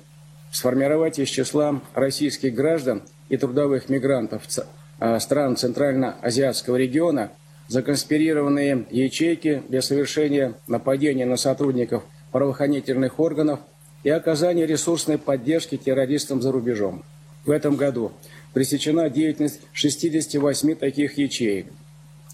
сформировать 0.52 1.18
из 1.18 1.28
числа 1.28 1.80
российских 1.94 2.54
граждан 2.54 3.02
и 3.28 3.36
трудовых 3.36 3.88
мигрантов 3.88 4.42
а, 4.98 5.18
стран 5.18 5.56
Центрально-Азиатского 5.56 6.76
региона 6.76 7.32
законспирированные 7.68 8.86
ячейки 8.90 9.62
для 9.68 9.82
совершения 9.82 10.54
нападения 10.68 11.26
на 11.26 11.36
сотрудников 11.36 12.04
правоохранительных 12.30 13.18
органов 13.18 13.58
и 14.04 14.10
оказания 14.10 14.66
ресурсной 14.66 15.18
поддержки 15.18 15.76
террористам 15.76 16.40
за 16.40 16.52
рубежом. 16.52 17.04
В 17.44 17.50
этом 17.50 17.74
году 17.74 18.12
пресечена 18.54 19.10
деятельность 19.10 19.60
68 19.72 20.76
таких 20.76 21.18
ячеек– 21.18 21.66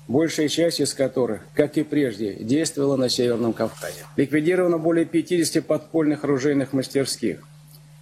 большая 0.08 0.48
часть 0.48 0.80
из 0.80 0.94
которых, 0.94 1.42
как 1.54 1.76
и 1.76 1.82
прежде, 1.82 2.34
действовала 2.34 2.96
на 2.96 3.08
Северном 3.08 3.52
Кавказе. 3.52 4.04
Ликвидировано 4.16 4.78
более 4.78 5.04
50 5.04 5.64
подпольных 5.64 6.24
оружейных 6.24 6.72
мастерских. 6.72 7.40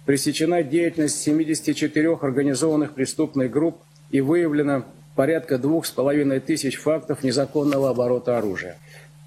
Пресечена 0.05 0.63
деятельность 0.63 1.21
74 1.21 2.15
организованных 2.15 2.93
преступных 2.93 3.51
групп 3.51 3.77
и 4.09 4.19
выявлено 4.19 4.85
порядка 5.15 5.57
двух 5.57 5.85
с 5.85 5.91
половиной 5.91 6.39
тысяч 6.39 6.77
фактов 6.77 7.23
незаконного 7.23 7.89
оборота 7.89 8.37
оружия. 8.37 8.77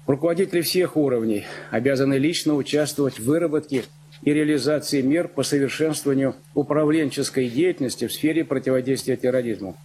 Руководители 0.07 0.61
всех 0.61 0.97
уровней 0.97 1.45
обязаны 1.71 2.15
лично 2.15 2.53
участвовать 2.53 3.19
в 3.19 3.25
выработке 3.25 3.85
и 4.21 4.33
реализации 4.33 5.01
мер 5.01 5.27
по 5.27 5.43
совершенствованию 5.43 6.35
управленческой 6.53 7.49
деятельности 7.49 8.07
в 8.07 8.13
сфере 8.13 8.45
противодействия 8.45 9.17
терроризму. 9.17 9.75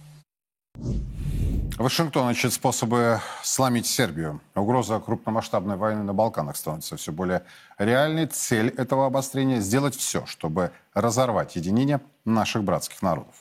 Вашингтон 1.81 2.29
ищет 2.29 2.53
способы 2.53 3.21
сломить 3.41 3.87
Сербию. 3.87 4.39
Угроза 4.55 4.99
крупномасштабной 4.99 5.77
войны 5.77 6.03
на 6.03 6.13
Балканах 6.13 6.55
становится 6.55 6.95
все 6.95 7.11
более 7.11 7.43
реальной. 7.79 8.27
Цель 8.27 8.69
этого 8.69 9.07
обострения– 9.07 9.59
сделать 9.61 9.95
все, 9.95 10.25
чтобы 10.27 10.71
разорвать 10.93 11.55
единение 11.55 11.99
наших 12.23 12.63
братских 12.63 13.01
народов. 13.01 13.33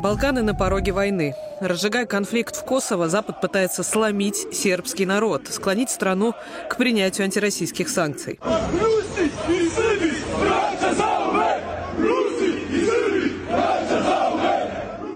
Балканы 0.00 0.42
на 0.42 0.54
пороге 0.54 0.92
войны. 0.92 1.34
Разжигая 1.60 2.06
конфликт 2.06 2.56
в 2.56 2.64
Косово, 2.64 3.08
Запад 3.08 3.40
пытается 3.40 3.82
сломить 3.82 4.52
сербский 4.52 5.06
народ, 5.06 5.48
склонить 5.48 5.90
страну 5.90 6.34
к 6.68 6.76
принятию 6.76 7.26
антироссийских 7.26 7.88
санкций. 7.88 8.40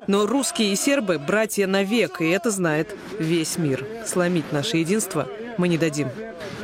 Но 0.06 0.26
русские 0.26 0.72
и 0.72 0.76
сербы– 0.76 1.18
братья 1.26 1.66
навек, 1.66 2.20
и 2.20 2.28
это 2.28 2.50
знает 2.50 2.94
весь 3.18 3.58
мир. 3.58 3.84
Сломить 4.06 4.52
наше 4.52 4.76
единство 4.78 5.28
мы 5.58 5.68
не 5.68 5.78
дадим. 5.78 6.08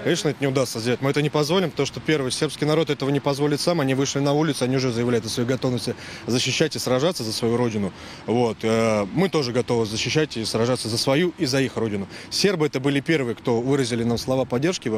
Конечно, 0.03 0.31
это 0.31 0.39
не 0.41 0.49
удастся 0.49 0.81
сделать. 0.81 1.01
Мы 1.01 1.11
это 1.11 1.23
не 1.23 1.31
позволим, 1.31 1.71
потому 1.71 1.87
что, 1.87 2.01
первый, 2.01 2.33
сербский 2.33 2.65
народ 2.65 2.91
этого 2.91 3.11
не 3.11 3.21
позволит 3.21 3.61
сам. 3.61 3.81
Они 3.81 3.95
вышли 3.95 4.19
на 4.19 4.33
улицу, 4.33 4.65
они 4.65 4.77
уже 4.77 4.91
заявляют 4.91 5.27
о 5.27 5.29
своей 5.29 5.49
готовности 5.49 5.95
защищать 6.27 6.75
и 6.75 6.79
сражаться 6.79 7.23
за 7.23 7.33
свою 7.33 7.57
родину. 7.57 7.93
Вот. 8.27 8.59
Э, 8.63 9.07
мы 9.13 9.29
тоже 9.29 9.53
готовы 9.53 9.87
защищать 9.87 10.37
и 10.37 10.45
сражаться 10.45 10.89
за 10.89 10.99
свою 10.99 11.33
и 11.39 11.47
за 11.47 11.61
их 11.61 11.77
родину. 11.77 12.09
Сербы 12.31 12.67
это 12.67 12.81
были 12.81 13.01
первые, 13.01 13.37
кто 13.37 13.61
выразили 13.61 14.03
нам 14.03 14.19
слова 14.19 14.45
поддержки, 14.45 14.91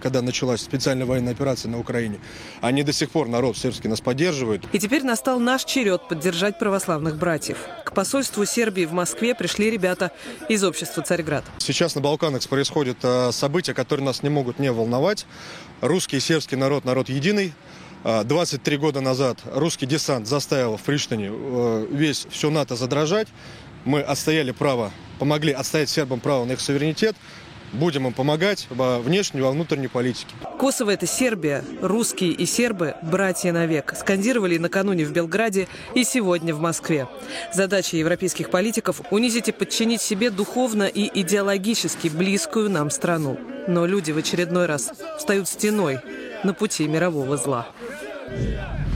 когда 0.00 0.22
началась 0.22 0.60
специальная 0.60 1.06
военная 1.06 1.32
операция 1.32 1.70
на 1.70 1.78
Украине. 1.78 2.20
Они 2.60 2.82
до 2.84 2.92
сих 2.92 3.10
пор, 3.10 3.28
народ 3.28 3.56
сербский, 3.56 3.88
нас 3.88 4.00
поддерживает. 4.00 4.62
И 4.72 4.78
теперь 4.78 5.02
настал 5.02 5.40
наш 5.40 5.64
черед 5.64 6.08
поддержать 6.08 6.58
православных 6.58 7.16
братьев. 7.16 7.58
К 7.84 7.92
посольству 7.92 8.44
Сербии 8.44 8.84
в 8.84 8.92
Москве 8.92 9.34
пришли 9.34 9.70
ребята 9.70 10.12
из 10.48 10.62
общества 10.62 11.02
«Царьград». 11.02 11.44
Сейчас 11.58 11.94
на 11.94 12.00
Балканах 12.00 12.46
происходят 12.48 12.98
э, 13.02 13.32
события, 13.32 13.74
которые 13.74 14.06
нас 14.06 14.22
не 14.22 14.28
могут 14.28 14.43
могут 14.44 14.58
не 14.58 14.70
волновать. 14.70 15.24
Русский 15.80 16.18
и 16.18 16.20
сербский 16.20 16.56
народ– 16.56 16.84
народ 16.84 17.08
единый. 17.08 17.54
23 18.04 18.76
а, 18.76 18.78
года 18.78 19.00
назад 19.00 19.38
русский 19.46 19.86
десант 19.86 20.26
заставил 20.26 20.76
в 20.76 20.82
Приштине 20.82 21.30
э, 21.32 21.86
весь 21.90 22.26
все 22.28 22.50
НАТО 22.50 22.76
задрожать. 22.76 23.28
Мы 23.86 24.02
отстояли 24.02 24.50
право, 24.50 24.90
помогли 25.18 25.52
отстоять 25.52 25.88
сербам 25.88 26.20
право 26.20 26.44
на 26.44 26.52
их 26.52 26.60
суверенитет. 26.60 27.16
Будем 27.74 28.06
им 28.06 28.12
помогать 28.12 28.66
во 28.70 29.00
внешней, 29.00 29.40
во 29.40 29.50
внутренней 29.50 29.88
политике. 29.88 30.34
Косово– 30.58 30.90
это 30.92 31.06
Сербия. 31.06 31.64
Русские 31.82 32.30
и 32.30 32.46
сербы– 32.46 32.94
братья 33.02 33.52
навек. 33.52 33.94
Скандировали 33.96 34.58
накануне 34.58 35.04
в 35.04 35.12
Белграде 35.12 35.66
и 35.94 36.04
сегодня 36.04 36.54
в 36.54 36.60
Москве. 36.60 37.08
Задача 37.52 37.96
европейских 37.96 38.50
политиков– 38.50 39.00
унизить 39.10 39.48
и 39.48 39.52
подчинить 39.52 40.00
себе 40.00 40.30
духовно 40.30 40.84
и 40.84 41.10
идеологически 41.20 42.08
близкую 42.08 42.70
нам 42.70 42.90
страну. 42.90 43.38
Но 43.66 43.86
люди 43.86 44.12
в 44.12 44.18
очередной 44.18 44.66
раз 44.66 44.92
встают 45.18 45.48
стеной 45.48 45.98
на 46.44 46.54
пути 46.54 46.86
мирового 46.86 47.36
зла. 47.36 47.66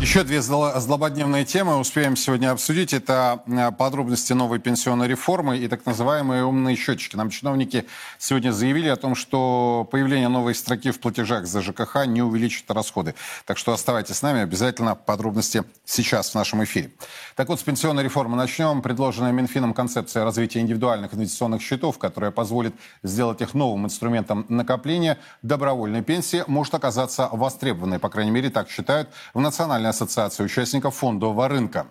Еще 0.00 0.22
две 0.22 0.40
злободневные 0.40 1.44
темы 1.44 1.76
успеем 1.76 2.14
сегодня 2.14 2.52
обсудить. 2.52 2.92
Это 2.92 3.42
э, 3.48 3.72
подробности 3.72 4.32
новой 4.32 4.60
пенсионной 4.60 5.08
реформы 5.08 5.58
и 5.58 5.66
так 5.66 5.84
называемые 5.86 6.44
умные 6.44 6.76
счетчики. 6.76 7.16
Нам 7.16 7.30
чиновники 7.30 7.84
сегодня 8.16 8.52
заявили 8.52 8.86
о 8.86 8.94
том, 8.94 9.16
что 9.16 9.88
появление 9.90 10.28
новой 10.28 10.54
строки 10.54 10.92
в 10.92 11.00
платежах 11.00 11.46
за 11.46 11.62
ЖКХ 11.62 12.06
не 12.06 12.22
увеличит 12.22 12.70
расходы. 12.70 13.16
Так 13.44 13.58
что 13.58 13.72
оставайтесь 13.72 14.14
с 14.14 14.22
нами. 14.22 14.40
Обязательно 14.40 14.94
подробности 14.94 15.64
сейчас 15.84 16.30
в 16.30 16.34
нашем 16.36 16.62
эфире. 16.62 16.92
Так 17.34 17.48
вот, 17.48 17.58
с 17.58 17.64
пенсионной 17.64 18.04
реформы 18.04 18.36
начнем. 18.36 18.82
Предложенная 18.82 19.32
Минфином 19.32 19.74
концепция 19.74 20.22
развития 20.22 20.60
индивидуальных 20.60 21.12
инвестиционных 21.12 21.60
счетов, 21.60 21.98
которая 21.98 22.30
позволит 22.30 22.72
сделать 23.02 23.40
их 23.40 23.52
новым 23.52 23.86
инструментом 23.86 24.46
накопления 24.48 25.18
добровольной 25.42 26.02
пенсии, 26.02 26.44
может 26.46 26.72
оказаться 26.72 27.28
востребованной. 27.32 27.98
По 27.98 28.08
крайней 28.10 28.30
мере, 28.30 28.48
так 28.48 28.70
считают 28.70 29.08
в 29.34 29.40
Национальной 29.40 29.87
Национальной 29.88 29.90
ассоциации 29.90 30.44
участников 30.44 30.96
фондового 30.96 31.48
рынка. 31.48 31.86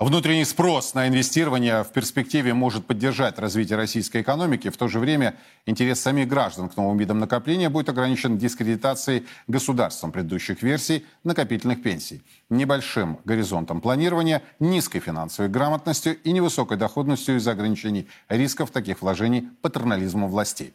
Внутренний 0.00 0.46
спрос 0.46 0.94
на 0.94 1.08
инвестирование 1.08 1.84
в 1.84 1.88
перспективе 1.88 2.54
может 2.54 2.86
поддержать 2.86 3.38
развитие 3.38 3.76
российской 3.76 4.22
экономики. 4.22 4.70
В 4.70 4.76
то 4.78 4.88
же 4.88 4.98
время 4.98 5.34
интерес 5.66 6.00
самих 6.00 6.26
граждан 6.26 6.70
к 6.70 6.76
новым 6.78 6.96
видам 6.96 7.18
накопления 7.18 7.68
будет 7.68 7.90
ограничен 7.90 8.38
дискредитацией 8.38 9.26
государством 9.46 10.10
предыдущих 10.10 10.62
версий 10.62 11.04
накопительных 11.22 11.82
пенсий, 11.82 12.22
небольшим 12.48 13.18
горизонтом 13.26 13.82
планирования, 13.82 14.42
низкой 14.58 15.00
финансовой 15.00 15.50
грамотностью 15.50 16.16
и 16.22 16.32
невысокой 16.32 16.78
доходностью 16.78 17.36
из-за 17.36 17.50
ограничений 17.50 18.08
рисков 18.30 18.70
таких 18.70 19.02
вложений 19.02 19.50
патернализмом 19.60 20.30
властей. 20.30 20.72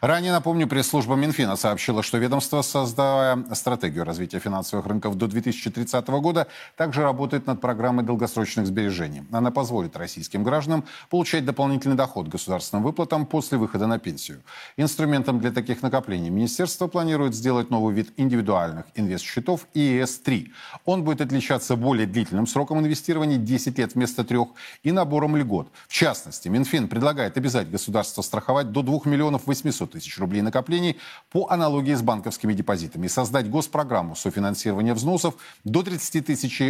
Ранее, 0.00 0.30
напомню, 0.30 0.68
пресс-служба 0.68 1.16
Минфина 1.16 1.56
сообщила, 1.56 2.04
что 2.04 2.18
ведомство, 2.18 2.62
создавая 2.62 3.44
стратегию 3.54 4.04
развития 4.04 4.38
финансовых 4.38 4.86
рынков 4.86 5.18
до 5.18 5.26
2030 5.26 6.06
года, 6.20 6.46
также 6.76 7.02
работает 7.02 7.48
над 7.48 7.60
программой 7.60 8.04
долгосрочных 8.04 8.67
сбережений. 8.68 9.24
Она 9.32 9.50
позволит 9.50 9.96
российским 9.96 10.44
гражданам 10.44 10.84
получать 11.10 11.44
дополнительный 11.44 11.96
доход 11.96 12.28
государственным 12.28 12.84
выплатам 12.84 13.26
после 13.26 13.58
выхода 13.58 13.86
на 13.86 13.98
пенсию. 13.98 14.42
Инструментом 14.76 15.40
для 15.40 15.50
таких 15.50 15.82
накоплений 15.82 16.30
министерство 16.30 16.86
планирует 16.86 17.34
сделать 17.34 17.70
новый 17.70 17.94
вид 17.94 18.12
индивидуальных 18.16 18.86
инвестсчетов 18.94 19.66
ИС-3. 19.74 20.48
Он 20.84 21.02
будет 21.02 21.20
отличаться 21.20 21.76
более 21.76 22.06
длительным 22.06 22.46
сроком 22.46 22.78
инвестирования 22.80 23.36
10 23.38 23.78
лет 23.78 23.94
вместо 23.94 24.24
трех 24.24 24.48
и 24.82 24.92
набором 24.92 25.36
льгот. 25.36 25.70
В 25.88 25.92
частности, 25.92 26.48
Минфин 26.48 26.88
предлагает 26.88 27.36
обязать 27.36 27.70
государство 27.70 28.22
страховать 28.22 28.72
до 28.72 28.82
2 28.82 29.00
миллионов 29.04 29.46
800 29.46 29.92
тысяч 29.92 30.18
рублей 30.18 30.42
накоплений 30.42 30.98
по 31.30 31.48
аналогии 31.50 31.94
с 31.94 32.02
банковскими 32.02 32.52
депозитами 32.52 33.06
и 33.06 33.08
создать 33.08 33.50
госпрограмму 33.50 34.14
софинансирования 34.14 34.94
взносов 34.94 35.34
до 35.64 35.82
30 35.82 36.26
тысяч, 36.26 36.62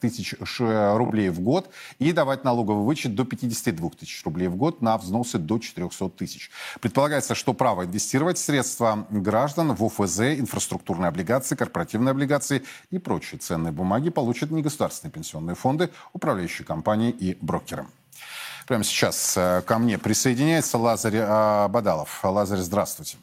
тысяч 0.00 0.34
рублей 0.58 1.30
в 1.30 1.40
год 1.40 1.70
и 1.98 2.12
давать 2.12 2.44
налоговый 2.44 2.84
вычет 2.84 3.14
до 3.14 3.24
52 3.24 3.90
тысяч 3.90 4.24
рублей 4.24 4.48
в 4.48 4.56
год 4.56 4.82
на 4.82 4.96
взносы 4.98 5.38
до 5.38 5.58
400 5.58 6.08
тысяч. 6.10 6.50
Предполагается, 6.80 7.34
что 7.34 7.54
право 7.54 7.84
инвестировать 7.84 8.38
средства 8.38 9.06
граждан 9.10 9.74
в 9.74 9.84
ОФЗ, 9.84 10.20
инфраструктурные 10.38 11.08
облигации, 11.08 11.56
корпоративные 11.56 12.10
облигации 12.10 12.62
и 12.90 12.98
прочие 12.98 13.38
ценные 13.38 13.72
бумаги 13.72 14.10
получат 14.10 14.50
негосударственные 14.50 15.12
пенсионные 15.12 15.54
фонды, 15.54 15.90
управляющие 16.12 16.66
компании 16.66 17.10
и 17.10 17.36
брокеры. 17.40 17.86
Прямо 18.66 18.84
сейчас 18.84 19.36
э, 19.36 19.62
ко 19.66 19.78
мне 19.78 19.98
присоединяется 19.98 20.78
Лазарь 20.78 21.16
э, 21.16 21.68
Бадалов. 21.68 22.20
Лазарь, 22.22 22.60
здравствуйте. 22.60 23.16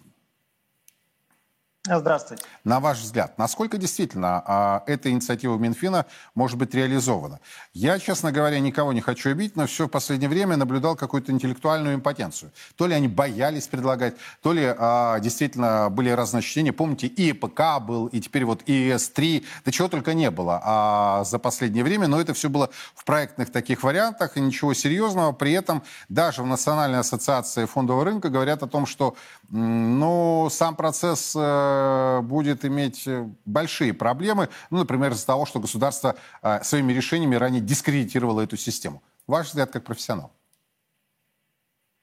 Здравствуйте. 1.89 2.43
На 2.65 2.81
ваш 2.81 2.99
взгляд, 2.99 3.37
насколько 3.37 3.77
действительно 3.77 4.43
а, 4.45 4.83
эта 4.87 5.09
инициатива 5.09 5.57
Минфина 5.57 6.05
может 6.35 6.57
быть 6.57 6.73
реализована? 6.73 7.39
Я, 7.73 7.97
честно 7.97 8.33
говоря, 8.33 8.59
никого 8.59 8.91
не 8.91 8.99
хочу 8.99 9.29
обидеть, 9.31 9.55
но 9.55 9.67
все 9.67 9.87
в 9.87 9.89
последнее 9.89 10.27
время 10.27 10.57
наблюдал 10.57 10.97
какую-то 10.97 11.31
интеллектуальную 11.31 11.95
импотенцию. 11.95 12.51
То 12.75 12.87
ли 12.87 12.93
они 12.93 13.07
боялись 13.07 13.67
предлагать, 13.67 14.15
то 14.41 14.51
ли 14.51 14.65
а, 14.77 15.19
действительно 15.19 15.89
были 15.89 16.09
разночтения. 16.09 16.73
Помните, 16.73 17.07
и 17.07 17.29
ИПК 17.29 17.79
был, 17.79 18.07
и 18.07 18.19
теперь 18.19 18.43
вот 18.43 18.63
ИС-3, 18.65 19.45
да 19.63 19.71
чего 19.71 19.87
только 19.87 20.13
не 20.13 20.29
было 20.29 20.61
а, 20.63 21.23
за 21.23 21.39
последнее 21.39 21.85
время, 21.85 22.07
но 22.07 22.19
это 22.19 22.33
все 22.33 22.49
было 22.49 22.69
в 22.95 23.05
проектных 23.05 23.49
таких 23.49 23.83
вариантах, 23.83 24.35
и 24.35 24.41
ничего 24.41 24.73
серьезного. 24.73 25.31
При 25.31 25.53
этом 25.53 25.83
даже 26.09 26.43
в 26.43 26.45
Национальной 26.47 26.99
ассоциации 26.99 27.65
фондового 27.65 28.03
рынка 28.03 28.29
говорят 28.29 28.61
о 28.61 28.67
том, 28.67 28.85
что 28.85 29.15
ну, 29.49 30.49
сам 30.51 30.75
процесс 30.75 31.33
э, 31.77 32.21
будет 32.21 32.65
иметь 32.65 33.07
э, 33.07 33.27
большие 33.45 33.93
проблемы, 33.93 34.49
ну, 34.69 34.79
например, 34.79 35.11
из-за 35.11 35.25
того, 35.25 35.45
что 35.45 35.59
государство 35.59 36.15
э, 36.41 36.63
своими 36.63 36.93
решениями 36.93 37.35
ранее 37.35 37.61
дискредитировало 37.61 38.41
эту 38.41 38.57
систему. 38.57 39.01
Ваш 39.27 39.47
взгляд 39.47 39.71
как 39.71 39.83
профессионал? 39.83 40.31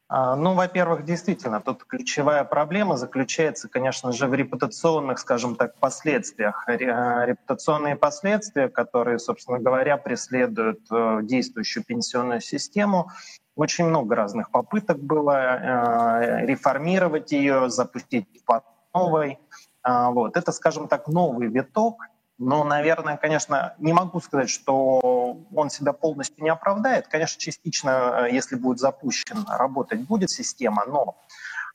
А, 0.09 0.37
ну, 0.37 0.55
во-первых, 0.55 1.05
действительно, 1.05 1.61
тут 1.61 1.85
ключевая 1.85 2.45
проблема 2.45 2.97
заключается, 2.97 3.69
конечно 3.69 4.13
же, 4.13 4.27
в 4.27 4.35
репутационных, 4.35 5.19
скажем 5.19 5.57
так, 5.57 5.75
последствиях. 5.79 6.65
Репутационные 6.69 7.97
последствия, 7.97 8.69
которые, 8.69 9.19
собственно 9.19 9.59
говоря, 9.59 9.97
преследуют 9.97 10.81
действующую 11.27 11.85
пенсионную 11.85 12.41
систему, 12.41 13.11
очень 13.57 13.85
много 13.85 14.17
разных 14.17 14.51
попыток 14.51 14.99
было 14.99 15.33
э, 15.33 16.47
реформировать 16.47 17.31
ее, 17.33 17.71
запустить 17.71 18.27
по 18.45 18.65
новой. 18.93 19.39
Э, 19.85 20.09
вот. 20.11 20.37
Это, 20.37 20.53
скажем 20.53 20.89
так, 20.89 21.09
новый 21.09 21.49
виток 21.49 22.09
Ну, 22.39 22.65
наверное, 22.65 23.17
конечно, 23.17 23.75
не 23.79 23.93
могу 23.93 24.21
сказать, 24.21 24.51
что 24.51 25.39
он 25.55 25.71
себя 25.71 25.93
полностью 25.93 26.43
не 26.43 26.51
оправдает. 26.51 27.07
Конечно, 27.09 27.41
частично, 27.41 28.27
если 28.31 28.57
будет 28.57 28.81
запущен, 28.81 29.45
работать 29.49 30.01
будет 30.01 30.31
система, 30.31 30.85
но 30.87 31.17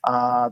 а, 0.02 0.50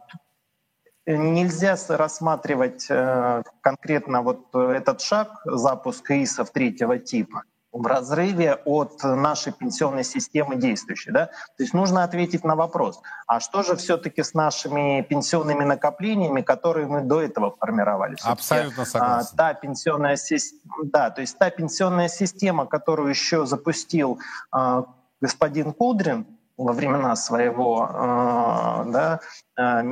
нельзя 1.05 1.78
рассматривать 1.89 2.88
э, 2.89 3.43
конкретно 3.62 4.22
вот 4.22 4.55
этот 4.55 5.01
шаг 5.01 5.41
запуска 5.45 6.22
ИСов 6.24 6.51
третьего 6.51 6.99
типа 6.99 7.43
в 7.78 7.86
разрыве 7.86 8.55
от 8.65 9.03
нашей 9.03 9.53
пенсионной 9.53 10.03
системы 10.03 10.55
действующей. 10.55 11.11
Да? 11.11 11.28
То 11.28 11.63
есть 11.63 11.73
нужно 11.73 12.03
ответить 12.03 12.43
на 12.43 12.55
вопрос, 12.55 13.01
а 13.25 13.39
что 13.39 13.63
же 13.63 13.75
все-таки 13.75 14.23
с 14.23 14.34
нашими 14.34 15.01
пенсионными 15.01 15.63
накоплениями, 15.63 16.41
которые 16.41 16.88
мы 16.88 17.01
до 17.01 17.21
этого 17.21 17.55
формировали? 17.57 18.15
Абсолютно 18.23 18.86
согласен. 18.86 19.28
А, 19.34 19.38
та 19.38 19.53
пенсионная 19.53 20.15
система, 20.15 20.75
да, 20.84 21.09
то 21.09 21.21
есть 21.21 21.38
та 21.38 21.49
пенсионная 21.49 22.07
система, 22.07 22.65
которую 22.65 23.09
еще 23.09 23.45
запустил 23.45 24.19
а, 24.51 24.86
господин 25.21 25.73
Кудрин, 25.73 26.25
во 26.58 26.74
времена 26.74 27.16
своего 27.16 27.88
э, 27.88 28.91
да, 28.91 29.20
э, 29.58 29.84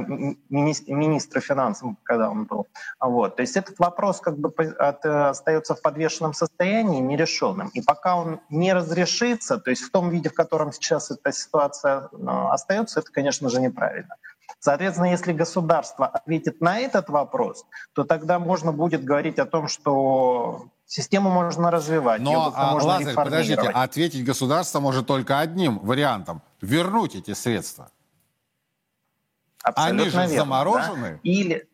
министра 0.49 1.39
финансов, 1.39 1.91
когда 2.03 2.29
он 2.29 2.45
был. 2.45 2.67
Вот. 2.99 3.35
То 3.35 3.41
есть 3.41 3.55
этот 3.55 3.77
вопрос 3.77 4.19
как 4.19 4.37
бы 4.37 4.51
остается 4.79 5.75
в 5.75 5.81
подвешенном 5.81 6.33
состоянии, 6.33 6.99
нерешенным. 6.99 7.69
И 7.73 7.81
пока 7.81 8.15
он 8.15 8.39
не 8.49 8.73
разрешится, 8.73 9.57
то 9.57 9.69
есть 9.69 9.83
в 9.83 9.91
том 9.91 10.09
виде, 10.09 10.29
в 10.29 10.33
котором 10.33 10.71
сейчас 10.71 11.11
эта 11.11 11.31
ситуация 11.31 12.09
э, 12.11 12.27
остается, 12.51 12.99
это, 12.99 13.11
конечно 13.11 13.49
же, 13.49 13.61
неправильно. 13.61 14.15
Соответственно, 14.59 15.11
если 15.11 15.33
государство 15.33 16.07
ответит 16.07 16.61
на 16.61 16.79
этот 16.79 17.09
вопрос, 17.09 17.65
то 17.93 18.03
тогда 18.03 18.39
можно 18.39 18.71
будет 18.71 19.03
говорить 19.03 19.37
о 19.37 19.45
том, 19.45 19.67
что 19.67 20.69
систему 20.87 21.29
можно 21.29 21.69
развивать. 21.69 22.21
Но, 22.21 22.51
а, 22.55 22.73
можно 22.73 22.89
Лазарь, 22.89 23.13
подождите, 23.13 23.61
ответить 23.61 24.25
государство 24.25 24.79
может 24.79 25.05
только 25.05 25.39
одним 25.39 25.79
вариантом– 25.79 26.41
вернуть 26.65 27.15
эти 27.15 27.33
средства. 27.33 27.91
Абсолютно 29.63 30.01
Они 30.01 30.09
же 30.09 30.17
верно, 30.17 30.35
заморожены. 30.35 31.11
Да? 31.13 31.19
Или, 31.23 31.67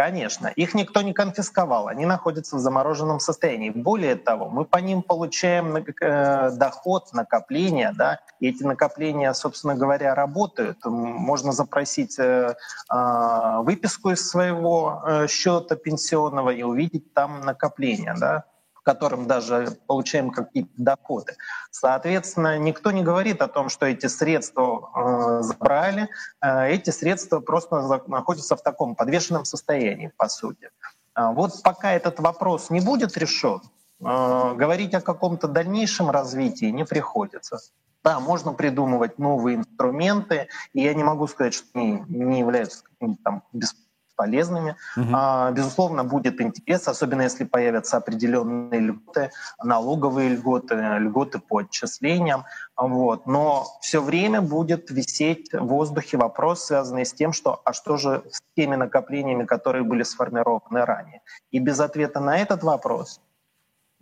Конечно, 0.00 0.46
их 0.46 0.72
никто 0.72 1.02
не 1.02 1.12
конфисковал, 1.12 1.88
они 1.88 2.06
находятся 2.06 2.56
в 2.56 2.58
замороженном 2.58 3.20
состоянии. 3.20 3.68
Более 3.68 4.16
того, 4.16 4.48
мы 4.48 4.64
по 4.64 4.78
ним 4.78 5.02
получаем 5.02 5.76
э, 5.76 6.50
доход, 6.52 7.12
накопления, 7.12 7.92
да, 7.94 8.20
и 8.40 8.48
эти 8.48 8.62
накопления, 8.62 9.34
собственно 9.34 9.74
говоря, 9.74 10.14
работают. 10.14 10.78
Можно 10.86 11.52
запросить 11.52 12.18
э, 12.18 12.54
э, 12.90 13.58
выписку 13.58 14.12
из 14.12 14.26
своего 14.26 15.26
счета 15.28 15.76
пенсионного 15.76 16.48
и 16.48 16.62
увидеть 16.62 17.12
там 17.12 17.42
накопления, 17.42 18.16
да 18.18 18.44
которым 18.82 19.26
даже 19.26 19.78
получаем 19.86 20.30
какие-то 20.30 20.70
доходы. 20.76 21.36
Соответственно, 21.70 22.58
никто 22.58 22.90
не 22.90 23.02
говорит 23.02 23.42
о 23.42 23.48
том, 23.48 23.68
что 23.68 23.86
эти 23.86 24.06
средства 24.06 24.90
э, 24.94 25.42
забрали. 25.42 26.08
Э, 26.40 26.68
эти 26.68 26.90
средства 26.90 27.40
просто 27.40 28.02
находятся 28.06 28.56
в 28.56 28.62
таком 28.62 28.94
подвешенном 28.94 29.44
состоянии, 29.44 30.12
по 30.16 30.28
сути. 30.28 30.70
Э, 31.16 31.32
вот 31.32 31.62
пока 31.62 31.92
этот 31.92 32.20
вопрос 32.20 32.70
не 32.70 32.80
будет 32.80 33.16
решен, 33.16 33.60
э, 34.00 34.54
говорить 34.54 34.94
о 34.94 35.00
каком-то 35.00 35.48
дальнейшем 35.48 36.10
развитии 36.10 36.66
не 36.66 36.84
приходится. 36.84 37.58
Да, 38.02 38.18
можно 38.18 38.54
придумывать 38.54 39.18
новые 39.18 39.56
инструменты, 39.56 40.48
и 40.72 40.80
я 40.80 40.94
не 40.94 41.04
могу 41.04 41.26
сказать, 41.26 41.52
что 41.52 41.66
они 41.74 42.02
не 42.08 42.40
являются 42.40 42.82
там 43.22 43.42
бесполезными 43.52 43.89
полезными. 44.20 44.76
Угу. 44.96 45.12
А, 45.14 45.50
безусловно, 45.50 46.04
будет 46.04 46.40
интерес, 46.42 46.88
особенно 46.88 47.22
если 47.22 47.44
появятся 47.44 47.96
определенные 47.96 48.80
льготы, 48.80 49.30
налоговые 49.64 50.28
льготы, 50.28 50.74
льготы 50.98 51.38
по 51.38 51.60
отчислениям. 51.60 52.44
Вот. 52.76 53.26
Но 53.26 53.64
все 53.80 54.02
время 54.02 54.42
будет 54.42 54.90
висеть 54.90 55.54
в 55.54 55.66
воздухе 55.66 56.18
вопрос, 56.18 56.64
связанный 56.66 57.06
с 57.06 57.14
тем, 57.14 57.32
что 57.32 57.62
а 57.64 57.72
что 57.72 57.96
же 57.96 58.22
с 58.30 58.40
теми 58.56 58.76
накоплениями, 58.76 59.46
которые 59.46 59.84
были 59.84 60.02
сформированы 60.02 60.84
ранее. 60.84 61.22
И 61.50 61.58
без 61.58 61.80
ответа 61.80 62.20
на 62.20 62.36
этот 62.36 62.62
вопрос 62.62 63.20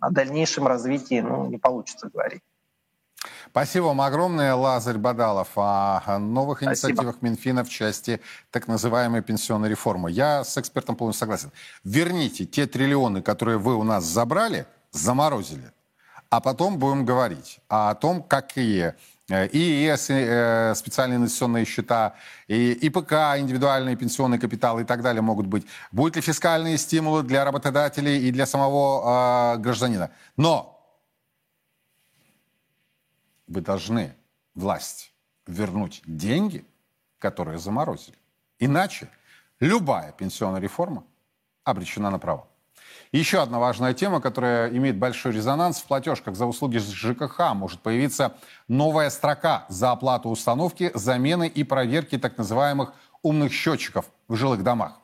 о 0.01 0.09
дальнейшем 0.11 0.67
развитии 0.67 1.21
ну, 1.21 1.47
не 1.47 1.57
получится 1.57 2.09
говорить. 2.13 2.43
Спасибо 3.51 3.85
вам 3.85 4.01
огромное, 4.01 4.53
Лазарь 4.53 4.97
Бадалов, 4.97 5.49
о 5.55 6.19
новых 6.19 6.59
Спасибо. 6.59 6.91
инициативах 6.91 7.21
Минфина 7.21 7.63
в 7.63 7.69
части 7.69 8.21
так 8.51 8.67
называемой 8.67 9.21
пенсионной 9.21 9.69
реформы. 9.69 10.11
Я 10.11 10.43
с 10.43 10.57
экспертом 10.57 10.95
полностью 10.95 11.21
согласен. 11.21 11.51
Верните 11.83 12.45
те 12.45 12.67
триллионы, 12.67 13.21
которые 13.21 13.57
вы 13.57 13.75
у 13.75 13.83
нас 13.83 14.05
забрали, 14.05 14.65
заморозили, 14.91 15.71
а 16.29 16.41
потом 16.41 16.77
будем 16.77 17.05
говорить 17.05 17.59
о 17.67 17.95
том, 17.95 18.21
какие 18.21 18.93
э, 19.29 19.47
ИИС, 19.47 20.09
э, 20.11 20.73
специальные 20.75 21.17
инвестиционные 21.17 21.65
счета, 21.65 22.13
и 22.47 22.71
ИПК, 22.71 23.13
индивидуальные 23.37 23.95
пенсионные 23.95 24.39
капиталы 24.39 24.83
и 24.83 24.85
так 24.85 25.01
далее 25.01 25.21
могут 25.21 25.47
быть. 25.47 25.65
Будут 25.91 26.15
ли 26.15 26.21
фискальные 26.21 26.77
стимулы 26.77 27.23
для 27.23 27.43
работодателей 27.43 28.27
и 28.27 28.31
для 28.31 28.45
самого 28.45 29.55
э, 29.55 29.57
гражданина? 29.57 30.11
Но 30.37 30.78
вы 33.49 33.61
должны, 33.61 34.15
власть, 34.53 35.11
вернуть 35.47 36.01
деньги, 36.05 36.63
которые 37.17 37.57
заморозили. 37.57 38.17
Иначе 38.59 39.09
любая 39.59 40.13
пенсионная 40.13 40.61
реформа 40.61 41.03
обречена 41.63 42.09
на 42.11 42.19
право. 42.19 42.47
еще 43.11 43.41
одна 43.41 43.59
важная 43.59 43.93
тема, 43.93 44.21
которая 44.21 44.69
имеет 44.69 44.97
большой 44.97 45.31
резонанс. 45.33 45.79
В 45.79 45.85
платежках 45.85 46.35
за 46.35 46.45
услуги 46.45 46.77
ЖКХ 46.77 47.53
может 47.55 47.81
появиться 47.81 48.37
новая 48.67 49.09
строка 49.09 49.65
за 49.67 49.91
оплату 49.91 50.29
установки, 50.29 50.91
замены 50.93 51.47
и 51.47 51.63
проверки 51.63 52.17
так 52.19 52.37
называемых 52.37 52.93
умных 53.23 53.51
счетчиков 53.51 54.05
в 54.27 54.35
жилых 54.35 54.63
домах. 54.63 54.99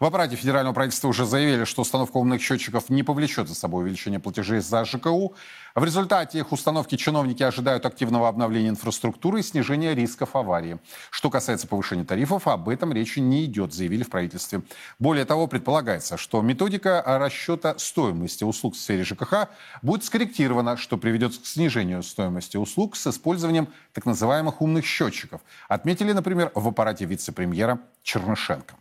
В 0.00 0.04
аппарате 0.04 0.36
федерального 0.36 0.74
правительства 0.74 1.08
уже 1.08 1.24
заявили, 1.24 1.64
что 1.64 1.82
установка 1.82 2.16
умных 2.16 2.42
счетчиков 2.42 2.90
не 2.90 3.02
повлечет 3.02 3.48
за 3.48 3.54
собой 3.54 3.84
увеличение 3.84 4.20
платежей 4.20 4.60
за 4.60 4.84
ЖКУ. 4.84 5.34
В 5.74 5.84
результате 5.84 6.38
их 6.38 6.52
установки 6.52 6.96
чиновники 6.96 7.42
ожидают 7.42 7.86
активного 7.86 8.28
обновления 8.28 8.68
инфраструктуры 8.68 9.40
и 9.40 9.42
снижения 9.42 9.94
рисков 9.94 10.36
аварии. 10.36 10.78
Что 11.10 11.30
касается 11.30 11.66
повышения 11.66 12.04
тарифов, 12.04 12.46
об 12.46 12.68
этом 12.68 12.92
речи 12.92 13.18
не 13.18 13.44
идет, 13.44 13.72
заявили 13.72 14.02
в 14.02 14.10
правительстве. 14.10 14.62
Более 14.98 15.24
того, 15.24 15.46
предполагается, 15.46 16.16
что 16.16 16.42
методика 16.42 17.02
расчета 17.06 17.78
стоимости 17.78 18.44
услуг 18.44 18.74
в 18.74 18.78
сфере 18.78 19.04
ЖКХ 19.04 19.48
будет 19.82 20.04
скорректирована, 20.04 20.76
что 20.76 20.96
приведет 20.96 21.36
к 21.36 21.46
снижению 21.46 22.02
стоимости 22.02 22.56
услуг 22.56 22.96
с 22.96 23.06
использованием 23.06 23.68
так 23.92 24.06
называемых 24.06 24.60
умных 24.60 24.84
счетчиков. 24.84 25.40
Отметили, 25.68 26.12
например, 26.12 26.52
в 26.54 26.68
аппарате 26.68 27.04
вице-премьера 27.04 27.80
Чернышенко. 28.02 28.74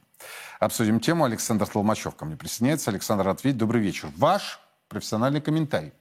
Обсудим 0.63 1.01
тему. 1.01 1.25
Александр 1.25 1.67
Толмачев 1.67 2.15
ко 2.15 2.23
мне 2.23 2.37
присоединяется. 2.37 2.89
Александр, 2.89 3.27
ответь. 3.27 3.57
Добрый 3.57 3.81
вечер. 3.81 4.09
Ваш 4.15 4.61
профессиональный 4.87 5.41
комментарий. 5.41 5.91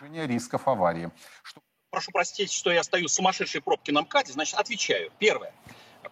Рисков 0.00 0.68
аварии. 0.68 1.10
Что... 1.42 1.60
Прошу 1.90 2.12
простить, 2.12 2.52
что 2.52 2.70
я 2.70 2.84
стою 2.84 3.08
в 3.08 3.10
сумасшедшей 3.10 3.60
пробке 3.60 3.90
на 3.90 4.02
МКАДе. 4.02 4.32
Значит, 4.32 4.54
отвечаю. 4.60 5.10
Первое. 5.18 5.52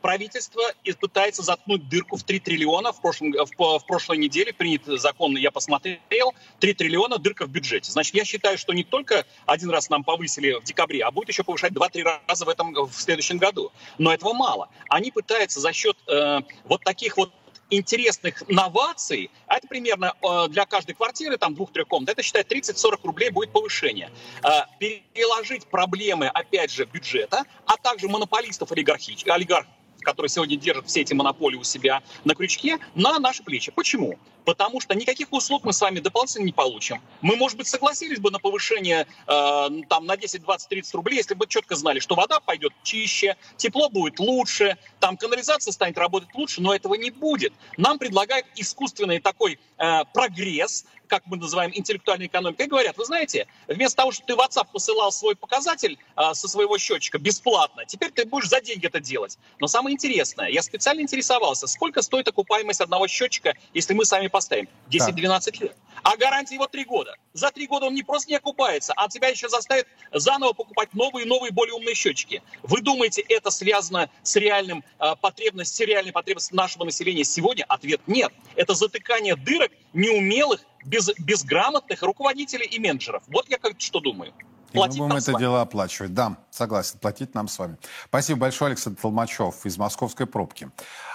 Правительство 0.02 0.62
пытается 1.00 1.42
заткнуть 1.42 1.88
дырку 1.88 2.16
в 2.16 2.24
3 2.24 2.40
триллиона. 2.40 2.92
В, 2.92 3.00
прошлом, 3.00 3.32
в, 3.32 3.78
в 3.78 3.86
прошлой 3.86 4.18
неделе 4.18 4.52
принят 4.52 4.82
закон, 4.86 5.36
я 5.36 5.52
посмотрел, 5.52 6.34
3 6.58 6.74
триллиона 6.74 7.18
дырка 7.18 7.46
в 7.46 7.50
бюджете. 7.50 7.92
Значит, 7.92 8.14
я 8.14 8.24
считаю, 8.24 8.58
что 8.58 8.72
не 8.72 8.82
только 8.82 9.24
один 9.46 9.70
раз 9.70 9.88
нам 9.88 10.02
повысили 10.02 10.58
в 10.60 10.64
декабре, 10.64 11.02
а 11.04 11.10
будет 11.10 11.28
еще 11.28 11.44
повышать 11.44 11.72
2-3 11.72 12.20
раза 12.26 12.44
в, 12.44 12.48
этом, 12.48 12.72
в 12.72 12.92
следующем 12.92 13.38
году. 13.38 13.70
Но 13.98 14.12
этого 14.12 14.32
мало. 14.32 14.68
Они 14.88 15.10
пытаются 15.12 15.60
за 15.60 15.72
счет 15.72 15.96
э, 16.08 16.40
вот 16.64 16.82
таких 16.82 17.16
вот 17.16 17.32
интересных 17.70 18.48
новаций, 18.48 19.30
а 19.46 19.56
это 19.56 19.68
примерно 19.68 20.14
э, 20.22 20.48
для 20.48 20.66
каждой 20.66 20.94
квартиры, 20.94 21.36
там 21.38 21.54
двух-трех 21.54 21.88
комнат, 21.88 22.10
это 22.10 22.22
считает 22.22 22.50
30-40 22.52 23.00
рублей 23.04 23.30
будет 23.30 23.52
повышение. 23.52 24.10
Э, 24.42 24.66
переложить 24.78 25.66
проблемы, 25.66 26.26
опять 26.28 26.70
же, 26.70 26.84
бюджета, 26.84 27.44
а 27.66 27.76
также 27.76 28.08
монополистов 28.08 28.72
олигархических, 28.72 29.32
олигархов, 29.32 29.72
который 30.00 30.28
сегодня 30.28 30.56
держит 30.56 30.86
все 30.86 31.00
эти 31.02 31.12
монополии 31.12 31.56
у 31.56 31.64
себя 31.64 32.02
на 32.24 32.34
крючке, 32.34 32.78
на 32.94 33.18
наши 33.18 33.42
плечи. 33.42 33.72
Почему? 33.72 34.18
Потому 34.44 34.80
что 34.80 34.94
никаких 34.94 35.32
услуг 35.32 35.64
мы 35.64 35.72
с 35.72 35.80
вами 35.80 36.00
дополнительно 36.00 36.44
не 36.44 36.52
получим. 36.52 37.00
Мы, 37.20 37.36
может 37.36 37.58
быть, 37.58 37.66
согласились 37.66 38.18
бы 38.18 38.30
на 38.30 38.38
повышение 38.38 39.06
э, 39.26 39.68
там, 39.88 40.06
на 40.06 40.16
10, 40.16 40.42
20, 40.42 40.68
30 40.68 40.94
рублей, 40.94 41.16
если 41.16 41.34
бы 41.34 41.46
четко 41.46 41.76
знали, 41.76 41.98
что 41.98 42.14
вода 42.14 42.40
пойдет 42.40 42.72
чище, 42.82 43.36
тепло 43.56 43.88
будет 43.90 44.18
лучше, 44.18 44.78
там 44.98 45.16
канализация 45.16 45.72
станет 45.72 45.98
работать 45.98 46.30
лучше, 46.34 46.62
но 46.62 46.74
этого 46.74 46.94
не 46.94 47.10
будет. 47.10 47.52
Нам 47.76 47.98
предлагают 47.98 48.46
искусственный 48.56 49.20
такой 49.20 49.58
э, 49.78 50.04
прогресс, 50.14 50.86
как 51.10 51.26
мы 51.26 51.36
называем 51.36 51.72
интеллектуальной 51.74 52.26
экономикой, 52.26 52.66
и 52.66 52.68
говорят, 52.68 52.96
вы 52.96 53.04
знаете, 53.04 53.46
вместо 53.66 53.96
того, 53.96 54.12
что 54.12 54.24
ты 54.24 54.34
в 54.34 54.38
WhatsApp 54.38 54.68
посылал 54.72 55.12
свой 55.12 55.34
показатель 55.34 55.98
а, 56.14 56.34
со 56.34 56.48
своего 56.48 56.78
счетчика 56.78 57.18
бесплатно, 57.18 57.84
теперь 57.84 58.12
ты 58.12 58.24
будешь 58.24 58.48
за 58.48 58.60
деньги 58.60 58.86
это 58.86 59.00
делать. 59.00 59.36
Но 59.58 59.66
самое 59.66 59.94
интересное, 59.94 60.48
я 60.48 60.62
специально 60.62 61.00
интересовался, 61.00 61.66
сколько 61.66 62.00
стоит 62.00 62.28
окупаемость 62.28 62.80
одного 62.80 63.08
счетчика, 63.08 63.54
если 63.74 63.92
мы 63.92 64.04
сами 64.04 64.28
поставим? 64.28 64.68
10-12 64.90 65.62
лет. 65.62 65.76
а 66.02 66.16
гарантия 66.16 66.54
его 66.54 66.66
три 66.66 66.84
года. 66.84 67.16
За 67.32 67.50
три 67.50 67.66
года 67.66 67.86
он 67.86 67.94
не 67.94 68.02
просто 68.02 68.30
не 68.30 68.36
окупается, 68.36 68.92
а 68.96 69.08
тебя 69.08 69.28
еще 69.28 69.48
заставит 69.48 69.86
заново 70.12 70.52
покупать 70.52 70.94
новые 70.94 71.26
и 71.26 71.28
новые 71.28 71.52
более 71.52 71.74
умные 71.74 71.94
счетчики. 71.94 72.42
Вы 72.62 72.80
думаете, 72.80 73.22
это 73.22 73.50
связано 73.50 74.08
с 74.22 74.36
реальным 74.36 74.84
э, 74.98 75.14
потребностью, 75.20 75.86
с 75.86 75.88
реальной 75.88 76.12
потребностью 76.12 76.56
нашего 76.56 76.84
населения 76.84 77.24
сегодня? 77.24 77.64
Ответ 77.68 78.00
нет. 78.06 78.32
Это 78.54 78.74
затыкание 78.74 79.36
дырок 79.36 79.72
неумелых, 79.92 80.60
без, 80.84 81.10
безграмотных 81.18 82.02
руководителей 82.02 82.66
и 82.66 82.78
менеджеров. 82.78 83.22
Вот 83.28 83.48
я 83.48 83.58
как 83.58 83.80
что 83.80 84.00
думаю. 84.00 84.32
И 84.72 84.78
мы 84.78 84.86
будем 84.86 85.12
это 85.12 85.36
дело 85.38 85.62
оплачивать. 85.62 86.14
Да, 86.14 86.38
согласен, 86.50 86.98
платить 87.00 87.34
нам 87.34 87.48
с 87.48 87.58
вами. 87.58 87.76
Спасибо 88.06 88.40
большое, 88.40 88.70
Александр 88.70 89.00
Толмачев 89.00 89.66
из 89.66 89.76
московской 89.76 90.26
пробки. 90.26 90.70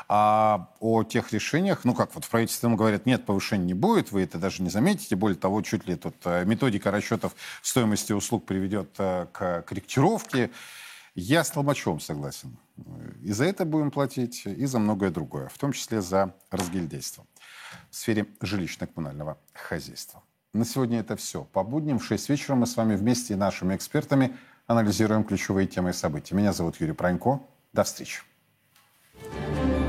А 0.08 0.70
о 0.80 1.04
тех 1.04 1.32
решениях, 1.32 1.84
ну 1.84 1.96
как 1.96 2.14
вот 2.14 2.26
в 2.26 2.30
правительстве 2.30 2.68
ему 2.68 2.78
говорят, 2.78 3.06
нет, 3.06 3.26
повышения 3.26 3.66
не 3.66 3.74
будет, 3.74 4.12
вы 4.12 4.24
это 4.24 4.38
даже 4.38 4.62
не 4.62 4.70
заметите. 4.70 5.16
Более 5.16 5.38
того, 5.38 5.62
чуть 5.62 5.88
ли 5.88 5.96
тут 5.96 6.16
э, 6.26 6.44
методика 6.46 6.92
расчетов 6.92 7.36
стоимости 7.62 8.14
услуг 8.14 8.46
приведет 8.46 8.90
э, 8.98 9.26
к 9.32 9.64
корректировке. 9.64 10.52
Я 11.16 11.44
с 11.44 11.50
Толмачевым 11.50 12.02
согласен. 12.02 12.58
И 13.24 13.32
за 13.32 13.46
это 13.46 13.64
будем 13.64 13.90
платить, 13.90 14.46
и 14.46 14.66
за 14.66 14.80
многое 14.80 15.10
другое, 15.10 15.48
в 15.48 15.58
том 15.58 15.72
числе 15.72 16.02
за 16.02 16.36
разгильдейство 16.52 17.26
в 17.90 17.96
сфере 17.96 18.28
жилищно-коммунального 18.42 19.38
хозяйства. 19.54 20.24
На 20.54 20.66
сегодня 20.66 21.00
это 21.00 21.16
все. 21.16 21.44
По 21.44 21.64
будням 21.64 22.00
в 22.00 22.06
6 22.06 22.30
вечера 22.30 22.56
мы 22.56 22.66
с 22.66 22.78
вами 22.78 22.96
вместе 22.96 23.34
и 23.34 23.38
нашими 23.38 23.76
экспертами 23.76 24.36
анализируем 24.68 25.24
ключевые 25.24 25.68
темы 25.68 25.90
и 25.90 25.94
события. 25.94 26.36
Меня 26.36 26.54
зовут 26.54 26.80
Юрий 26.80 26.94
Пронько. 26.94 27.42
До 27.74 27.84
встречи. 27.84 28.22
thank 29.18 29.70
you 29.70 29.85